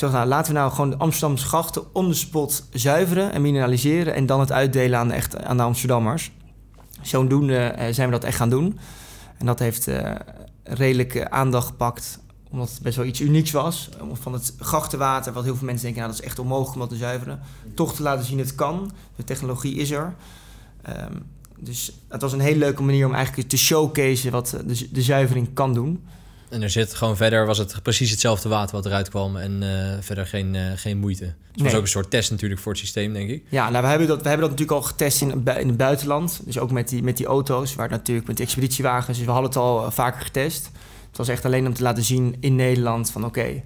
Nou, 0.00 0.26
laten 0.26 0.52
we 0.52 0.58
nou 0.58 0.70
gewoon 0.70 0.90
de 0.90 0.96
Amsterdamse 0.96 1.46
grachten 1.46 1.94
on 1.94 2.08
the 2.08 2.14
spot 2.14 2.64
zuiveren 2.72 3.32
en 3.32 3.42
mineraliseren 3.42 4.14
en 4.14 4.26
dan 4.26 4.40
het 4.40 4.52
uitdelen 4.52 4.98
aan 4.98 5.08
de, 5.08 5.14
echt, 5.14 5.42
aan 5.42 5.56
de 5.56 5.62
Amsterdammers. 5.62 6.32
Zodoende 7.02 7.74
uh, 7.78 7.84
zijn 7.90 8.08
we 8.08 8.14
dat 8.14 8.24
echt 8.24 8.36
gaan 8.36 8.50
doen. 8.50 8.78
En 9.38 9.46
dat 9.46 9.58
heeft 9.58 9.88
uh, 9.88 10.14
redelijk 10.64 11.26
aandacht 11.28 11.66
gepakt 11.66 12.19
omdat 12.50 12.70
het 12.70 12.82
best 12.82 12.96
wel 12.96 13.06
iets 13.06 13.20
unieks 13.20 13.50
was. 13.50 13.88
Van 14.12 14.32
het 14.32 14.54
grachtenwater, 14.58 15.32
wat 15.32 15.44
heel 15.44 15.56
veel 15.56 15.66
mensen 15.66 15.84
denken, 15.84 16.02
nou, 16.02 16.14
dat 16.14 16.22
is 16.22 16.28
echt 16.28 16.38
onmogelijk 16.38 16.74
om 16.74 16.80
dat 16.80 16.90
te 16.90 16.96
zuiveren. 16.96 17.40
Toch 17.74 17.94
te 17.94 18.02
laten 18.02 18.24
zien, 18.24 18.38
het 18.38 18.54
kan. 18.54 18.92
De 19.16 19.24
technologie 19.24 19.74
is 19.74 19.90
er. 19.90 20.14
Um, 20.88 21.22
dus 21.60 21.92
het 22.08 22.20
was 22.20 22.32
een 22.32 22.40
hele 22.40 22.58
leuke 22.58 22.82
manier 22.82 23.06
om 23.06 23.14
eigenlijk 23.14 23.48
te 23.48 23.58
showcase 23.58 24.30
wat 24.30 24.56
de, 24.66 24.88
de 24.92 25.02
zuivering 25.02 25.48
kan 25.54 25.74
doen. 25.74 26.04
En 26.48 26.62
er 26.62 26.70
zit 26.70 26.94
gewoon 26.94 27.16
verder, 27.16 27.46
was 27.46 27.58
het 27.58 27.82
precies 27.82 28.10
hetzelfde 28.10 28.48
water 28.48 28.76
wat 28.76 28.86
eruit 28.86 29.08
kwam 29.08 29.36
en 29.36 29.62
uh, 29.62 29.68
verder 30.00 30.26
geen, 30.26 30.54
uh, 30.54 30.62
geen 30.76 30.98
moeite. 30.98 31.24
Dus 31.24 31.34
het 31.52 31.62
was 31.62 31.74
ook 31.74 31.82
een 31.82 31.88
soort 31.88 32.10
test 32.10 32.30
natuurlijk 32.30 32.60
voor 32.60 32.72
het 32.72 32.80
systeem, 32.80 33.12
denk 33.12 33.30
ik. 33.30 33.44
Ja, 33.48 33.70
nou, 33.70 33.82
we, 33.82 33.88
hebben 33.88 34.08
dat, 34.08 34.22
we 34.22 34.28
hebben 34.28 34.48
dat 34.48 34.58
natuurlijk 34.58 34.84
al 34.84 34.88
getest 34.88 35.20
in, 35.20 35.30
in 35.30 35.68
het 35.68 35.76
buitenland. 35.76 36.40
Dus 36.44 36.58
ook 36.58 36.70
met 36.70 36.88
die, 36.88 37.02
met 37.02 37.16
die 37.16 37.26
auto's, 37.26 37.74
waar 37.74 37.88
natuurlijk 37.88 38.26
met 38.26 38.36
die 38.36 38.44
expeditiewagens. 38.44 39.16
Dus 39.16 39.26
we 39.26 39.32
hadden 39.32 39.50
het 39.50 39.58
al 39.58 39.90
vaker 39.90 40.20
getest. 40.20 40.70
Het 41.10 41.18
was 41.18 41.28
echt 41.28 41.44
alleen 41.44 41.66
om 41.66 41.74
te 41.74 41.82
laten 41.82 42.04
zien 42.04 42.36
in 42.40 42.56
Nederland 42.56 43.10
van 43.10 43.24
oké, 43.24 43.62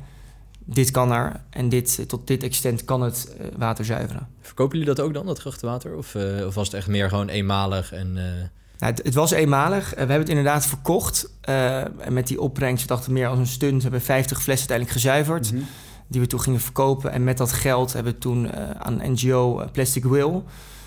dit 0.65 0.91
kan 0.91 1.13
er 1.13 1.41
en 1.51 1.69
dit, 1.69 2.09
tot 2.09 2.27
dit 2.27 2.43
extent 2.43 2.85
kan 2.85 3.03
het 3.03 3.37
uh, 3.41 3.47
water 3.57 3.85
zuiveren. 3.85 4.29
Verkopen 4.41 4.79
jullie 4.79 4.95
dat 4.95 5.05
ook 5.05 5.15
dan, 5.15 5.27
dat 5.27 5.39
grachtenwater? 5.39 5.97
Of, 5.97 6.15
uh, 6.15 6.47
of 6.47 6.55
was 6.55 6.67
het 6.67 6.77
echt 6.77 6.87
meer 6.87 7.09
gewoon 7.09 7.29
eenmalig? 7.29 7.93
En, 7.93 8.07
uh... 8.07 8.23
nou, 8.79 8.93
het, 8.93 9.01
het, 9.03 9.15
was 9.15 9.31
eenmalig. 9.31 9.91
we 9.91 9.97
hebben 9.97 10.19
het 10.19 10.29
inderdaad 10.29 10.67
verkocht. 10.67 11.31
en 11.41 12.13
met 12.13 12.27
die 12.27 12.41
opbrengst, 12.41 12.83
we 12.83 12.89
dachten 12.89 13.13
meer 13.13 13.29
als 13.29 13.39
een 13.39 13.47
stunt. 13.47 13.77
We 13.77 13.83
hebben 13.83 14.01
50 14.01 14.43
flessen 14.43 14.71
uiteindelijk 14.71 14.99
gezuiverd. 14.99 15.53
Mm 15.53 15.59
-hmm. 15.59 15.67
Die 16.09 16.21
we 16.21 16.27
toen 16.27 16.41
gingen 16.41 16.61
verkopen. 16.61 17.13
En 17.13 17.25
met 17.25 17.39
dat 17.39 17.53
geld 17.53 17.93
hebben 17.93 18.13
we 18.13 18.19
toen 18.19 18.53
aan 18.79 19.13
NGO 19.13 19.69
Plastic 19.73 20.05
Will... 20.05 20.43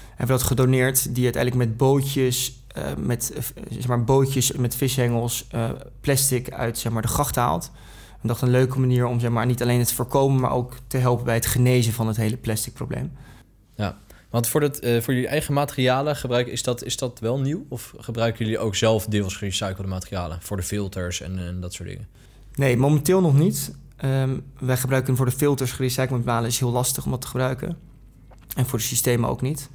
hebben 0.10 0.26
we 0.26 0.26
dat 0.26 0.44
gedoneerd. 0.44 1.16
Die 1.16 1.24
uiteindelijk 1.24 1.70
met 1.70 1.78
bootjes 1.78 2.58
uh, 2.78 2.84
met 2.98 3.34
zeg 3.70 3.88
maar, 3.88 4.04
bootjes 4.04 4.52
met 4.52 4.76
vishengels 4.76 5.48
uh, 5.56 5.70
plastic 6.02 6.52
uit 6.52 6.78
zeg 6.78 6.92
maar, 6.92 7.02
de 7.02 7.08
gracht 7.08 7.36
haalt. 7.36 7.72
We 8.22 8.28
dachten 8.28 8.48
een 8.48 8.54
leuke 8.54 8.80
manier 8.80 9.06
om 9.06 9.20
zeg 9.20 9.30
maar, 9.30 9.46
niet 9.46 9.62
alleen 9.62 9.80
het 9.80 9.92
voorkomen, 9.92 10.40
maar 10.40 10.52
ook 10.52 10.74
te 10.88 10.98
helpen 10.98 11.26
bij 11.26 11.36
het 11.36 11.46
genezen 11.46 11.94
van 11.94 12.08
het 12.08 12.18
hele 12.18 12.38
plastic 12.38 12.74
probleem. 12.74 13.12
Ja, 13.76 13.98
want 14.30 14.48
voor, 14.48 14.62
uh, 14.62 15.02
voor 15.02 15.14
jullie 15.14 15.28
eigen 15.30 15.54
materialen 15.54 16.16
gebruiken, 16.16 16.54
is 16.54 16.64
dat, 16.64 16.84
is 16.84 16.98
dat 16.98 17.20
wel 17.20 17.40
nieuw? 17.40 17.66
Of 17.70 17.94
gebruiken 17.98 18.46
jullie 18.46 18.60
ook 18.60 18.76
zelf 18.76 19.06
deels 19.06 19.36
gerecyclede 19.36 19.88
materialen 19.88 20.42
voor 20.42 20.58
de 20.58 20.64
filters 20.64 21.22
en, 21.22 21.40
en 21.40 21.62
dat 21.62 21.74
soort 21.74 21.90
dingen? 21.90 22.08
Nee, 22.56 22.78
momenteel 22.78 23.22
nog 23.22 23.38
niet. 23.38 23.76
Um, 24.06 24.44
wij 24.60 24.78
gebruiken 24.78 25.16
voor 25.16 25.26
de 25.26 25.32
filters 25.32 25.72
gerecyclede 25.72 26.14
materialen 26.14 26.50
is 26.50 26.60
heel 26.60 26.72
lastig 26.72 27.06
om 27.06 27.12
dat 27.12 27.22
te 27.22 27.28
gebruiken. 27.28 27.78
En 28.56 28.66
voor 28.66 28.80
de 28.80 28.86
systemen 28.86 29.30
ook 29.30 29.42
niet. 29.42 29.70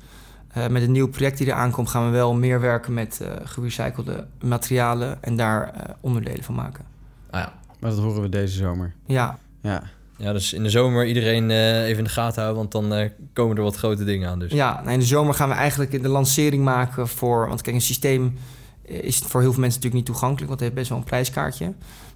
Uh, 0.56 0.66
met 0.66 0.82
een 0.82 0.92
nieuw 0.92 1.08
project 1.08 1.38
die 1.38 1.46
er 1.46 1.52
aankomt, 1.52 1.88
gaan 1.88 2.04
we 2.04 2.10
wel 2.10 2.34
meer 2.34 2.60
werken 2.60 2.94
met 2.94 3.20
uh, 3.22 3.28
gerecyclede 3.44 4.26
materialen 4.40 5.22
en 5.22 5.36
daar 5.36 5.74
uh, 5.76 5.82
onderdelen 6.00 6.44
van 6.44 6.54
maken. 6.54 6.84
Ah 7.30 7.40
ja, 7.40 7.52
maar 7.80 7.90
dat 7.90 8.00
horen 8.00 8.22
we 8.22 8.28
deze 8.28 8.56
zomer. 8.56 8.94
Ja. 9.06 9.38
Ja, 9.62 9.82
ja 10.16 10.32
dus 10.32 10.52
in 10.52 10.62
de 10.62 10.70
zomer 10.70 11.06
iedereen 11.06 11.50
even 11.50 11.98
in 11.98 12.04
de 12.04 12.10
gaten 12.10 12.42
houden, 12.42 12.70
want 12.70 12.90
dan 12.90 13.10
komen 13.32 13.56
er 13.56 13.62
wat 13.62 13.76
grote 13.76 14.04
dingen 14.04 14.28
aan. 14.28 14.38
Dus. 14.38 14.52
Ja, 14.52 14.80
nou 14.80 14.92
in 14.92 14.98
de 14.98 15.04
zomer 15.04 15.34
gaan 15.34 15.48
we 15.48 15.54
eigenlijk 15.54 16.02
de 16.02 16.08
lancering 16.08 16.64
maken 16.64 17.08
voor. 17.08 17.48
Want 17.48 17.62
kijk, 17.62 17.76
een 17.76 17.82
systeem 17.82 18.38
is 18.82 19.18
voor 19.18 19.40
heel 19.40 19.52
veel 19.52 19.60
mensen 19.60 19.80
natuurlijk 19.80 19.94
niet 19.94 20.06
toegankelijk, 20.06 20.48
want 20.48 20.60
het 20.60 20.60
heeft 20.60 20.74
best 20.74 20.88
wel 20.88 20.98
een 20.98 21.04
prijskaartje. 21.04 21.72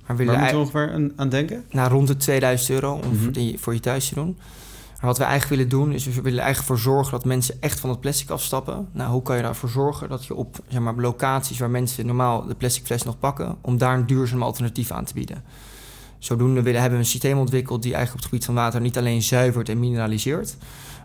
Maar 0.07 0.17
we 0.17 0.25
Waar 0.25 0.39
moeten 0.39 0.57
we 0.57 0.63
ongeveer 0.63 1.13
aan 1.17 1.29
denken? 1.29 1.65
Nou, 1.71 1.91
rond 1.91 2.09
de 2.09 2.17
2000 2.17 2.71
euro 2.71 2.93
om 2.93 2.99
mm 2.99 3.11
-hmm. 3.11 3.23
voor, 3.23 3.33
die, 3.33 3.59
voor 3.59 3.75
je 3.75 3.81
thuis 3.81 4.09
te 4.09 4.15
doen. 4.15 4.39
Wat 5.01 5.19
we 5.19 5.25
eigenlijk 5.25 5.55
willen 5.55 5.81
doen, 5.81 5.93
is 5.93 6.05
we 6.05 6.21
willen 6.21 6.45
eigenlijk 6.45 6.67
voor 6.67 6.93
zorgen 6.93 7.13
dat 7.13 7.25
mensen 7.25 7.55
echt 7.61 7.81
van 7.81 7.91
het 7.91 8.01
plastic 8.01 8.31
afstappen. 8.31 8.89
Nou, 8.93 9.11
hoe 9.11 9.23
kan 9.23 9.37
je 9.37 9.43
daarvoor 9.43 9.69
zorgen 9.69 10.09
dat 10.09 10.25
je 10.25 10.35
op 10.35 10.59
zeg 10.69 10.81
maar, 10.81 10.95
locaties 10.95 11.59
waar 11.59 11.71
mensen 11.71 12.07
normaal 12.07 12.47
de 12.47 12.55
plastic 12.55 12.85
fles 12.87 13.03
nog 13.03 13.19
pakken, 13.19 13.57
om 13.61 13.79
daar 13.79 13.95
een 13.95 14.07
duurzaam 14.07 14.43
alternatief 14.43 14.91
aan 14.91 15.05
te 15.05 15.15
bieden. 15.15 15.45
Zodoende 16.19 16.71
hebben 16.71 16.91
we 16.91 16.97
een 16.97 17.05
systeem 17.05 17.39
ontwikkeld 17.39 17.83
die 17.83 17.95
eigenlijk 17.95 18.25
op 18.25 18.31
het 18.31 18.41
gebied 18.41 18.57
van 18.57 18.65
water 18.65 18.81
niet 18.81 18.99
alleen 18.99 19.23
zuivert 19.23 19.69
en 19.69 19.81
mineraliseert, 19.81 20.57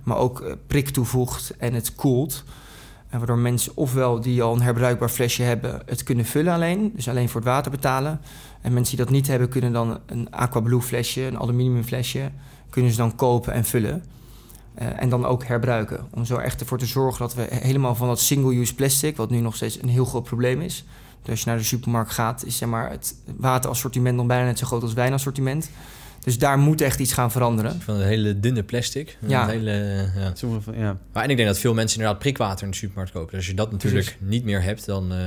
maar 0.03 0.17
ook 0.17 0.57
prik 0.67 0.89
toevoegt 0.89 1.53
en 1.57 1.73
het 1.73 1.95
koelt. 1.95 2.43
En 3.09 3.17
waardoor 3.17 3.37
mensen 3.37 3.71
ofwel 3.75 4.21
die 4.21 4.43
al 4.43 4.53
een 4.53 4.61
herbruikbaar 4.61 5.09
flesje 5.09 5.43
hebben, 5.43 5.81
het 5.85 6.03
kunnen 6.03 6.25
vullen 6.25 6.53
alleen, 6.53 6.91
dus 6.95 7.09
alleen 7.09 7.29
voor 7.29 7.41
het 7.41 7.49
water 7.49 7.71
betalen. 7.71 8.21
En 8.61 8.73
mensen 8.73 8.95
die 8.95 9.05
dat 9.05 9.13
niet 9.13 9.27
hebben, 9.27 9.49
kunnen 9.49 9.71
dan 9.73 9.99
een 10.05 10.31
Aquablue 10.31 10.81
flesje, 10.81 11.21
een 11.21 11.39
aluminium 11.39 11.83
flesje, 11.83 12.31
kunnen 12.71 12.91
ze 12.91 12.97
dan 12.97 13.15
kopen 13.15 13.53
en 13.53 13.65
vullen. 13.65 14.03
Uh, 14.81 15.01
en 15.01 15.09
dan 15.09 15.25
ook 15.25 15.45
herbruiken. 15.45 16.07
Om 16.13 16.25
zo 16.25 16.37
echt 16.37 16.61
ervoor 16.61 16.77
te 16.77 16.85
zorgen 16.85 17.19
dat 17.19 17.33
we 17.33 17.47
helemaal 17.49 17.95
van 17.95 18.07
dat 18.07 18.19
single-use 18.19 18.75
plastic, 18.75 19.17
wat 19.17 19.29
nu 19.29 19.39
nog 19.39 19.55
steeds 19.55 19.81
een 19.81 19.89
heel 19.89 20.05
groot 20.05 20.23
probleem 20.23 20.61
is. 20.61 20.85
Dus 21.21 21.29
als 21.29 21.39
je 21.39 21.49
naar 21.49 21.57
de 21.57 21.63
supermarkt 21.63 22.11
gaat, 22.11 22.45
is 22.45 22.57
zeg 22.57 22.69
maar 22.69 22.89
het 22.89 23.15
waterassortiment 23.37 24.15
nog 24.15 24.25
bijna 24.25 24.45
net 24.45 24.59
zo 24.59 24.65
groot 24.65 24.81
als 24.81 24.93
wijnassortiment. 24.93 25.69
Dus 26.23 26.37
daar 26.37 26.59
moet 26.59 26.81
echt 26.81 26.99
iets 26.99 27.13
gaan 27.13 27.31
veranderen. 27.31 27.81
Van 27.81 27.95
het 27.95 28.03
hele 28.03 28.39
dunne 28.39 28.63
plastic. 28.63 29.17
Ja. 29.27 29.47
Hele, 29.47 29.71
ja. 30.15 30.33
Van, 30.35 30.61
ja. 30.75 30.97
Maar 31.13 31.23
en 31.23 31.29
ik 31.29 31.35
denk 31.35 31.47
dat 31.47 31.59
veel 31.59 31.73
mensen 31.73 31.97
inderdaad 31.97 32.21
prikwater 32.21 32.63
in 32.63 32.71
de 32.71 32.77
supermarkt 32.77 33.11
kopen. 33.11 33.29
Dus 33.29 33.37
als 33.37 33.47
je 33.47 33.53
dat 33.53 33.71
natuurlijk 33.71 34.05
Precies. 34.05 34.21
niet 34.29 34.43
meer 34.43 34.61
hebt, 34.61 34.85
dan... 34.85 35.11
Uh... 35.11 35.17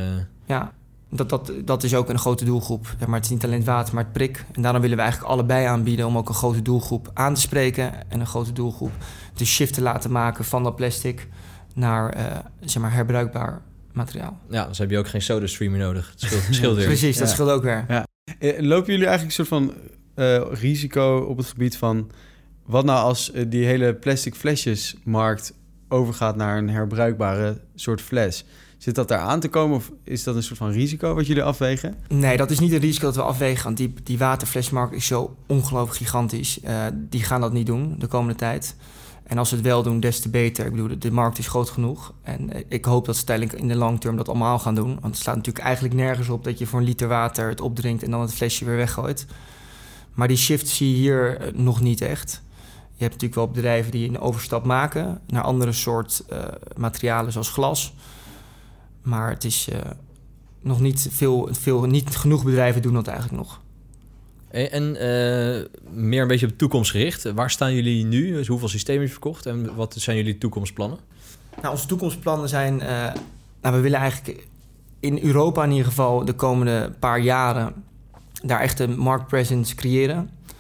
Ja, 0.47 0.73
dat, 1.11 1.29
dat, 1.29 1.53
dat 1.65 1.83
is 1.83 1.95
ook 1.95 2.09
een 2.09 2.19
grote 2.19 2.45
doelgroep. 2.45 2.95
Maar 3.07 3.17
het 3.17 3.25
is 3.25 3.31
niet 3.31 3.45
alleen 3.45 3.59
het 3.59 3.67
water, 3.67 3.95
maar 3.95 4.05
het 4.05 4.13
prik. 4.13 4.45
En 4.53 4.63
daarom 4.63 4.81
willen 4.81 4.97
we 4.97 5.03
eigenlijk 5.03 5.33
allebei 5.33 5.67
aanbieden 5.67 6.07
om 6.07 6.19
ook 6.19 6.29
een 6.29 6.35
grote 6.35 6.63
doelgroep 6.63 7.11
aan 7.15 7.35
te 7.35 7.41
spreken. 7.41 8.11
En 8.11 8.21
een 8.21 8.27
grote 8.27 8.53
doelgroep 8.53 8.93
de 9.35 9.45
shift 9.45 9.75
te 9.75 9.83
laten 9.83 10.11
maken 10.13 10.45
van 10.45 10.63
dat 10.63 10.77
plastic 10.77 11.29
naar 11.75 12.17
uh, 12.17 12.23
zeg 12.61 12.83
maar 12.83 12.93
herbruikbaar 12.93 13.63
materiaal. 13.93 14.39
Ja, 14.49 14.67
dus 14.67 14.79
heb 14.79 14.91
je 14.91 14.99
ook 14.99 15.09
geen 15.09 15.23
soda 15.23 15.47
streamer 15.47 15.79
nodig. 15.79 16.11
Het 16.11 16.21
scheelt, 16.21 16.47
het 16.47 16.55
scheelt 16.55 16.77
weer. 16.79 16.87
Precies, 16.87 17.17
dat 17.17 17.29
ja. 17.29 17.35
scheelt 17.35 17.51
ook 17.51 17.63
weer. 17.63 17.85
Ja. 17.89 18.07
Lopen 18.59 18.93
jullie 18.93 19.07
eigenlijk 19.07 19.39
een 19.39 19.47
soort 19.47 19.49
van 19.49 19.75
uh, 20.17 20.43
risico 20.51 21.19
op 21.19 21.37
het 21.37 21.47
gebied 21.47 21.77
van... 21.77 22.11
wat 22.67 22.85
nou 22.85 23.05
als 23.05 23.33
uh, 23.35 23.45
die 23.49 23.65
hele 23.65 23.95
plastic 23.95 24.35
flesjesmarkt 24.35 25.55
overgaat 25.89 26.37
naar 26.37 26.59
een 26.59 26.71
herbruikbare 26.71 27.61
soort 27.75 28.01
fles... 28.01 28.45
Zit 28.85 28.95
dat 28.95 29.09
daar 29.09 29.19
aan 29.19 29.41
te 29.41 29.49
komen 29.49 29.77
of 29.77 29.91
is 30.03 30.25
dat 30.25 30.37
een 30.37 30.43
soort 30.43 30.59
van 30.59 30.71
risico 30.71 31.15
wat 31.15 31.27
jullie 31.27 31.43
afwegen? 31.43 31.95
Nee, 32.09 32.37
dat 32.37 32.51
is 32.51 32.59
niet 32.59 32.73
een 32.73 32.79
risico 32.79 33.05
dat 33.05 33.17
we 33.17 33.23
afwegen. 33.23 33.65
Want 33.65 33.77
die, 33.77 33.95
die 34.03 34.19
waterflesmarkt 34.19 34.95
is 34.95 35.07
zo 35.07 35.37
ongelooflijk 35.47 35.97
gigantisch. 35.99 36.59
Uh, 36.65 36.85
die 36.95 37.23
gaan 37.23 37.41
dat 37.41 37.53
niet 37.53 37.67
doen 37.67 37.95
de 37.99 38.07
komende 38.07 38.35
tijd. 38.35 38.77
En 39.27 39.39
als 39.39 39.49
ze 39.49 39.55
het 39.55 39.65
wel 39.65 39.83
doen, 39.83 40.01
des 40.01 40.21
te 40.21 40.29
beter. 40.29 40.67
Ik 40.67 40.71
bedoel, 40.71 40.99
de, 40.99 41.11
markt 41.11 41.39
is 41.39 41.47
groot 41.47 41.71
genoeg. 41.71 42.13
En 42.23 42.57
uh, 42.57 42.63
ik 42.69 42.85
hoop 42.85 43.05
dat 43.05 43.17
ze 43.17 43.27
uiteindelijk 43.27 43.59
in 43.59 43.69
de 43.69 43.85
long 43.85 44.01
term 44.01 44.17
dat 44.17 44.29
allemaal 44.29 44.59
gaan 44.59 44.75
doen. 44.75 44.93
Want 45.01 45.05
het 45.05 45.17
staat 45.17 45.37
natuurlijk 45.37 45.65
eigenlijk 45.65 45.95
nergens 45.95 46.29
op 46.29 46.45
dat 46.45 46.59
je 46.59 46.67
voor 46.67 46.79
een 46.79 46.85
liter 46.85 47.09
water 47.09 47.49
het 47.49 47.61
opdrinkt 47.61 48.03
en 48.03 48.11
dan 48.11 48.21
het 48.21 48.35
flesje 48.35 48.65
weer 48.65 48.77
weggooit. 48.77 49.27
Maar 50.15 50.29
die 50.29 50.37
shift 50.37 50.69
zie 50.69 50.91
je 50.91 50.97
hier 50.97 51.41
uh, 51.41 51.59
nog 51.61 51.81
niet 51.81 52.01
echt. 52.01 52.43
Je 52.95 53.03
hebt 53.05 53.13
natuurlijk 53.13 53.35
wel 53.35 53.51
bedrijven 53.51 53.91
die 53.91 54.09
een 54.09 54.21
overstap 54.21 54.65
maken 54.65 55.21
naar 55.27 55.43
andere 55.43 55.73
soort 55.73 56.25
materialen 56.77 57.33
zoals 57.33 57.49
glas. 57.49 57.95
Maar 59.05 59.31
het 59.31 59.45
is 59.45 59.69
uh, 59.73 59.79
nog 60.61 60.81
niet 60.81 61.09
veel, 61.11 61.49
veel, 61.51 61.85
niet 61.85 62.17
genoeg 62.17 62.45
bedrijven 62.45 62.83
doen 62.83 62.95
dat 62.95 63.07
eigenlijk 63.07 63.43
nog. 63.43 63.61
En 64.51 64.85
uh, 64.85 65.65
meer 66.03 66.23
een 66.23 66.29
beetje 66.29 66.47
op 66.47 66.53
de 66.53 66.59
toekomst 66.59 66.91
gericht. 66.91 67.33
Waar 67.33 67.51
staan 67.51 67.75
jullie 67.75 68.05
nu? 68.05 68.33
Dus 68.33 68.47
hoeveel 68.47 68.69
systemen 68.69 69.03
je 69.03 69.09
verkocht 69.09 69.47
en 69.47 69.75
wat 69.75 69.95
zijn 69.99 70.17
jullie 70.17 70.39
toekomstplannen? 70.39 70.99
Nou, 71.61 71.75
onze 71.75 71.87
toekomstplannen 71.87 72.49
zijn. 72.49 72.75
Uh, 72.75 73.13
nou, 73.61 73.75
we 73.75 73.81
willen 73.81 73.99
eigenlijk 73.99 74.47
in 75.01 75.19
Europa 75.23 75.65
in 75.65 75.71
ieder 75.71 75.87
geval 75.87 76.25
de 76.25 76.33
komende 76.33 76.93
paar 76.99 77.21
jaren 77.21 77.75
daar 78.43 78.61
echt 78.61 78.81
een 78.81 78.99
marktpresence 78.99 79.75
creëren. 79.75 80.19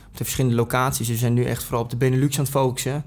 op 0.09 0.16
de 0.16 0.24
verschillende 0.24 0.57
locaties. 0.57 1.09
We 1.09 1.16
zijn 1.16 1.35
nu 1.35 1.44
echt 1.44 1.62
vooral 1.62 1.83
op 1.83 1.90
de 1.90 1.96
Benelux 1.96 2.37
aan 2.37 2.44
het 2.44 2.52
focussen. 2.52 3.04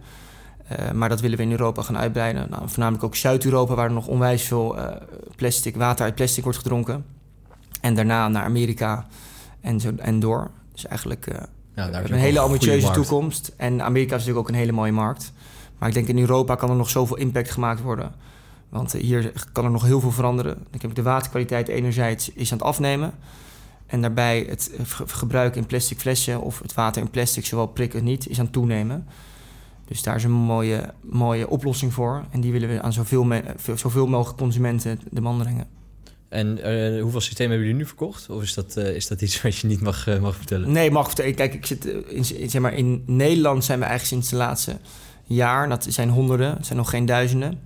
Uh, 0.71 0.91
maar 0.91 1.10
dat 1.10 1.21
willen 1.21 1.38
we 1.38 1.43
in 1.43 1.51
Europa 1.51 1.82
gaan 1.82 1.97
uitbreiden. 1.97 2.47
Nou, 2.49 2.69
voornamelijk 2.69 3.03
ook 3.03 3.15
Zuid-Europa, 3.15 3.75
waar 3.75 3.86
er 3.86 3.91
nog 3.91 4.08
onwijs 4.08 4.43
veel 4.43 4.77
uh, 4.77 4.88
plastic, 5.36 5.75
water 5.75 6.06
uit 6.06 6.15
plastic 6.15 6.43
wordt 6.43 6.58
gedronken. 6.58 7.06
En 7.82 7.95
daarna 7.95 8.27
naar 8.27 8.43
Amerika 8.43 9.08
en, 9.62 9.80
zo, 9.80 9.91
en 9.97 10.19
door. 10.19 10.51
Dus 10.73 10.86
eigenlijk 10.86 11.27
uh, 11.27 11.38
ja, 11.75 11.89
daar 11.89 12.03
is 12.03 12.10
een 12.10 12.17
hele 12.17 12.39
ambitieuze 12.39 12.91
toekomst. 12.91 13.53
En 13.58 13.82
Amerika 13.82 14.15
is 14.15 14.21
natuurlijk 14.21 14.47
ook 14.47 14.53
een 14.53 14.60
hele 14.60 14.71
mooie 14.71 14.91
markt. 14.91 15.34
Maar 15.77 15.88
ik 15.89 15.93
denk 15.95 16.08
in 16.08 16.19
Europa 16.19 16.56
kan 16.56 16.69
er 16.69 16.75
nog 16.75 16.89
zoveel 16.89 17.17
impact 17.17 17.51
gemaakt 17.51 17.82
worden. 17.82 18.12
Want 18.69 18.91
hier 18.91 19.32
kan 19.51 19.65
er 19.65 19.71
nog 19.71 19.84
heel 19.84 19.99
veel 19.99 20.12
veranderen. 20.12 20.65
Ik 20.71 20.82
heb 20.82 20.95
de 20.95 21.01
waterkwaliteit 21.01 21.67
enerzijds 21.67 22.32
is 22.34 22.51
aan 22.51 22.58
het 22.58 22.67
afnemen. 22.67 23.13
En 23.86 24.01
daarbij 24.01 24.45
het 24.49 24.71
gebruik 25.06 25.56
in 25.56 25.65
plastic 25.65 25.99
flessen 25.99 26.41
of 26.41 26.60
het 26.60 26.73
water 26.73 27.01
in 27.01 27.10
plastic, 27.10 27.45
zowel 27.45 27.67
prikken 27.67 28.03
niet, 28.03 28.30
is 28.30 28.39
aan 28.39 28.43
het 28.43 28.53
toenemen. 28.53 29.08
Dus 29.88 30.04
daar 30.04 30.15
is 30.15 30.23
een 30.23 30.32
mooie, 30.32 30.93
mooie 31.02 31.50
oplossing 31.50 31.93
voor. 31.93 32.26
En 32.32 32.41
die 32.41 32.52
willen 32.52 32.69
we 32.69 32.82
aan 32.82 32.93
zoveel, 32.93 33.28
zoveel 33.76 34.08
mogelijk 34.08 34.38
consumenten 34.38 35.00
de 35.12 35.21
man 35.21 35.38
brengen. 35.38 35.67
En 36.30 36.58
uh, 36.58 37.02
hoeveel 37.02 37.21
systemen 37.21 37.52
hebben 37.52 37.67
jullie 37.67 37.82
nu 37.82 37.88
verkocht? 37.88 38.30
Of 38.30 38.41
is 38.41 38.54
dat, 38.54 38.78
uh, 38.78 38.95
is 38.95 39.08
dat 39.08 39.21
iets 39.21 39.41
wat 39.41 39.58
je 39.58 39.67
niet 39.67 39.82
mag, 39.82 40.08
uh, 40.08 40.19
mag 40.19 40.36
vertellen? 40.36 40.71
Nee, 40.71 40.91
mag 40.91 41.06
vertellen. 41.06 41.36
Kijk, 41.36 41.54
ik 41.54 41.65
zit 41.65 41.86
in, 41.86 42.50
zeg 42.50 42.62
maar, 42.62 42.73
in 42.73 43.04
Nederland 43.06 43.65
zijn 43.65 43.80
we 43.80 43.86
eigenlijk 43.86 44.13
sinds 44.13 44.30
de 44.30 44.45
laatste 44.45 44.78
jaar. 45.23 45.69
Dat 45.69 45.86
zijn 45.89 46.10
honderden, 46.10 46.56
het 46.56 46.65
zijn 46.65 46.78
nog 46.78 46.89
geen 46.89 47.06
duizenden. 47.06 47.60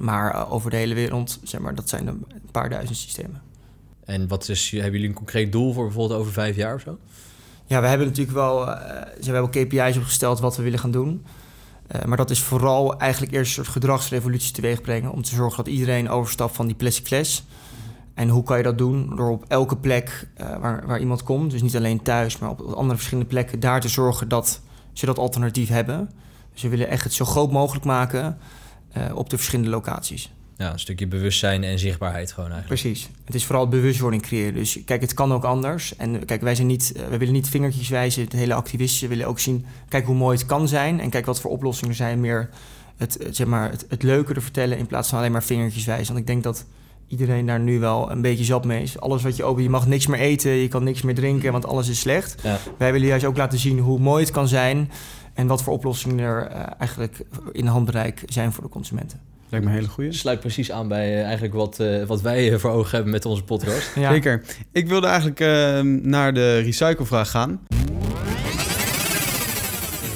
Maar 0.00 0.50
over 0.50 0.70
de 0.70 0.76
hele 0.76 0.94
wereld, 0.94 1.40
zeg 1.42 1.60
maar, 1.60 1.74
dat 1.74 1.88
zijn 1.88 2.06
een 2.06 2.24
paar 2.50 2.70
duizend 2.70 2.96
systemen. 2.96 3.42
En 4.04 4.28
wat 4.28 4.48
is, 4.48 4.70
hebben 4.70 4.92
jullie 4.92 5.08
een 5.08 5.14
concreet 5.14 5.52
doel 5.52 5.72
voor 5.72 5.84
bijvoorbeeld 5.84 6.20
over 6.20 6.32
vijf 6.32 6.56
jaar 6.56 6.74
of 6.74 6.80
zo? 6.80 6.98
Ja, 7.66 7.80
we 7.80 7.86
hebben 7.86 8.06
natuurlijk 8.06 8.36
wel, 8.36 8.64
we 8.64 9.30
hebben 9.30 9.50
KPI's 9.50 9.96
opgesteld 9.96 10.40
wat 10.40 10.56
we 10.56 10.62
willen 10.62 10.78
gaan 10.78 10.90
doen. 10.90 11.24
Uh, 11.94 12.04
maar 12.04 12.16
dat 12.16 12.30
is 12.30 12.40
vooral 12.40 12.98
eigenlijk 12.98 13.32
eerst 13.32 13.48
een 13.48 13.64
soort 13.64 13.74
gedragsrevolutie 13.76 14.52
teweeg 14.52 14.80
brengen. 14.80 15.12
Om 15.12 15.22
te 15.22 15.34
zorgen 15.34 15.64
dat 15.64 15.72
iedereen 15.72 16.08
overstapt 16.08 16.56
van 16.56 16.66
die 16.66 16.76
plastic 16.76 17.06
fles. 17.06 17.44
En 18.14 18.28
hoe 18.28 18.42
kan 18.42 18.56
je 18.56 18.62
dat 18.62 18.78
doen? 18.78 19.16
Door 19.16 19.30
op 19.30 19.44
elke 19.48 19.76
plek 19.76 20.28
uh, 20.40 20.56
waar, 20.56 20.86
waar 20.86 21.00
iemand 21.00 21.22
komt, 21.22 21.50
dus 21.50 21.62
niet 21.62 21.76
alleen 21.76 22.02
thuis, 22.02 22.38
maar 22.38 22.50
op 22.50 22.60
andere 22.60 22.96
verschillende 22.96 23.28
plekken, 23.28 23.60
daar 23.60 23.80
te 23.80 23.88
zorgen 23.88 24.28
dat 24.28 24.60
ze 24.92 25.06
dat 25.06 25.18
alternatief 25.18 25.68
hebben. 25.68 26.10
Dus 26.52 26.62
willen 26.62 26.88
echt 26.88 27.04
het 27.04 27.12
zo 27.12 27.24
groot 27.24 27.50
mogelijk 27.50 27.84
maken 27.84 28.38
op 29.14 29.30
de 29.30 29.36
verschillende 29.36 29.70
locaties. 29.70 30.30
Ja, 30.60 30.72
een 30.72 30.78
stukje 30.78 31.06
bewustzijn 31.06 31.64
en 31.64 31.78
zichtbaarheid 31.78 32.32
gewoon 32.32 32.52
eigenlijk. 32.52 32.82
Precies. 32.82 33.08
Het 33.24 33.34
is 33.34 33.44
vooral 33.44 33.68
bewustwording 33.68 34.22
creëren. 34.22 34.54
Dus 34.54 34.78
kijk, 34.84 35.00
het 35.00 35.14
kan 35.14 35.32
ook 35.32 35.44
anders. 35.44 35.96
En 35.96 36.24
kijk, 36.24 36.40
wij 36.40 36.54
zijn 36.54 36.66
niet, 36.66 36.92
we 37.08 37.18
willen 37.18 37.34
niet 37.34 37.48
vingertjes 37.48 37.88
wijzen. 37.88 38.22
Het 38.24 38.32
hele 38.32 38.54
activisten 38.54 39.08
willen 39.08 39.26
ook 39.26 39.38
zien, 39.38 39.66
kijk 39.88 40.06
hoe 40.06 40.14
mooi 40.14 40.36
het 40.36 40.46
kan 40.46 40.68
zijn. 40.68 41.00
En 41.00 41.10
kijk 41.10 41.26
wat 41.26 41.40
voor 41.40 41.50
oplossingen 41.50 41.90
er 41.90 41.96
zijn. 41.96 42.20
Meer 42.20 42.48
het, 42.96 43.26
zeg 43.30 43.46
maar, 43.46 43.70
het, 43.70 43.86
het 43.88 44.02
leuke 44.02 44.34
te 44.34 44.40
vertellen 44.40 44.78
in 44.78 44.86
plaats 44.86 45.08
van 45.08 45.18
alleen 45.18 45.32
maar 45.32 45.42
vingertjes 45.42 45.84
wijzen. 45.84 46.06
Want 46.06 46.18
ik 46.18 46.26
denk 46.26 46.42
dat 46.42 46.64
iedereen 47.06 47.46
daar 47.46 47.60
nu 47.60 47.78
wel 47.78 48.10
een 48.10 48.22
beetje 48.22 48.44
zat 48.44 48.64
mee 48.64 48.82
is. 48.82 49.00
Alles 49.00 49.22
wat 49.22 49.36
je 49.36 49.44
open, 49.44 49.62
je 49.62 49.70
mag 49.70 49.86
niks 49.86 50.06
meer 50.06 50.20
eten, 50.20 50.50
je 50.50 50.68
kan 50.68 50.84
niks 50.84 51.02
meer 51.02 51.14
drinken, 51.14 51.52
want 51.52 51.66
alles 51.66 51.88
is 51.88 52.00
slecht. 52.00 52.42
Ja. 52.42 52.58
Wij 52.78 52.92
willen 52.92 53.08
juist 53.08 53.24
ook 53.24 53.36
laten 53.36 53.58
zien 53.58 53.78
hoe 53.78 53.98
mooi 53.98 54.24
het 54.24 54.32
kan 54.32 54.48
zijn 54.48 54.90
en 55.34 55.46
wat 55.46 55.62
voor 55.62 55.72
oplossingen 55.72 56.18
er 56.18 56.50
uh, 56.50 56.62
eigenlijk 56.78 57.22
in 57.52 57.66
handbereik 57.66 58.22
zijn 58.26 58.52
voor 58.52 58.62
de 58.62 58.70
consumenten. 58.70 59.29
Lijkt 59.50 59.66
me 59.66 59.72
een 59.72 59.78
hele 59.78 59.92
goede. 59.92 60.12
Sluit 60.12 60.40
precies 60.40 60.70
aan 60.70 60.88
bij 60.88 61.16
uh, 61.16 61.22
eigenlijk 61.22 61.54
wat, 61.54 61.78
uh, 61.80 62.04
wat 62.04 62.20
wij 62.20 62.58
voor 62.58 62.70
ogen 62.70 62.94
hebben 62.94 63.12
met 63.12 63.24
onze 63.24 63.42
podcast. 63.42 63.94
ja. 63.94 64.10
Zeker. 64.12 64.42
Ik 64.72 64.88
wilde 64.88 65.06
eigenlijk 65.06 65.40
uh, 65.40 65.80
naar 66.02 66.34
de 66.34 66.58
recyclevraag 66.58 67.30
gaan. 67.30 67.60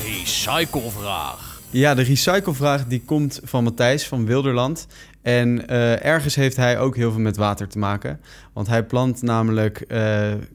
Recyclevraag. 0.05 1.61
Ja, 1.71 1.95
de 1.95 2.03
recyclevraag 2.03 2.87
die 2.87 3.03
komt 3.05 3.41
van 3.45 3.65
Matthijs 3.65 4.07
van 4.07 4.27
Wilderland. 4.27 4.87
En 5.23 5.69
ergens 6.03 6.35
heeft 6.35 6.57
hij 6.57 6.79
ook 6.79 6.97
heel 6.97 7.11
veel 7.11 7.21
met 7.21 7.37
water 7.37 7.69
te 7.69 7.79
maken. 7.79 8.21
Want 8.53 8.67
hij 8.67 8.85
plant 8.85 9.23
namelijk 9.23 9.85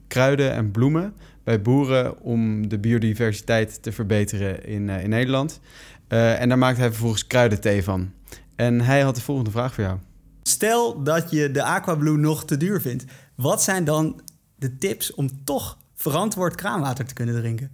kruiden 0.08 0.54
en 0.54 0.72
bloemen 0.72 1.13
bij 1.44 1.62
boeren 1.62 2.22
om 2.22 2.68
de 2.68 2.78
biodiversiteit 2.78 3.84
te 3.84 3.92
verbeteren 3.92 4.65
in, 4.65 4.89
in 4.89 5.10
Nederland. 5.10 5.60
en 6.08 6.50
daar 6.50 6.58
maakt 6.58 6.78
hij 6.78 6.88
vervolgens 6.88 7.28
kruidenthee 7.28 7.84
van. 7.84 8.12
En 8.60 8.82
hij 8.82 9.02
had 9.02 9.15
de 9.15 9.22
volgende 9.22 9.52
vraag 9.52 9.74
voor 9.74 9.84
jou. 9.84 9.98
Stel 10.43 11.04
dat 11.04 11.32
je 11.32 11.52
de 11.52 11.63
Aquablue 11.63 12.17
nog 12.17 12.45
te 12.45 12.58
duur 12.58 12.82
vindt. 12.82 13.06
Wat 13.36 13.63
zijn 13.63 13.84
dan 13.84 14.22
de 14.56 14.76
tips 14.76 15.13
om 15.13 15.43
toch 15.43 15.78
verantwoord 15.95 16.56
kraanwater 16.56 17.06
te 17.06 17.13
kunnen 17.13 17.36
drinken? 17.36 17.72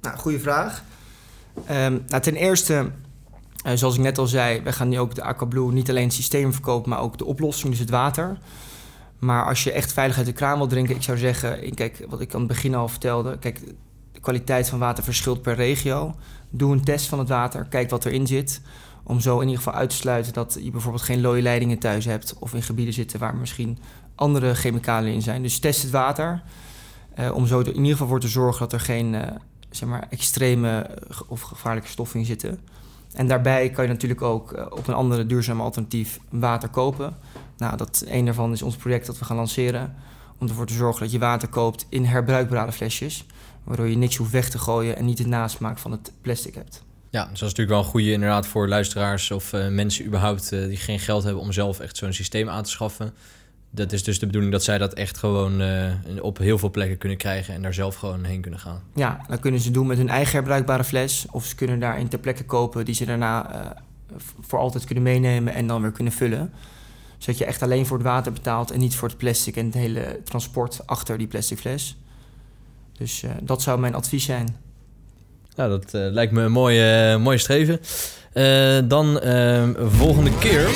Nou, 0.00 0.16
goede 0.18 0.40
vraag. 0.40 0.82
Um, 1.56 2.02
nou, 2.06 2.22
ten 2.22 2.34
eerste, 2.34 2.90
uh, 3.66 3.72
zoals 3.74 3.94
ik 3.94 4.00
net 4.00 4.18
al 4.18 4.26
zei, 4.26 4.62
we 4.62 4.72
gaan 4.72 4.88
nu 4.88 4.98
ook 4.98 5.14
de 5.14 5.22
Aquablue 5.22 5.72
niet 5.72 5.90
alleen 5.90 6.04
het 6.04 6.12
systeem 6.12 6.52
verkopen, 6.52 6.90
maar 6.90 7.00
ook 7.00 7.18
de 7.18 7.24
oplossing, 7.24 7.70
dus 7.70 7.80
het 7.80 7.90
water. 7.90 8.38
Maar 9.18 9.44
als 9.44 9.64
je 9.64 9.72
echt 9.72 9.92
veilig 9.92 10.16
uit 10.16 10.26
de 10.26 10.32
kraan 10.32 10.58
wil 10.58 10.66
drinken, 10.66 10.94
ik 10.94 11.02
zou 11.02 11.18
zeggen, 11.18 11.74
kijk, 11.74 12.06
wat 12.08 12.20
ik 12.20 12.34
aan 12.34 12.40
het 12.40 12.48
begin 12.48 12.74
al 12.74 12.88
vertelde, 12.88 13.38
kijk, 13.38 13.60
de 14.12 14.20
kwaliteit 14.20 14.68
van 14.68 14.78
water 14.78 15.04
verschilt 15.04 15.42
per 15.42 15.54
regio. 15.54 16.14
Doe 16.50 16.72
een 16.72 16.84
test 16.84 17.06
van 17.06 17.18
het 17.18 17.28
water, 17.28 17.66
kijk 17.68 17.90
wat 17.90 18.04
erin 18.04 18.26
zit. 18.26 18.60
Om 19.04 19.20
zo 19.20 19.34
in 19.34 19.48
ieder 19.48 19.62
geval 19.62 19.78
uit 19.78 19.90
te 19.90 19.96
sluiten 19.96 20.32
dat 20.32 20.58
je 20.60 20.70
bijvoorbeeld 20.70 21.02
geen 21.02 21.20
looie 21.20 21.42
leidingen 21.42 21.78
thuis 21.78 22.04
hebt. 22.04 22.34
Of 22.38 22.54
in 22.54 22.62
gebieden 22.62 22.94
zitten 22.94 23.18
waar 23.18 23.36
misschien 23.36 23.78
andere 24.14 24.54
chemicaliën 24.54 25.14
in 25.14 25.22
zijn. 25.22 25.42
Dus 25.42 25.58
test 25.58 25.82
het 25.82 25.90
water. 25.90 26.42
Uh, 27.18 27.34
om 27.34 27.46
zo 27.46 27.60
in 27.60 27.76
ieder 27.76 27.90
geval 27.90 28.06
voor 28.06 28.20
te 28.20 28.28
zorgen 28.28 28.60
dat 28.60 28.72
er 28.72 28.80
geen 28.80 29.12
uh, 29.14 29.22
zeg 29.70 29.88
maar 29.88 30.06
extreme 30.10 30.98
of 31.28 31.40
gevaarlijke 31.40 31.88
stoffen 31.88 32.20
in 32.20 32.26
zitten. 32.26 32.58
En 33.12 33.28
daarbij 33.28 33.70
kan 33.70 33.84
je 33.84 33.90
natuurlijk 33.90 34.22
ook 34.22 34.72
op 34.78 34.86
een 34.88 34.94
andere 34.94 35.26
duurzame 35.26 35.62
alternatief 35.62 36.18
water 36.28 36.68
kopen. 36.68 37.16
Nou, 37.56 37.76
dat, 37.76 38.04
een 38.06 38.24
daarvan 38.24 38.52
is 38.52 38.62
ons 38.62 38.76
project 38.76 39.06
dat 39.06 39.18
we 39.18 39.24
gaan 39.24 39.36
lanceren. 39.36 39.94
Om 40.38 40.48
ervoor 40.48 40.66
te 40.66 40.74
zorgen 40.74 41.02
dat 41.02 41.12
je 41.12 41.18
water 41.18 41.48
koopt 41.48 41.86
in 41.88 42.04
herbruikbare 42.04 42.72
flesjes. 42.72 43.26
Waardoor 43.64 43.88
je 43.88 43.96
niks 43.96 44.16
hoeft 44.16 44.30
weg 44.30 44.50
te 44.50 44.58
gooien 44.58 44.96
en 44.96 45.04
niet 45.04 45.16
de 45.16 45.26
nasmaak 45.26 45.78
van 45.78 45.90
het 45.90 46.12
plastic 46.20 46.54
hebt. 46.54 46.84
Ja, 47.10 47.20
dus 47.20 47.38
dat 47.38 47.48
is 47.48 47.56
natuurlijk 47.56 47.70
wel 47.70 47.78
een 47.78 47.90
goede 47.90 48.12
inderdaad 48.12 48.46
voor 48.46 48.68
luisteraars 48.68 49.30
of 49.30 49.52
uh, 49.52 49.68
mensen 49.68 50.04
überhaupt 50.04 50.52
uh, 50.52 50.66
die 50.66 50.76
geen 50.76 50.98
geld 50.98 51.22
hebben 51.22 51.42
om 51.42 51.52
zelf 51.52 51.80
echt 51.80 51.96
zo'n 51.96 52.12
systeem 52.12 52.48
aan 52.48 52.62
te 52.62 52.70
schaffen. 52.70 53.12
Dat 53.70 53.92
is 53.92 54.04
dus 54.04 54.18
de 54.18 54.26
bedoeling 54.26 54.52
dat 54.52 54.64
zij 54.64 54.78
dat 54.78 54.94
echt 54.94 55.18
gewoon 55.18 55.60
uh, 55.60 55.92
op 56.20 56.38
heel 56.38 56.58
veel 56.58 56.70
plekken 56.70 56.98
kunnen 56.98 57.18
krijgen 57.18 57.54
en 57.54 57.62
daar 57.62 57.74
zelf 57.74 57.94
gewoon 57.94 58.24
heen 58.24 58.40
kunnen 58.40 58.60
gaan. 58.60 58.82
Ja, 58.94 59.20
dat 59.28 59.40
kunnen 59.40 59.60
ze 59.60 59.70
doen 59.70 59.86
met 59.86 59.96
hun 59.96 60.08
eigen 60.08 60.32
herbruikbare 60.32 60.84
fles. 60.84 61.26
Of 61.30 61.44
ze 61.44 61.54
kunnen 61.54 61.80
daar 61.80 61.98
in 61.98 62.08
ter 62.08 62.18
plekke 62.18 62.44
kopen 62.44 62.84
die 62.84 62.94
ze 62.94 63.04
daarna 63.04 63.74
voor 64.40 64.58
altijd 64.58 64.84
kunnen 64.84 65.04
meenemen 65.04 65.54
en 65.54 65.66
dan 65.66 65.82
weer 65.82 65.92
kunnen 65.92 66.12
vullen. 66.12 66.52
Zodat 67.18 67.38
je 67.38 67.44
echt 67.44 67.62
alleen 67.62 67.86
voor 67.86 67.96
het 67.96 68.06
water 68.06 68.32
betaalt 68.32 68.70
en 68.70 68.78
niet 68.78 68.94
voor 68.94 69.08
het 69.08 69.16
plastic 69.16 69.56
en 69.56 69.64
het 69.64 69.74
hele 69.74 70.20
transport 70.24 70.86
achter 70.86 71.18
die 71.18 71.26
plastic 71.26 71.58
fles. 71.58 71.96
Dus 72.92 73.24
dat 73.42 73.62
zou 73.62 73.80
mijn 73.80 73.94
advies 73.94 74.24
zijn. 74.24 74.56
Nou, 75.56 75.70
dat 75.70 75.94
uh, 75.94 76.12
lijkt 76.12 76.32
me 76.32 76.42
een 76.42 76.52
mooie, 76.52 77.12
uh, 77.14 77.22
mooie 77.22 77.38
streven. 77.38 77.80
Uh, 78.34 78.78
dan 78.84 79.20
ehm, 79.20 79.88
volgende 79.88 80.38
keer 80.38 80.68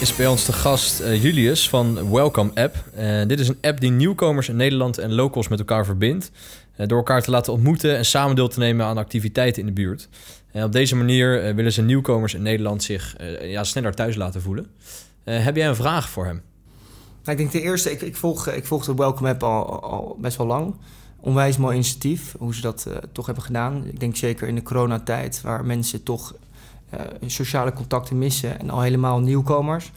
is 0.00 0.16
bij 0.16 0.26
ons 0.26 0.44
de 0.44 0.52
gast 0.52 1.02
Julius 1.20 1.68
van 1.68 2.10
Welcome 2.10 2.50
App. 2.54 2.84
dit 3.26 3.40
is 3.40 3.48
een 3.48 3.58
app 3.60 3.80
die 3.80 3.90
nieuwkomers 3.90 4.48
in 4.48 4.56
Nederland 4.56 4.98
en 4.98 5.14
locals 5.14 5.48
met 5.48 5.58
elkaar 5.58 5.84
verbindt. 5.84 6.30
door 6.76 6.98
elkaar 6.98 7.22
te 7.22 7.30
laten 7.30 7.52
ontmoeten 7.52 7.96
en 7.96 8.04
samen 8.04 8.36
deel 8.36 8.48
te 8.48 8.58
nemen 8.58 8.86
aan 8.86 8.98
activiteiten 8.98 9.60
in 9.60 9.66
de 9.66 9.72
buurt. 9.72 10.08
En 10.52 10.64
op 10.64 10.72
deze 10.72 10.96
manier 10.96 11.54
willen 11.54 11.72
ze 11.72 11.82
nieuwkomers 11.82 12.34
in 12.34 12.42
Nederland 12.42 12.82
zich 12.82 13.16
ja, 13.42 13.64
sneller 13.64 13.94
thuis 13.94 14.14
laten 14.14 14.42
voelen. 14.42 14.66
heb 15.24 15.56
jij 15.56 15.68
een 15.68 15.76
vraag 15.76 16.08
voor 16.08 16.24
hem? 16.24 16.42
Nou, 17.24 17.30
ik 17.30 17.36
denk 17.36 17.50
ten 17.50 17.70
eerste, 17.70 17.90
ik, 17.90 18.02
ik, 18.02 18.16
volg, 18.16 18.48
ik 18.48 18.66
volg 18.66 18.84
de 18.84 18.94
Welcome 18.94 19.28
App 19.28 19.42
al, 19.42 19.82
al 19.82 20.16
best 20.20 20.36
wel 20.36 20.46
lang 20.46 20.74
onwijs 21.20 21.56
mooi 21.56 21.74
initiatief 21.74 22.34
hoe 22.38 22.54
ze 22.54 22.60
dat 22.60 22.84
uh, 22.88 22.94
toch 23.12 23.26
hebben 23.26 23.44
gedaan. 23.44 23.84
Ik 23.86 24.00
denk 24.00 24.16
zeker 24.16 24.48
in 24.48 24.54
de 24.54 24.62
coronatijd, 24.62 25.40
waar 25.40 25.64
mensen 25.64 26.02
toch 26.02 26.34
uh, 26.94 27.00
sociale 27.26 27.72
contacten 27.72 28.18
missen 28.18 28.60
en 28.60 28.70
al 28.70 28.80
helemaal 28.80 29.20
nieuwkomers. 29.20 29.92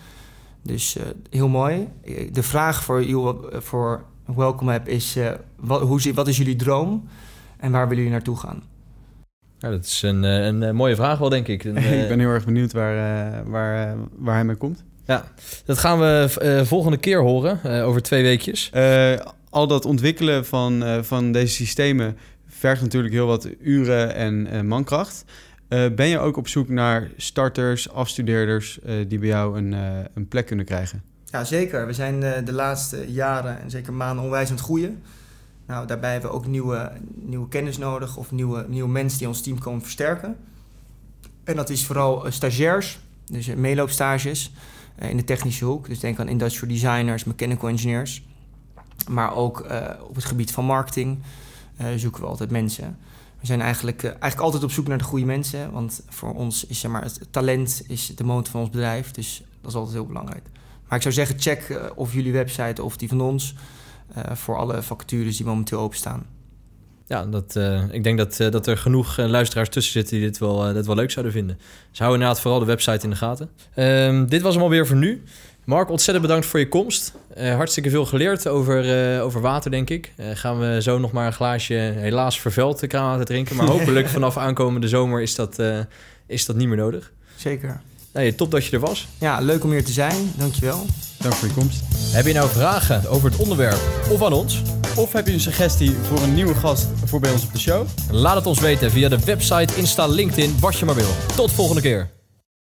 Dus 0.62 0.98
uh, 0.98 1.04
heel 1.30 1.48
mooi. 1.48 1.88
De 2.32 2.44
vraag 2.44 2.84
voor, 2.84 3.04
you, 3.04 3.36
voor 3.52 4.04
Welcome 4.26 4.74
App 4.74 4.88
is: 4.88 5.18
wat, 5.56 5.82
hoe, 5.82 6.14
wat 6.14 6.28
is 6.28 6.38
jullie 6.38 6.56
droom 6.56 7.08
en 7.58 7.72
waar 7.72 7.88
willen 7.88 8.04
jullie 8.04 8.12
naartoe 8.12 8.38
gaan? 8.38 8.63
Ja, 9.58 9.69
dat 9.69 9.86
is 9.86 10.02
een, 10.02 10.24
een, 10.24 10.76
mooie 10.76 10.96
vraag 10.96 11.17
wel, 11.17 11.30
denk 11.30 11.48
ik. 11.48 11.63
ik 12.04 12.08
ben 12.08 12.19
heel 12.19 12.30
erg 12.30 12.46
benieuwd 12.46 12.74
waar, 12.74 12.96
waar, 13.50 13.96
waar 14.17 14.36
hij 14.36 14.46
mee 14.46 14.56
komt. 14.56 14.84
Ja, 15.06 15.26
dat 15.65 15.78
gaan 15.78 16.00
we 16.00 16.63
volgende 16.65 16.98
keer 16.98 17.22
horen, 17.22 17.84
over 17.84 18.02
twee 18.02 18.24
weekjes 18.24 18.72
al 19.52 19.67
dat 19.67 19.85
ontwikkelen 19.85 20.45
van, 20.45 20.83
uh, 20.83 21.02
van 21.02 21.31
deze 21.31 21.54
systemen 21.54 22.17
vergt 22.47 22.81
natuurlijk 22.81 23.13
heel 23.13 23.27
wat 23.27 23.49
uren 23.60 24.15
en 24.15 24.47
uh, 24.54 24.62
mankracht. 24.62 25.25
Uh, 25.69 25.85
ben 25.95 26.08
je 26.08 26.19
ook 26.19 26.37
op 26.37 26.47
zoek 26.47 26.69
naar 26.69 27.12
starters, 27.17 27.91
afstudeerders 27.91 28.79
die 29.08 29.19
bij 29.19 29.27
jou 29.27 29.58
een, 29.58 29.71
een 30.13 30.27
plek 30.27 30.45
kunnen 30.45 30.65
krijgen? 30.65 31.04
Ja, 31.25 31.43
zeker. 31.43 31.85
We 31.85 31.93
zijn 31.93 32.19
de 32.45 32.54
laatste 32.54 33.12
jaren 33.12 33.62
en 33.62 33.69
zeker 33.69 33.93
maanden 33.93 34.23
onwijs 34.23 34.49
aan 34.49 34.56
het 34.56 34.63
groeien. 34.63 35.02
Nou, 35.67 35.87
daarbij 35.87 36.12
hebben 36.12 36.29
we 36.29 36.35
ook 36.35 36.47
nieuwe, 36.47 36.91
nieuwe 37.15 37.47
kennis 37.47 37.77
nodig 37.77 38.17
of 38.17 38.31
nieuwe, 38.31 38.65
nieuwe 38.67 38.89
mensen 38.89 39.19
die 39.19 39.27
ons 39.27 39.41
team 39.41 39.60
komen 39.60 39.81
versterken. 39.81 40.37
En 41.43 41.56
dat 41.56 41.69
is 41.69 41.85
vooral 41.85 42.25
eh, 42.25 42.31
stagiairs, 42.31 42.99
dus 43.25 43.47
eh, 43.47 43.56
meeloopstages 43.56 44.52
eh, 44.95 45.10
in 45.10 45.17
de 45.17 45.23
technische 45.23 45.65
hoek. 45.65 45.87
Dus 45.87 45.99
denk 45.99 46.19
aan 46.19 46.27
industrial 46.27 46.73
designers, 46.73 47.23
mechanical 47.23 47.69
engineers. 47.69 48.23
Maar 49.08 49.35
ook 49.35 49.60
eh, 49.60 49.89
op 50.08 50.15
het 50.15 50.25
gebied 50.25 50.52
van 50.52 50.65
marketing 50.65 51.19
eh, 51.77 51.87
zoeken 51.95 52.21
we 52.21 52.27
altijd 52.27 52.52
mensen. 52.52 52.97
We 53.39 53.45
zijn 53.45 53.62
eigenlijk, 53.62 54.04
eh, 54.04 54.10
eigenlijk 54.10 54.41
altijd 54.41 54.63
op 54.63 54.71
zoek 54.71 54.87
naar 54.87 54.97
de 54.97 55.04
goede 55.04 55.25
mensen. 55.25 55.71
Want 55.71 56.02
voor 56.10 56.33
ons 56.33 56.65
is 56.65 56.79
zeg 56.79 56.91
maar, 56.91 57.04
het 57.04 57.27
talent 57.31 57.83
is 57.87 58.15
de 58.15 58.23
motor 58.23 58.52
van 58.52 58.62
ons 58.62 58.69
bedrijf. 58.69 59.12
Dus 59.12 59.43
dat 59.62 59.71
is 59.71 59.77
altijd 59.77 59.95
heel 59.95 60.06
belangrijk. 60.06 60.43
Maar 60.87 60.97
ik 60.97 61.02
zou 61.02 61.13
zeggen, 61.13 61.39
check 61.39 61.91
of 61.95 62.13
jullie 62.13 62.31
website 62.31 62.83
of 62.83 62.97
die 62.97 63.10
van 63.10 63.21
ons... 63.21 63.56
voor 64.33 64.58
alle 64.58 64.81
vacatures 64.81 65.37
die 65.37 65.45
momenteel 65.45 65.79
openstaan. 65.79 66.25
Ja, 67.08 67.25
dat, 67.25 67.60
ik 67.91 68.04
denk 68.04 68.17
dat, 68.17 68.37
dat 68.37 68.67
er 68.67 68.77
genoeg 68.77 69.17
luisteraars 69.17 69.69
tussen 69.69 69.93
zitten 69.93 70.17
die 70.17 70.25
dit 70.25 70.37
wel, 70.37 70.73
dit 70.73 70.85
wel 70.85 70.95
leuk 70.95 71.12
zouden 71.12 71.33
vinden. 71.33 71.58
Dus 71.89 71.99
hou 71.99 72.13
inderdaad 72.13 72.41
vooral 72.41 72.60
de 72.60 72.65
website 72.65 73.04
in 73.04 73.10
de 73.10 73.15
gaten. 73.15 73.49
Ehm, 73.73 74.25
dit 74.25 74.41
was 74.41 74.54
hem 74.54 74.63
alweer 74.63 74.87
voor 74.87 74.97
nu. 74.97 75.23
Mark, 75.64 75.90
ontzettend 75.90 76.26
bedankt 76.26 76.46
voor 76.46 76.60
je 76.60 76.68
komst. 76.68 77.14
Eh, 77.34 77.56
hartstikke 77.56 77.90
veel 77.90 78.06
geleerd 78.06 78.48
over, 78.48 79.14
eh, 79.16 79.24
over 79.24 79.42
water, 79.42 79.72
denk 79.72 79.90
ik. 79.90 80.12
Eh, 80.16 80.26
gaan 80.34 80.60
we 80.60 80.82
zo 80.82 81.00
nog 81.00 81.12
maar 81.12 81.26
een 81.26 81.34
glaasje, 81.34 81.74
helaas 81.74 82.40
vervuild, 82.40 82.88
kraanwater 82.88 83.26
drinken. 83.26 83.56
Maar 83.56 83.68
hopelijk 83.78 84.08
vanaf 84.08 84.38
aankomende 84.38 84.88
zomer 84.88 85.22
is 85.22 85.36
dat, 85.36 85.60
eh, 85.60 85.80
is 86.28 86.46
dat 86.46 86.56
niet 86.56 86.68
meer 86.68 86.78
nodig. 86.78 87.12
Zeker. 87.36 87.82
Nee, 88.14 88.36
top 88.36 88.52
dat 88.52 88.66
je 88.66 88.72
er 88.72 88.80
was. 88.80 89.08
Ja, 89.18 89.40
leuk 89.40 89.64
om 89.64 89.72
hier 89.72 89.86
te 89.86 89.92
zijn. 89.92 90.32
Dankjewel. 90.36 90.86
Dank 91.18 91.34
voor 91.34 91.48
je 91.48 91.54
komst. 91.54 91.82
Heb 92.12 92.26
je 92.26 92.34
nou 92.34 92.50
vragen 92.50 93.10
over 93.10 93.30
het 93.30 93.40
onderwerp 93.40 93.80
of 94.10 94.24
aan 94.24 94.34
ons? 94.34 94.62
Of 94.96 95.14
heb 95.14 95.28
je 95.28 95.34
een 95.34 95.40
suggestie 95.40 95.92
voor 95.92 96.22
een 96.22 96.34
nieuwe 96.34 96.56
gast 96.56 96.88
voor 97.06 97.20
bij 97.20 97.32
ons 97.32 97.44
op 97.44 97.54
de 97.54 97.60
show? 97.60 97.88
Laat 98.12 98.36
het 98.36 98.46
ons 98.46 98.60
weten 98.60 98.92
via 98.92 99.10
de 99.10 99.20
website, 99.20 99.76
Insta, 99.76 100.08
LinkedIn, 100.08 100.60
wat 100.60 100.78
je 100.78 100.86
maar 100.86 100.96
wil. 100.96 101.12
Tot 101.36 101.52
volgende 101.52 101.82
keer. 101.82 102.21